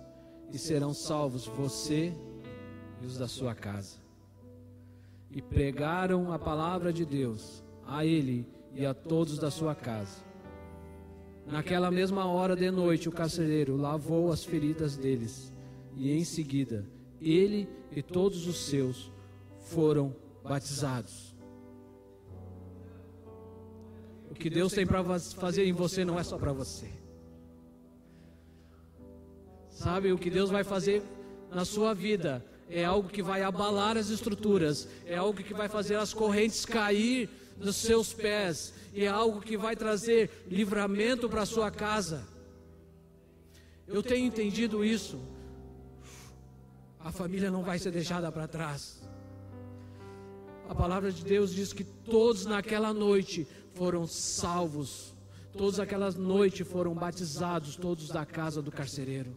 e 0.53 0.59
serão 0.59 0.93
salvos 0.93 1.47
você 1.47 2.13
e 3.01 3.05
os 3.07 3.17
da 3.17 3.27
sua 3.27 3.55
casa. 3.55 3.97
E 5.31 5.41
pregaram 5.41 6.31
a 6.31 6.37
palavra 6.37 6.93
de 6.93 7.03
Deus 7.03 7.63
a 7.83 8.05
ele 8.05 8.47
e 8.75 8.85
a 8.85 8.93
todos 8.93 9.39
da 9.39 9.49
sua 9.49 9.73
casa. 9.73 10.23
Naquela 11.47 11.89
mesma 11.89 12.27
hora 12.27 12.55
de 12.55 12.69
noite, 12.69 13.09
o 13.09 13.11
carcereiro 13.11 13.75
lavou 13.75 14.31
as 14.31 14.45
feridas 14.45 14.95
deles, 14.95 15.51
e 15.95 16.11
em 16.11 16.23
seguida, 16.23 16.85
ele 17.19 17.67
e 17.91 18.03
todos 18.03 18.45
os 18.45 18.67
seus 18.67 19.14
foram 19.65 20.15
batizados. 20.43 21.35
O 24.29 24.33
que 24.33 24.49
Deus 24.49 24.73
tem 24.73 24.85
para 24.85 25.03
fazer 25.19 25.65
em 25.65 25.73
você 25.73 26.05
não 26.05 26.19
é 26.19 26.23
só 26.23 26.37
para 26.37 26.51
você. 26.51 26.89
Sabe, 29.69 30.11
o 30.11 30.17
que 30.17 30.29
Deus 30.29 30.49
vai 30.49 30.63
fazer 30.63 31.03
na 31.51 31.65
sua 31.65 31.93
vida 31.93 32.43
é 32.69 32.83
algo 32.83 33.09
que 33.09 33.21
vai 33.21 33.43
abalar 33.43 33.97
as 33.97 34.09
estruturas, 34.09 34.87
é 35.05 35.15
algo 35.15 35.43
que 35.43 35.53
vai 35.53 35.69
fazer 35.69 35.95
as 35.95 36.13
correntes 36.13 36.65
cair 36.65 37.29
dos 37.57 37.75
seus 37.75 38.13
pés, 38.13 38.73
e 38.93 39.03
é 39.03 39.07
algo 39.07 39.41
que 39.41 39.57
vai 39.57 39.75
trazer 39.75 40.45
livramento 40.47 41.29
para 41.29 41.41
a 41.41 41.45
sua 41.45 41.71
casa. 41.71 42.27
Eu 43.87 44.01
tenho 44.01 44.25
entendido 44.25 44.83
isso. 44.83 45.19
A 46.99 47.11
família 47.11 47.51
não 47.51 47.63
vai 47.63 47.77
ser 47.77 47.91
deixada 47.91 48.31
para 48.31 48.47
trás. 48.47 49.04
A 50.67 50.73
palavra 50.73 51.11
de 51.11 51.23
Deus 51.23 51.53
diz 51.53 51.71
que 51.71 51.83
todos 51.83 52.45
naquela 52.45 52.93
noite 52.93 53.47
foram 53.73 54.07
salvos. 54.07 55.13
Todos 55.57 55.79
aquela 55.79 56.11
noite 56.11 56.63
foram 56.63 56.93
batizados, 56.93 57.75
todos 57.75 58.09
da 58.09 58.25
casa 58.25 58.61
do 58.61 58.71
carcereiro. 58.71 59.33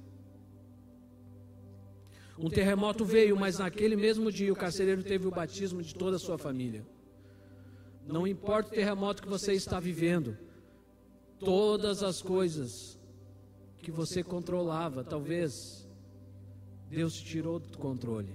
Um 2.38 2.48
terremoto 2.48 3.04
veio, 3.04 3.36
mas 3.36 3.58
naquele 3.58 3.96
mesmo 3.96 4.30
dia 4.30 4.52
o 4.52 4.56
carcereiro 4.56 5.02
teve 5.02 5.26
o 5.26 5.30
batismo 5.30 5.82
de 5.82 5.94
toda 5.94 6.16
a 6.16 6.20
sua 6.20 6.38
família. 6.38 6.86
Não 8.06 8.26
importa 8.26 8.70
o 8.70 8.74
terremoto 8.74 9.22
que 9.22 9.28
você 9.28 9.52
está 9.52 9.78
vivendo, 9.78 10.36
todas 11.38 12.02
as 12.02 12.22
coisas 12.22 12.98
que 13.82 13.90
você 13.90 14.22
controlava, 14.22 15.04
talvez 15.04 15.86
Deus 16.88 17.14
te 17.14 17.24
tirou 17.24 17.58
do 17.58 17.76
controle. 17.76 18.32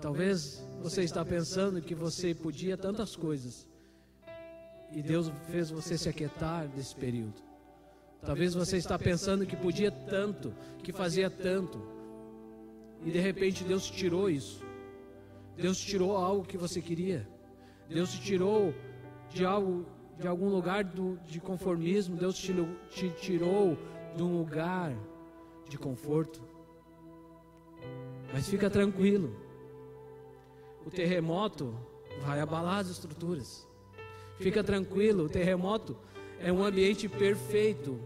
Talvez 0.00 0.62
você 0.82 1.02
está 1.02 1.24
pensando 1.24 1.80
que 1.80 1.94
você 1.94 2.34
podia 2.34 2.76
tantas 2.76 3.16
coisas 3.16 3.66
e 4.92 5.02
Deus 5.02 5.32
fez 5.50 5.70
você 5.70 5.96
se 5.96 6.08
aquietar 6.08 6.68
desse 6.68 6.94
período. 6.94 7.42
Talvez 8.24 8.54
você 8.54 8.76
está 8.76 8.98
pensando 8.98 9.46
que 9.46 9.56
podia 9.56 9.90
tanto, 9.90 10.52
que 10.82 10.92
fazia 10.92 11.30
tanto 11.30 11.80
e 13.04 13.10
de 13.10 13.18
repente 13.18 13.64
Deus 13.64 13.88
tirou 13.88 14.28
isso. 14.28 14.64
Deus 15.56 15.78
tirou 15.78 16.16
algo 16.16 16.44
que 16.44 16.58
você 16.58 16.82
queria. 16.82 17.26
Deus 17.88 18.12
te 18.12 18.20
tirou 18.20 18.74
de 19.30 19.44
algo, 19.44 19.86
de 20.18 20.26
algum 20.26 20.48
lugar 20.48 20.84
do, 20.84 21.18
de 21.26 21.40
conformismo. 21.40 22.16
Deus 22.16 22.36
te, 22.36 22.52
te 22.90 23.10
tirou 23.10 23.78
de 24.14 24.22
um 24.22 24.36
lugar 24.38 24.92
de 25.68 25.78
conforto. 25.78 26.42
Mas 28.32 28.48
fica 28.48 28.68
tranquilo. 28.68 29.45
O 30.86 30.90
terremoto 30.90 31.76
vai 32.24 32.40
abalar 32.40 32.78
as 32.78 32.88
estruturas. 32.88 33.66
Fica 34.38 34.62
tranquilo, 34.62 35.24
o 35.24 35.28
terremoto 35.28 35.98
é 36.38 36.52
um 36.52 36.64
ambiente 36.64 37.08
perfeito 37.08 37.98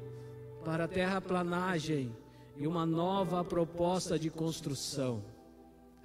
para 0.64 0.85
a 0.85 0.89
terraplanagem 0.89 2.11
e 2.57 2.66
uma 2.66 2.87
nova 2.87 3.45
proposta 3.45 4.18
de 4.18 4.31
construção. 4.31 5.22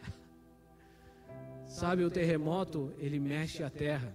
Sabe, 1.65 2.03
o 2.03 2.11
terremoto, 2.11 2.91
ele 2.97 3.21
mexe 3.21 3.63
a 3.63 3.69
terra. 3.69 4.13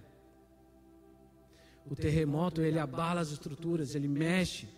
O 1.89 1.95
terremoto, 1.95 2.61
ele 2.61 2.77
abala 2.77 3.21
as 3.21 3.31
estruturas, 3.31 3.95
ele 3.95 4.07
mexe. 4.07 4.69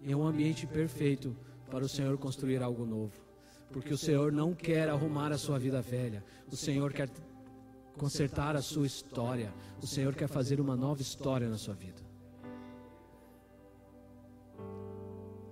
E 0.00 0.10
é 0.10 0.16
um 0.16 0.26
ambiente 0.26 0.66
perfeito 0.66 1.36
para 1.70 1.84
o 1.84 1.88
Senhor 1.88 2.16
construir 2.16 2.62
algo 2.62 2.86
novo. 2.86 3.29
Porque 3.72 3.94
o 3.94 3.98
Senhor 3.98 4.32
não 4.32 4.54
quer 4.54 4.88
arrumar 4.88 5.32
a 5.32 5.38
sua 5.38 5.58
vida 5.58 5.80
velha. 5.80 6.24
O 6.50 6.56
Senhor 6.56 6.92
quer 6.92 7.08
consertar 7.96 8.56
a 8.56 8.62
sua 8.62 8.86
história. 8.86 9.52
O 9.82 9.86
Senhor 9.86 10.14
quer 10.14 10.28
fazer 10.28 10.60
uma 10.60 10.76
nova 10.76 11.00
história 11.00 11.48
na 11.48 11.56
sua 11.56 11.74
vida. 11.74 12.02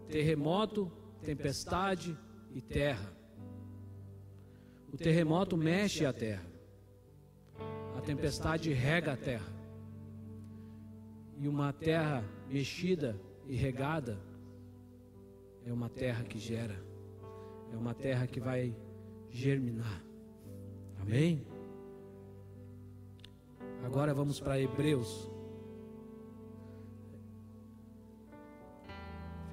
Terremoto, 0.08 0.90
tempestade 1.22 2.16
e 2.54 2.60
terra. 2.60 3.12
O 4.92 4.96
terremoto 4.96 5.56
mexe 5.56 6.04
a 6.04 6.12
terra 6.12 6.48
tempestade 8.08 8.72
rega 8.72 9.12
a 9.12 9.16
terra. 9.18 9.52
E 11.36 11.46
uma 11.46 11.74
terra 11.74 12.24
mexida 12.48 13.20
e 13.46 13.54
regada 13.54 14.18
é 15.66 15.70
uma 15.70 15.90
terra 15.90 16.24
que 16.24 16.38
gera, 16.38 16.82
é 17.72 17.76
uma 17.76 17.94
terra 17.94 18.26
que 18.26 18.40
vai 18.40 18.74
germinar. 19.30 20.02
Amém? 21.00 21.46
Agora 23.84 24.12
vamos 24.12 24.40
para 24.40 24.60
Hebreus. 24.60 25.30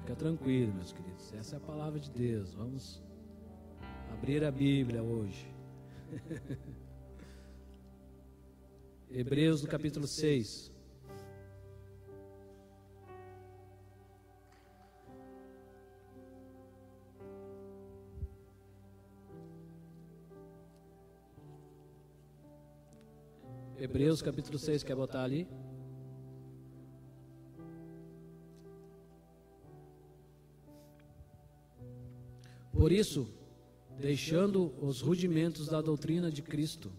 Fica 0.00 0.14
tranquilo, 0.14 0.72
meus 0.74 0.92
queridos. 0.92 1.32
Essa 1.34 1.56
é 1.56 1.58
a 1.58 1.60
palavra 1.60 1.98
de 1.98 2.10
Deus. 2.10 2.54
Vamos 2.54 3.02
abrir 4.12 4.44
a 4.44 4.50
Bíblia 4.50 5.02
hoje. 5.02 5.46
Hebreus 9.10 9.62
no 9.62 9.68
capítulo 9.68 10.06
6. 10.06 10.75
Hebreus 23.78 24.22
capítulo 24.22 24.58
6, 24.58 24.82
quer 24.82 24.96
botar 24.96 25.22
ali? 25.22 25.46
Por 32.72 32.90
isso, 32.90 33.28
deixando 34.00 34.72
os 34.80 35.02
rudimentos 35.02 35.68
da 35.68 35.82
doutrina 35.82 36.30
de 36.30 36.40
Cristo, 36.40 36.90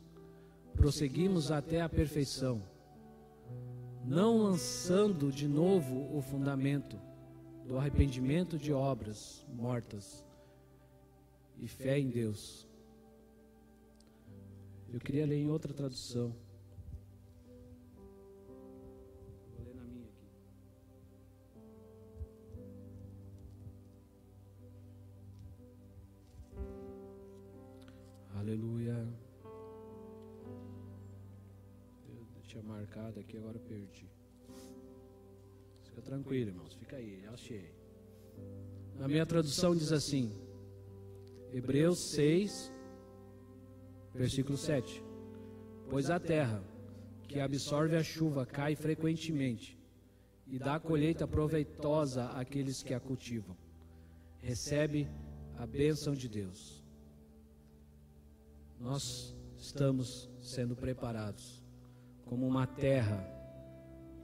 prosseguimos 0.75 1.49
até 1.49 1.81
a 1.81 1.89
perfeição, 1.89 2.61
não 4.05 4.43
lançando 4.43 5.31
de 5.31 5.47
novo 5.47 6.15
o 6.15 6.21
fundamento 6.21 6.95
do 7.65 7.75
arrependimento 7.79 8.55
de 8.55 8.71
obras 8.71 9.43
mortas 9.51 10.23
e 11.59 11.67
fé 11.67 11.97
em 11.97 12.07
Deus. 12.07 12.67
Eu 14.93 14.99
queria 14.99 15.25
ler 15.25 15.37
em 15.37 15.49
outra 15.49 15.73
tradução. 15.73 16.35
Marcado 32.87 33.19
aqui, 33.19 33.37
agora 33.37 33.59
perdi. 33.59 34.09
Fica 35.83 36.01
tranquilo, 36.01 36.51
irmãos, 36.51 36.73
fica 36.73 36.95
aí, 36.95 37.19
já 37.21 37.31
achei. 37.31 37.73
Na 38.97 39.07
minha 39.07 39.25
tradução 39.25 39.75
diz 39.75 39.91
assim, 39.91 40.31
Hebreus 41.51 41.99
6, 42.11 42.71
versículo 44.13 44.57
7. 44.57 45.03
Pois 45.89 46.09
a 46.09 46.19
terra, 46.19 46.63
que 47.27 47.39
absorve 47.39 47.95
a 47.95 48.03
chuva, 48.03 48.45
cai 48.45 48.75
frequentemente 48.75 49.77
e 50.47 50.57
dá 50.57 50.79
colheita 50.79 51.27
proveitosa 51.27 52.25
àqueles 52.29 52.81
que 52.81 52.93
a 52.93 52.99
cultivam. 52.99 53.55
Recebe 54.41 55.07
a 55.57 55.65
bênção 55.65 56.13
de 56.13 56.29
Deus. 56.29 56.83
Nós 58.79 59.35
estamos 59.57 60.29
sendo 60.39 60.75
preparados 60.75 61.56
como 62.27 62.45
uma 62.45 62.67
terra 62.67 63.25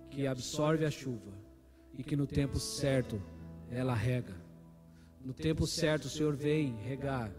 que 0.10 0.28
absorve 0.28 0.86
a 0.86 0.92
chuva 0.92 1.34
e 1.98 2.04
que 2.04 2.16
no 2.16 2.28
tempo 2.28 2.60
certo 2.60 3.22
ela 3.70 3.94
rega. 3.94 4.36
No 5.24 5.34
tempo 5.34 5.66
certo 5.66 6.06
o 6.06 6.10
Senhor 6.10 6.36
vem 6.36 6.76
regar 6.76 7.32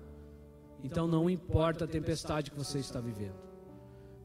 Então 0.83 1.07
não 1.07 1.29
importa 1.29 1.85
a 1.85 1.89
tempestade 1.89 2.51
que 2.51 2.57
você 2.57 2.79
está 2.79 3.01
vivendo. 3.01 3.43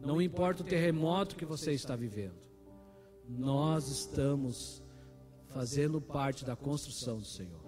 Não 0.01 0.21
importa 0.21 0.61
o 0.63 0.65
terremoto 0.65 1.35
que 1.35 1.45
você 1.45 1.71
está 1.73 1.95
vivendo. 1.95 2.39
Nós 3.27 3.89
estamos 3.89 4.83
fazendo 5.47 6.01
parte 6.01 6.45
da 6.45 6.55
construção 6.55 7.19
do 7.19 7.25
Senhor. 7.25 7.61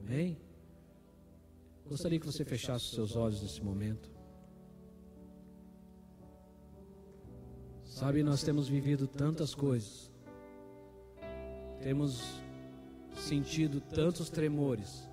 Amém? 0.00 0.38
Gostaria 1.86 2.20
que 2.20 2.26
você 2.26 2.44
fechasse 2.44 2.84
os 2.86 2.92
seus 2.92 3.16
olhos 3.16 3.42
nesse 3.42 3.62
momento. 3.62 4.10
Sabe, 7.90 8.22
nós 8.22 8.42
temos 8.44 8.68
vivido 8.68 9.08
tantas 9.08 9.52
coisas, 9.52 10.10
temos 11.82 12.40
sentido 13.14 13.80
tantos 13.80 14.30
tremores. 14.30 15.06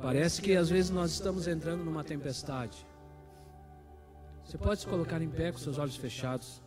Parece 0.00 0.40
que 0.40 0.56
às 0.56 0.70
vezes 0.70 0.90
nós 0.90 1.12
estamos 1.12 1.46
entrando 1.46 1.84
numa 1.84 2.02
tempestade. 2.02 2.86
Você 4.44 4.56
pode 4.56 4.80
se 4.80 4.86
colocar 4.86 5.20
em 5.20 5.28
pé 5.28 5.52
com 5.52 5.58
seus 5.58 5.78
olhos 5.78 5.96
fechados. 5.96 6.62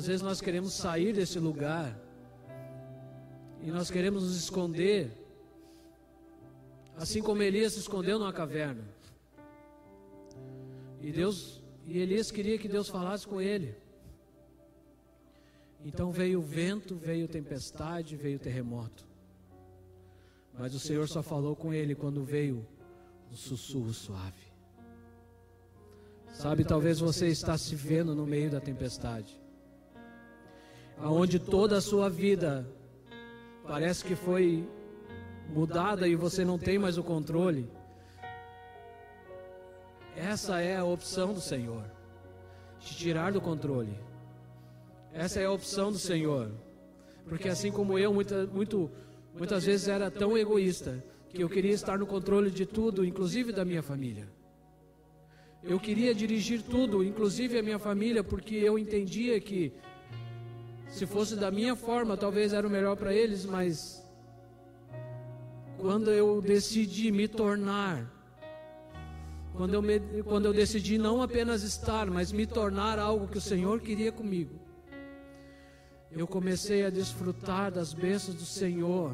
Muitas 0.00 0.08
vezes 0.08 0.22
nós 0.22 0.40
queremos 0.40 0.72
sair 0.72 1.12
desse 1.12 1.38
lugar 1.38 1.94
e 3.62 3.70
nós 3.70 3.90
queremos 3.90 4.22
nos 4.22 4.34
esconder, 4.34 5.12
assim 6.96 7.20
como 7.20 7.42
Elias 7.42 7.74
se 7.74 7.80
escondeu 7.80 8.18
numa 8.18 8.32
caverna. 8.32 8.82
E 11.02 11.12
Deus, 11.12 11.62
e 11.86 11.98
Elias 11.98 12.30
queria 12.30 12.56
que 12.56 12.66
Deus 12.66 12.88
falasse 12.88 13.26
com 13.26 13.42
ele. 13.42 13.76
Então 15.84 16.10
veio 16.10 16.38
o 16.38 16.42
vento, 16.42 16.96
veio 16.96 17.28
tempestade, 17.28 18.16
veio 18.16 18.38
terremoto. 18.38 19.06
Mas 20.58 20.74
o 20.74 20.80
Senhor 20.80 21.06
só 21.08 21.22
falou 21.22 21.54
com 21.54 21.74
ele 21.74 21.94
quando 21.94 22.24
veio 22.24 22.66
um 23.30 23.36
sussurro 23.36 23.92
suave. 23.92 24.50
Sabe, 26.32 26.64
talvez 26.64 27.00
você 27.00 27.26
está 27.26 27.58
se 27.58 27.74
vendo 27.74 28.14
no 28.14 28.26
meio 28.26 28.50
da 28.50 28.62
tempestade. 28.62 29.38
Aonde 31.02 31.38
toda 31.38 31.78
a 31.78 31.80
sua 31.80 32.10
vida 32.10 32.68
parece 33.66 34.04
que 34.04 34.14
foi 34.14 34.68
mudada 35.48 36.06
e 36.06 36.14
você 36.14 36.44
não 36.44 36.58
tem 36.58 36.78
mais 36.78 36.98
o 36.98 37.02
controle. 37.02 37.70
Essa 40.16 40.60
é 40.60 40.76
a 40.76 40.84
opção 40.84 41.32
do 41.32 41.40
Senhor. 41.40 41.84
Te 42.78 42.94
tirar 42.96 43.32
do 43.32 43.40
controle. 43.40 43.98
Essa 45.12 45.40
é 45.40 45.46
a 45.46 45.50
opção 45.50 45.90
do 45.90 45.98
Senhor. 45.98 46.50
Porque 47.26 47.48
assim 47.48 47.72
como 47.72 47.98
eu, 47.98 48.12
muita, 48.12 48.46
muito, 48.46 48.90
muitas 49.36 49.64
vezes 49.64 49.88
era 49.88 50.10
tão 50.10 50.36
egoísta 50.36 51.02
que 51.30 51.42
eu 51.42 51.48
queria 51.48 51.72
estar 51.72 51.98
no 51.98 52.06
controle 52.06 52.50
de 52.50 52.66
tudo, 52.66 53.04
inclusive 53.04 53.52
da 53.52 53.64
minha 53.64 53.82
família. 53.82 54.28
Eu 55.62 55.78
queria 55.78 56.14
dirigir 56.14 56.62
tudo, 56.62 57.04
inclusive 57.04 57.58
a 57.58 57.62
minha 57.62 57.78
família, 57.78 58.24
porque 58.24 58.54
eu 58.56 58.78
entendia 58.78 59.38
que 59.40 59.72
se 60.90 61.06
fosse 61.06 61.36
da 61.36 61.50
minha 61.50 61.76
forma, 61.76 62.16
talvez 62.16 62.52
era 62.52 62.66
o 62.66 62.70
melhor 62.70 62.96
para 62.96 63.14
eles, 63.14 63.46
mas 63.46 64.04
quando 65.78 66.10
eu 66.10 66.42
decidi 66.42 67.12
me 67.12 67.28
tornar, 67.28 68.04
quando 69.54 69.74
eu, 69.74 69.80
me, 69.80 70.00
quando 70.24 70.46
eu 70.46 70.52
decidi 70.52 70.98
não 70.98 71.22
apenas 71.22 71.62
estar, 71.62 72.06
mas 72.10 72.32
me 72.32 72.44
tornar 72.44 72.98
algo 72.98 73.28
que 73.28 73.38
o 73.38 73.40
Senhor 73.40 73.80
queria 73.80 74.10
comigo, 74.10 74.58
eu 76.10 76.26
comecei 76.26 76.84
a 76.84 76.90
desfrutar 76.90 77.70
das 77.70 77.94
bênçãos 77.94 78.34
do 78.34 78.44
Senhor 78.44 79.12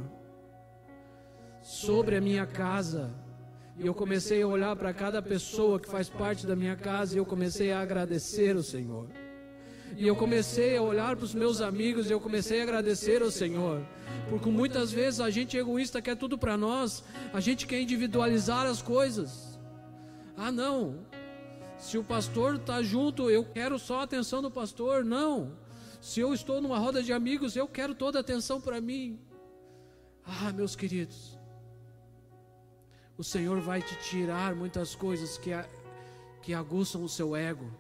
sobre 1.63 2.17
a 2.17 2.21
minha 2.23 2.47
casa. 2.47 3.11
E 3.79 3.87
eu 3.87 3.93
comecei 3.93 4.41
a 4.41 4.47
olhar 4.47 4.75
para 4.75 4.95
cada 4.95 5.21
pessoa 5.21 5.79
que 5.79 5.87
faz 5.87 6.09
parte 6.09 6.47
da 6.47 6.57
minha 6.57 6.75
casa 6.75 7.15
e 7.15 7.19
eu 7.19 7.27
comecei 7.27 7.71
a 7.71 7.81
agradecer 7.81 8.57
o 8.57 8.63
Senhor. 8.63 9.09
E 9.97 10.07
eu 10.07 10.17
comecei 10.17 10.77
a 10.77 10.83
olhar 10.83 11.17
para 11.17 11.25
os 11.25 11.35
meus 11.35 11.61
amigos 11.61 12.09
e 12.09 12.13
eu 12.13 12.21
comecei 12.21 12.61
a 12.61 12.63
agradecer 12.63 13.23
ao 13.23 13.31
Senhor. 13.31 13.83
Porque 14.29 14.49
muitas 14.51 14.91
vezes 14.93 15.21
a 15.21 15.31
gente 15.31 15.57
egoísta 15.57 16.03
quer 16.03 16.17
tudo 16.17 16.37
para 16.37 16.57
nós, 16.57 17.05
a 17.33 17.41
gente 17.41 17.67
quer 17.67 17.81
individualizar 17.81 18.67
as 18.67 18.83
coisas. 18.83 19.59
Ah, 20.37 20.51
não. 20.51 21.07
Se 21.79 21.97
o 21.97 22.05
pastor 22.05 22.57
está 22.57 22.83
junto, 22.83 23.31
eu 23.31 23.45
quero 23.45 23.79
só 23.79 24.01
a 24.01 24.03
atenção 24.05 24.43
do 24.43 24.51
pastor. 24.51 25.05
Não. 25.05 25.53
Se 26.01 26.21
eu 26.21 26.35
estou 26.35 26.61
numa 26.61 26.79
roda 26.79 27.03
de 27.03 27.13
amigos, 27.13 27.57
eu 27.57 27.67
quero 27.67 27.95
toda 27.95 28.19
a 28.19 28.21
atenção 28.21 28.61
para 28.61 28.81
mim. 28.81 29.19
Ah, 30.25 30.53
meus 30.53 30.75
queridos, 30.75 31.39
o 33.17 33.25
Senhor 33.25 33.61
vai 33.61 33.81
te 33.81 33.97
tirar 33.97 34.55
muitas 34.55 34.95
coisas 34.95 35.39
que, 35.39 35.51
que 36.43 36.53
aguçam 36.53 37.03
o 37.03 37.09
seu 37.09 37.35
ego, 37.37 37.71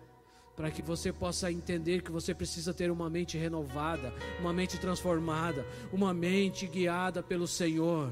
para 0.56 0.70
que 0.70 0.80
você 0.80 1.12
possa 1.12 1.52
entender 1.52 2.02
que 2.02 2.10
você 2.10 2.34
precisa 2.34 2.72
ter 2.72 2.90
uma 2.90 3.10
mente 3.10 3.36
renovada, 3.36 4.12
uma 4.40 4.54
mente 4.54 4.78
transformada, 4.78 5.66
uma 5.92 6.14
mente 6.14 6.66
guiada 6.66 7.22
pelo 7.22 7.46
Senhor, 7.46 8.10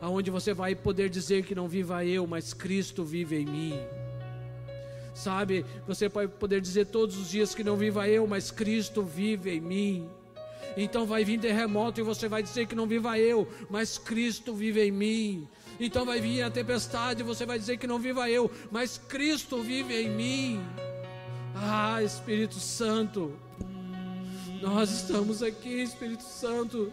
aonde 0.00 0.30
você 0.30 0.54
vai 0.54 0.74
poder 0.74 1.10
dizer 1.10 1.44
que 1.44 1.54
não 1.54 1.68
viva 1.68 2.04
eu, 2.04 2.26
mas 2.26 2.54
Cristo 2.54 3.04
vive 3.04 3.36
em 3.36 3.44
mim. 3.44 3.74
Sabe, 5.14 5.64
você 5.86 6.08
pode 6.08 6.32
poder 6.32 6.60
dizer 6.60 6.86
todos 6.86 7.18
os 7.18 7.30
dias 7.30 7.54
que 7.54 7.64
não 7.64 7.76
viva 7.76 8.08
eu, 8.08 8.26
mas 8.26 8.50
Cristo 8.50 9.02
vive 9.02 9.50
em 9.50 9.60
mim. 9.60 10.08
Então 10.76 11.06
vai 11.06 11.24
vir 11.24 11.40
terremoto 11.40 12.00
e 12.00 12.02
você 12.02 12.28
vai 12.28 12.42
dizer 12.42 12.66
que 12.66 12.74
não 12.74 12.86
viva 12.86 13.18
eu, 13.18 13.48
mas 13.70 13.96
Cristo 13.96 14.54
vive 14.54 14.82
em 14.82 14.90
mim. 14.90 15.48
Então 15.78 16.04
vai 16.04 16.20
vir 16.20 16.42
a 16.42 16.50
tempestade 16.50 17.20
e 17.20 17.24
você 17.24 17.44
vai 17.44 17.58
dizer 17.58 17.76
que 17.76 17.86
não 17.86 17.98
viva 17.98 18.28
eu, 18.28 18.50
mas 18.70 18.98
Cristo 18.98 19.62
vive 19.62 19.94
em 19.94 20.10
mim. 20.10 20.60
Ah, 21.58 22.02
Espírito 22.02 22.56
Santo, 22.56 23.32
nós 24.60 24.90
estamos 24.90 25.42
aqui, 25.42 25.82
Espírito 25.82 26.22
Santo, 26.22 26.92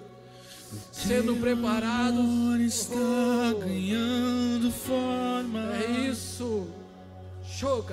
sendo 0.91 1.36
preparados. 1.36 2.59
está 2.61 2.95
ganhando 3.59 4.72
forma. 4.72 5.76
É 5.76 6.07
isso. 6.09 6.68
O 7.66 7.84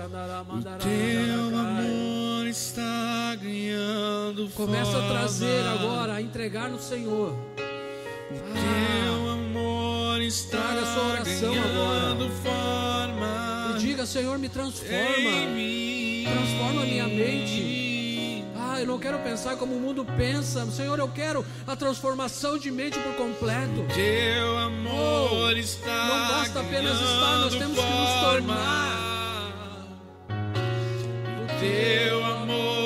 teu 0.78 1.58
amor 1.58 2.46
está 2.46 3.36
ganhando 3.36 4.48
Começa 4.54 4.98
a 4.98 5.08
trazer 5.08 5.66
agora, 5.66 6.14
a 6.14 6.22
entregar 6.22 6.70
no 6.70 6.80
Senhor. 6.80 7.32
O 8.30 8.38
teu 8.52 9.30
amor 9.30 10.20
está 10.22 10.58
ganhando 11.22 12.30
forma. 12.42 13.39
Diga, 14.00 14.06
Senhor, 14.06 14.38
me 14.38 14.48
transforma. 14.48 14.96
Transforma 16.24 16.82
a 16.82 16.86
minha 16.86 17.06
mente. 17.06 18.44
Ah, 18.56 18.80
eu 18.80 18.86
não 18.86 18.98
quero 18.98 19.18
pensar 19.18 19.56
como 19.56 19.74
o 19.74 19.80
mundo 19.80 20.06
pensa. 20.16 20.64
Senhor, 20.70 20.98
eu 20.98 21.08
quero 21.08 21.44
a 21.66 21.76
transformação 21.76 22.56
de 22.56 22.70
mente 22.70 22.98
por 22.98 23.14
completo. 23.16 23.84
Teu 23.94 24.56
amor 24.58 25.30
Oh, 25.32 25.50
está 25.50 26.06
Não 26.06 26.28
basta 26.28 26.60
apenas 26.60 26.94
estar, 26.94 27.38
nós 27.40 27.54
temos 27.54 27.78
que 27.78 27.84
nos 27.84 28.20
tornar. 28.22 29.86
O 31.42 31.60
teu 31.60 32.24
amor 32.24 32.79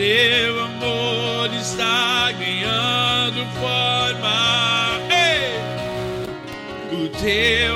Seu 0.00 0.58
amor 0.62 1.52
está 1.52 2.32
ganhando 2.32 3.44
forma. 3.60 4.98
Ei! 5.10 5.60
O 6.90 7.08
teu 7.10 7.69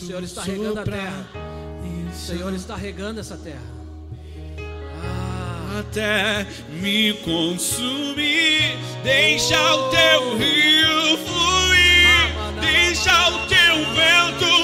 O 0.00 0.06
Senhor 0.06 0.22
está 0.22 0.42
regando 0.42 0.80
a 0.80 0.82
terra. 0.82 1.26
O 2.10 2.14
Senhor 2.14 2.54
está 2.54 2.74
regando 2.74 3.20
essa 3.20 3.36
terra. 3.36 3.60
Ah. 5.04 5.80
Até 5.80 6.46
me 6.80 7.12
consumir, 7.22 8.78
deixa 9.04 9.60
o 9.74 9.90
teu 9.90 10.36
rio 10.38 11.18
fluir, 11.18 12.60
deixa 12.60 13.28
o 13.28 13.46
teu 13.46 13.76
vento 13.94 14.59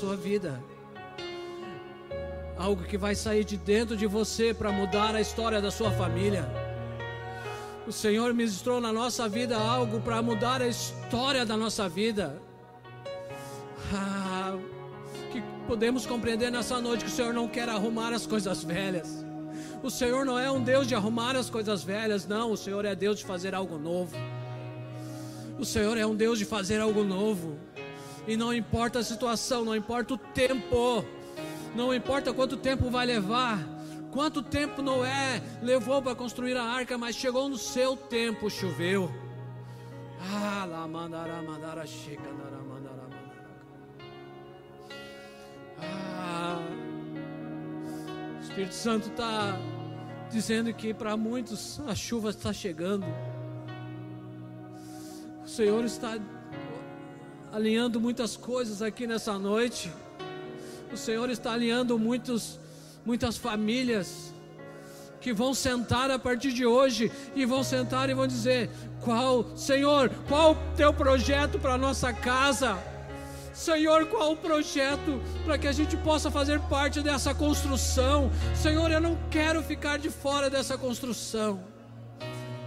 sua 0.00 0.16
vida. 0.16 0.58
Algo 2.56 2.84
que 2.84 2.96
vai 2.96 3.14
sair 3.14 3.44
de 3.44 3.56
dentro 3.58 3.94
de 3.96 4.06
você 4.06 4.54
para 4.54 4.72
mudar 4.72 5.14
a 5.14 5.20
história 5.20 5.60
da 5.60 5.70
sua 5.70 5.90
família. 5.90 6.44
O 7.86 7.92
Senhor 7.92 8.32
ministrou 8.32 8.80
na 8.80 8.92
nossa 8.92 9.28
vida 9.28 9.56
algo 9.58 10.00
para 10.00 10.22
mudar 10.22 10.62
a 10.62 10.68
história 10.68 11.44
da 11.44 11.54
nossa 11.54 11.86
vida. 11.86 12.40
Ah, 13.92 14.56
que 15.32 15.42
podemos 15.66 16.06
compreender 16.06 16.50
nessa 16.50 16.80
noite 16.80 17.04
que 17.04 17.10
o 17.10 17.14
Senhor 17.14 17.34
não 17.34 17.46
quer 17.46 17.68
arrumar 17.68 18.14
as 18.14 18.26
coisas 18.26 18.64
velhas. 18.64 19.08
O 19.82 19.90
Senhor 19.90 20.24
não 20.24 20.38
é 20.38 20.50
um 20.50 20.62
Deus 20.62 20.86
de 20.86 20.94
arrumar 20.94 21.36
as 21.36 21.50
coisas 21.50 21.82
velhas, 21.82 22.26
não. 22.26 22.52
O 22.52 22.56
Senhor 22.56 22.84
é 22.86 22.94
Deus 22.94 23.18
de 23.18 23.24
fazer 23.26 23.54
algo 23.54 23.76
novo. 23.76 24.16
O 25.58 25.64
Senhor 25.64 25.96
é 25.98 26.06
um 26.06 26.14
Deus 26.14 26.38
de 26.38 26.46
fazer 26.46 26.80
algo 26.80 27.04
novo. 27.04 27.58
E 28.26 28.36
não 28.36 28.52
importa 28.52 28.98
a 28.98 29.04
situação, 29.04 29.64
não 29.64 29.74
importa 29.74 30.14
o 30.14 30.18
tempo, 30.18 31.04
não 31.74 31.94
importa 31.94 32.32
quanto 32.32 32.56
tempo 32.56 32.90
vai 32.90 33.06
levar, 33.06 33.58
quanto 34.10 34.42
tempo 34.42 34.82
Noé 34.82 35.42
levou 35.62 36.02
para 36.02 36.14
construir 36.14 36.56
a 36.56 36.62
arca, 36.62 36.98
mas 36.98 37.16
chegou 37.16 37.48
no 37.48 37.58
seu 37.58 37.96
tempo, 37.96 38.50
choveu. 38.50 39.10
Ah, 40.20 40.66
lá 40.68 41.86
chega 41.86 42.40
Ah, 45.82 46.58
o 48.38 48.42
Espírito 48.42 48.74
Santo 48.74 49.08
está 49.08 49.58
dizendo 50.30 50.72
que 50.74 50.92
para 50.92 51.16
muitos 51.16 51.80
a 51.88 51.94
chuva 51.94 52.30
está 52.30 52.52
chegando. 52.52 53.06
O 55.42 55.48
Senhor 55.48 55.84
está 55.84 56.18
alinhando 57.52 58.00
muitas 58.00 58.36
coisas 58.36 58.82
aqui 58.82 59.06
nessa 59.06 59.38
noite. 59.38 59.92
O 60.92 60.96
Senhor 60.96 61.30
está 61.30 61.52
alinhando 61.52 61.98
muitos, 61.98 62.58
muitas 63.04 63.36
famílias 63.36 64.32
que 65.20 65.32
vão 65.32 65.52
sentar 65.52 66.10
a 66.10 66.18
partir 66.18 66.52
de 66.52 66.64
hoje 66.64 67.12
e 67.34 67.44
vão 67.44 67.62
sentar 67.62 68.08
e 68.08 68.14
vão 68.14 68.26
dizer: 68.26 68.70
Qual, 69.00 69.56
Senhor, 69.56 70.10
qual 70.28 70.52
o 70.52 70.56
teu 70.76 70.92
projeto 70.92 71.58
para 71.58 71.76
nossa 71.76 72.12
casa? 72.12 72.78
Senhor, 73.52 74.06
qual 74.06 74.32
o 74.32 74.36
projeto 74.36 75.20
para 75.44 75.58
que 75.58 75.66
a 75.66 75.72
gente 75.72 75.96
possa 75.98 76.30
fazer 76.30 76.60
parte 76.60 77.02
dessa 77.02 77.34
construção? 77.34 78.30
Senhor, 78.54 78.90
eu 78.90 79.00
não 79.00 79.18
quero 79.30 79.62
ficar 79.62 79.98
de 79.98 80.08
fora 80.08 80.48
dessa 80.48 80.78
construção. 80.78 81.60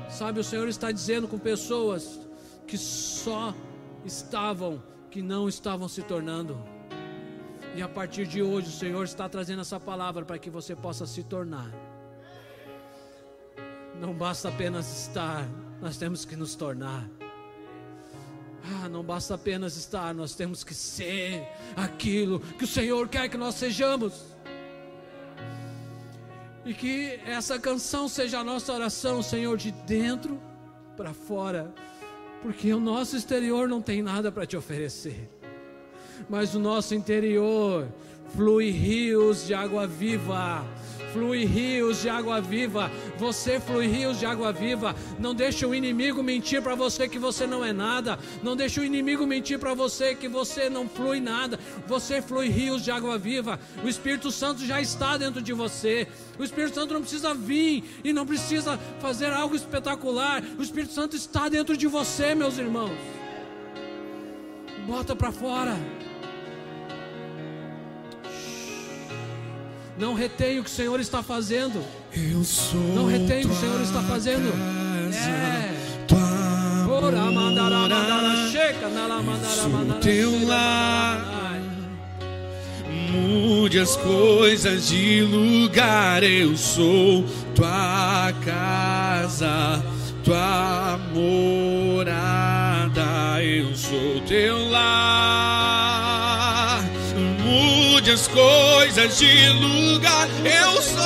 Sabe, 0.09 0.39
o 0.39 0.43
Senhor 0.43 0.67
está 0.67 0.91
dizendo 0.91 1.27
com 1.27 1.39
pessoas 1.39 2.19
que 2.67 2.77
só 2.77 3.55
estavam, 4.05 4.81
que 5.09 5.21
não 5.21 5.47
estavam 5.47 5.87
se 5.87 6.01
tornando. 6.01 6.57
E 7.75 7.81
a 7.81 7.87
partir 7.87 8.27
de 8.27 8.41
hoje, 8.41 8.67
o 8.67 8.71
Senhor 8.71 9.03
está 9.03 9.27
trazendo 9.27 9.61
essa 9.61 9.79
palavra 9.79 10.23
para 10.23 10.37
que 10.37 10.49
você 10.49 10.75
possa 10.75 11.05
se 11.05 11.23
tornar. 11.23 11.71
Não 13.99 14.13
basta 14.13 14.49
apenas 14.49 15.07
estar, 15.07 15.47
nós 15.81 15.97
temos 15.97 16.25
que 16.25 16.35
nos 16.35 16.55
tornar. 16.55 17.09
Ah, 18.63 18.87
não 18.87 19.03
basta 19.03 19.33
apenas 19.35 19.75
estar, 19.75 20.13
nós 20.13 20.35
temos 20.35 20.63
que 20.63 20.73
ser 20.73 21.47
aquilo 21.75 22.39
que 22.39 22.63
o 22.63 22.67
Senhor 22.67 23.07
quer 23.09 23.27
que 23.27 23.37
nós 23.37 23.55
sejamos. 23.55 24.33
E 26.65 26.73
que 26.73 27.19
essa 27.25 27.59
canção 27.59 28.07
seja 28.07 28.39
a 28.39 28.43
nossa 28.43 28.71
oração, 28.71 29.21
Senhor, 29.21 29.57
de 29.57 29.71
dentro 29.71 30.39
para 30.95 31.13
fora, 31.13 31.73
porque 32.43 32.73
o 32.73 32.79
nosso 32.79 33.15
exterior 33.15 33.69
não 33.69 33.81
tem 33.81 34.03
nada 34.03 34.29
para 34.29 34.45
te 34.45 34.57
oferecer, 34.57 35.29
mas 36.29 36.53
o 36.53 36.59
nosso 36.59 36.93
interior 36.93 37.87
flui 38.35 38.69
rios 38.69 39.47
de 39.47 39.53
água 39.53 39.87
viva 39.87 40.61
flui 41.13 41.45
rios 41.45 42.01
de 42.01 42.09
água 42.09 42.41
viva. 42.41 42.91
Você 43.17 43.59
flui 43.59 43.85
rios 43.85 44.19
de 44.19 44.25
água 44.25 44.51
viva. 44.51 44.95
Não 45.19 45.35
deixe 45.35 45.65
o 45.65 45.75
inimigo 45.75 46.23
mentir 46.23 46.61
para 46.61 46.73
você 46.73 47.07
que 47.07 47.19
você 47.19 47.45
não 47.45 47.63
é 47.63 47.71
nada. 47.71 48.17
Não 48.41 48.55
deixe 48.55 48.79
o 48.79 48.83
inimigo 48.83 49.25
mentir 49.27 49.59
para 49.59 49.75
você 49.75 50.15
que 50.15 50.27
você 50.27 50.69
não 50.69 50.89
flui 50.89 51.19
nada. 51.19 51.59
Você 51.87 52.21
flui 52.21 52.49
rios 52.49 52.83
de 52.83 52.89
água 52.89 53.17
viva. 53.17 53.59
O 53.83 53.87
Espírito 53.87 54.31
Santo 54.31 54.65
já 54.65 54.81
está 54.81 55.15
dentro 55.15 55.41
de 55.41 55.53
você. 55.53 56.07
O 56.39 56.43
Espírito 56.43 56.73
Santo 56.73 56.93
não 56.93 57.01
precisa 57.01 57.33
vir 57.35 57.83
e 58.03 58.11
não 58.11 58.25
precisa 58.25 58.79
fazer 58.99 59.31
algo 59.31 59.55
espetacular. 59.55 60.43
O 60.57 60.63
Espírito 60.63 60.93
Santo 60.93 61.15
está 61.15 61.47
dentro 61.47 61.77
de 61.77 61.87
você, 61.87 62.33
meus 62.33 62.57
irmãos. 62.57 62.97
Bota 64.87 65.15
para 65.15 65.31
fora. 65.31 65.77
Não 69.97 70.13
retém 70.13 70.59
o 70.59 70.63
que 70.63 70.69
o 70.69 70.73
Senhor 70.73 70.99
está 70.99 71.21
fazendo. 71.21 71.83
Eu 72.11 72.43
sou 72.43 72.79
Não 72.79 73.05
retém 73.05 73.45
o 73.45 73.49
que 73.49 73.55
o 73.55 73.59
Senhor 73.59 73.81
está 73.81 74.01
fazendo. 74.01 74.51
É. 75.13 75.73
Tua 76.07 76.19
Ora, 76.89 77.31
mandara, 77.31 77.75
mandara, 77.87 78.51
checa, 78.51 78.89
nala, 78.89 79.21
mandara, 79.21 79.55
sou 79.55 79.69
mandara, 79.69 79.99
teu 79.99 80.47
lar. 80.47 81.61
Mude 83.11 83.79
as 83.79 83.95
coisas 83.97 84.87
de 84.87 85.21
lugar. 85.21 86.23
Eu 86.23 86.57
sou 86.57 87.23
tua 87.53 88.33
casa, 88.43 89.83
tua 90.23 90.97
morada. 91.13 92.13
Eu 93.43 93.75
sou 93.75 94.21
teu 94.27 94.69
lar. 94.69 95.92
Mude 98.03 98.11
as 98.11 98.27
coisas 98.27 99.17
de 99.17 99.49
lugar. 99.49 100.27
Eu 100.43 100.81
sou 100.81 100.97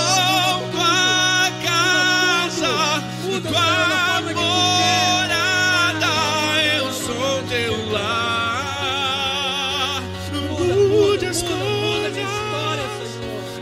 tua 0.71 1.51
casa, 1.63 3.03
tua 3.43 4.21
morada. 4.33 6.07
Eu 6.75 6.91
sou 6.91 7.43
teu 7.47 7.91
lar. 7.91 8.81
Mude 10.57 11.27
as 11.27 11.43
coisas. 11.43 12.17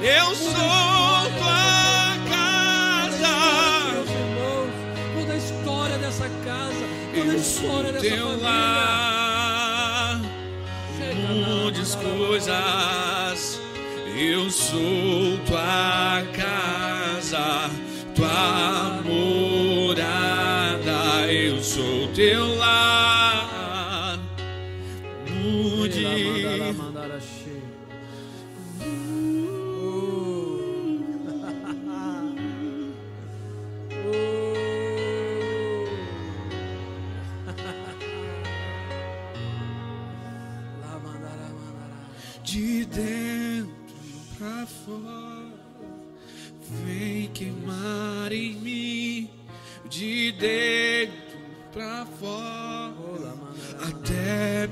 Eu 0.01 0.33
sou 0.33 1.29
tua 1.37 2.15
casa. 2.31 3.35
Muda 5.13 5.33
a 5.33 5.35
história 5.35 5.97
dessa 5.97 6.29
casa, 6.45 6.85
muda 7.13 7.33
a 7.33 7.35
história 7.35 7.91
dessa 7.91 8.15
família. 8.15 8.45
Mude 11.65 11.81
as 11.81 11.95
coisas. 11.95 13.24
Eu 14.17 14.49
sou 14.49 15.37
tua 15.45 16.23
casa, 16.31 17.69
tua 18.15 19.01
morada. 19.03 20.09
Eu 21.29 21.61
sou 21.61 22.07
teu 22.13 22.55
lar. 22.55 22.64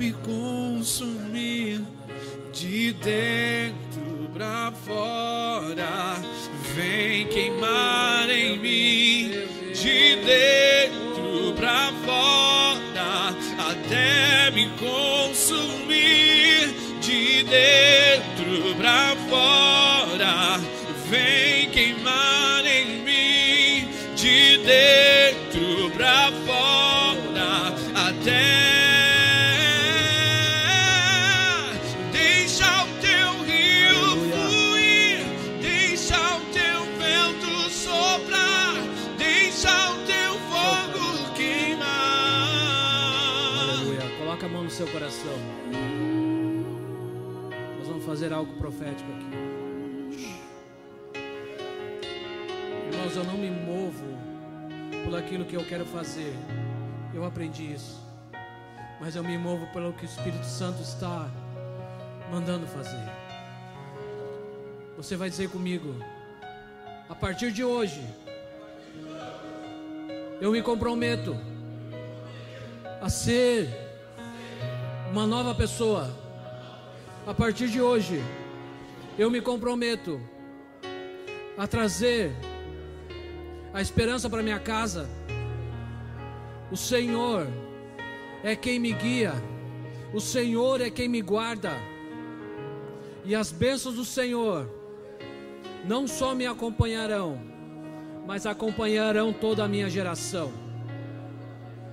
Me 0.03 0.11
consumir, 0.11 1.81
de 2.53 2.91
dentro 2.91 3.42
que 55.53 55.57
eu 55.57 55.65
quero 55.65 55.85
fazer. 55.85 56.33
Eu 57.13 57.23
aprendi 57.23 57.71
isso. 57.71 58.01
Mas 58.99 59.15
eu 59.15 59.23
me 59.23 59.37
movo 59.37 59.67
pelo 59.67 59.93
que 59.93 60.03
o 60.03 60.07
Espírito 60.07 60.47
Santo 60.47 60.81
está 60.81 61.29
mandando 62.31 62.65
fazer. 62.65 63.07
Você 64.97 65.15
vai 65.15 65.29
dizer 65.29 65.51
comigo: 65.51 65.95
a 67.07 67.13
partir 67.13 67.51
de 67.51 67.63
hoje, 67.63 68.03
eu 70.41 70.51
me 70.51 70.63
comprometo 70.63 71.37
a 72.99 73.07
ser 73.07 73.69
uma 75.11 75.27
nova 75.27 75.53
pessoa. 75.53 76.09
A 77.27 77.33
partir 77.33 77.69
de 77.69 77.79
hoje, 77.79 78.23
eu 79.19 79.29
me 79.29 79.39
comprometo 79.39 80.19
a 81.55 81.67
trazer 81.67 82.33
a 83.71 83.83
esperança 83.83 84.27
para 84.27 84.41
minha 84.41 84.59
casa. 84.59 85.07
O 86.74 86.76
Senhor 86.76 87.45
é 88.43 88.55
quem 88.55 88.80
me 88.80 88.91
guia, 88.93 89.34
o 90.11 90.19
Senhor 90.19 90.82
é 90.82 90.89
quem 90.89 91.07
me 91.07 91.21
guarda, 91.21 91.71
e 93.24 93.36
as 93.36 93.51
bênçãos 93.51 93.93
do 93.93 94.03
Senhor 94.03 94.67
não 95.86 96.07
só 96.07 96.34
me 96.34 96.47
acompanharão, 96.47 97.39
mas 98.26 98.47
acompanharão 98.47 99.32
toda 99.32 99.63
a 99.63 99.67
minha 99.67 99.88
geração. 99.88 100.51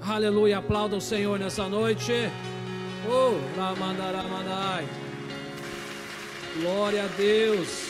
Aleluia, 0.01 0.57
aplauda 0.57 0.97
o 0.97 1.01
Senhor 1.01 1.39
nessa 1.39 1.69
noite. 1.69 2.13
Oh. 3.07 3.37
Glória 6.59 7.05
a 7.05 7.07
Deus. 7.19 7.90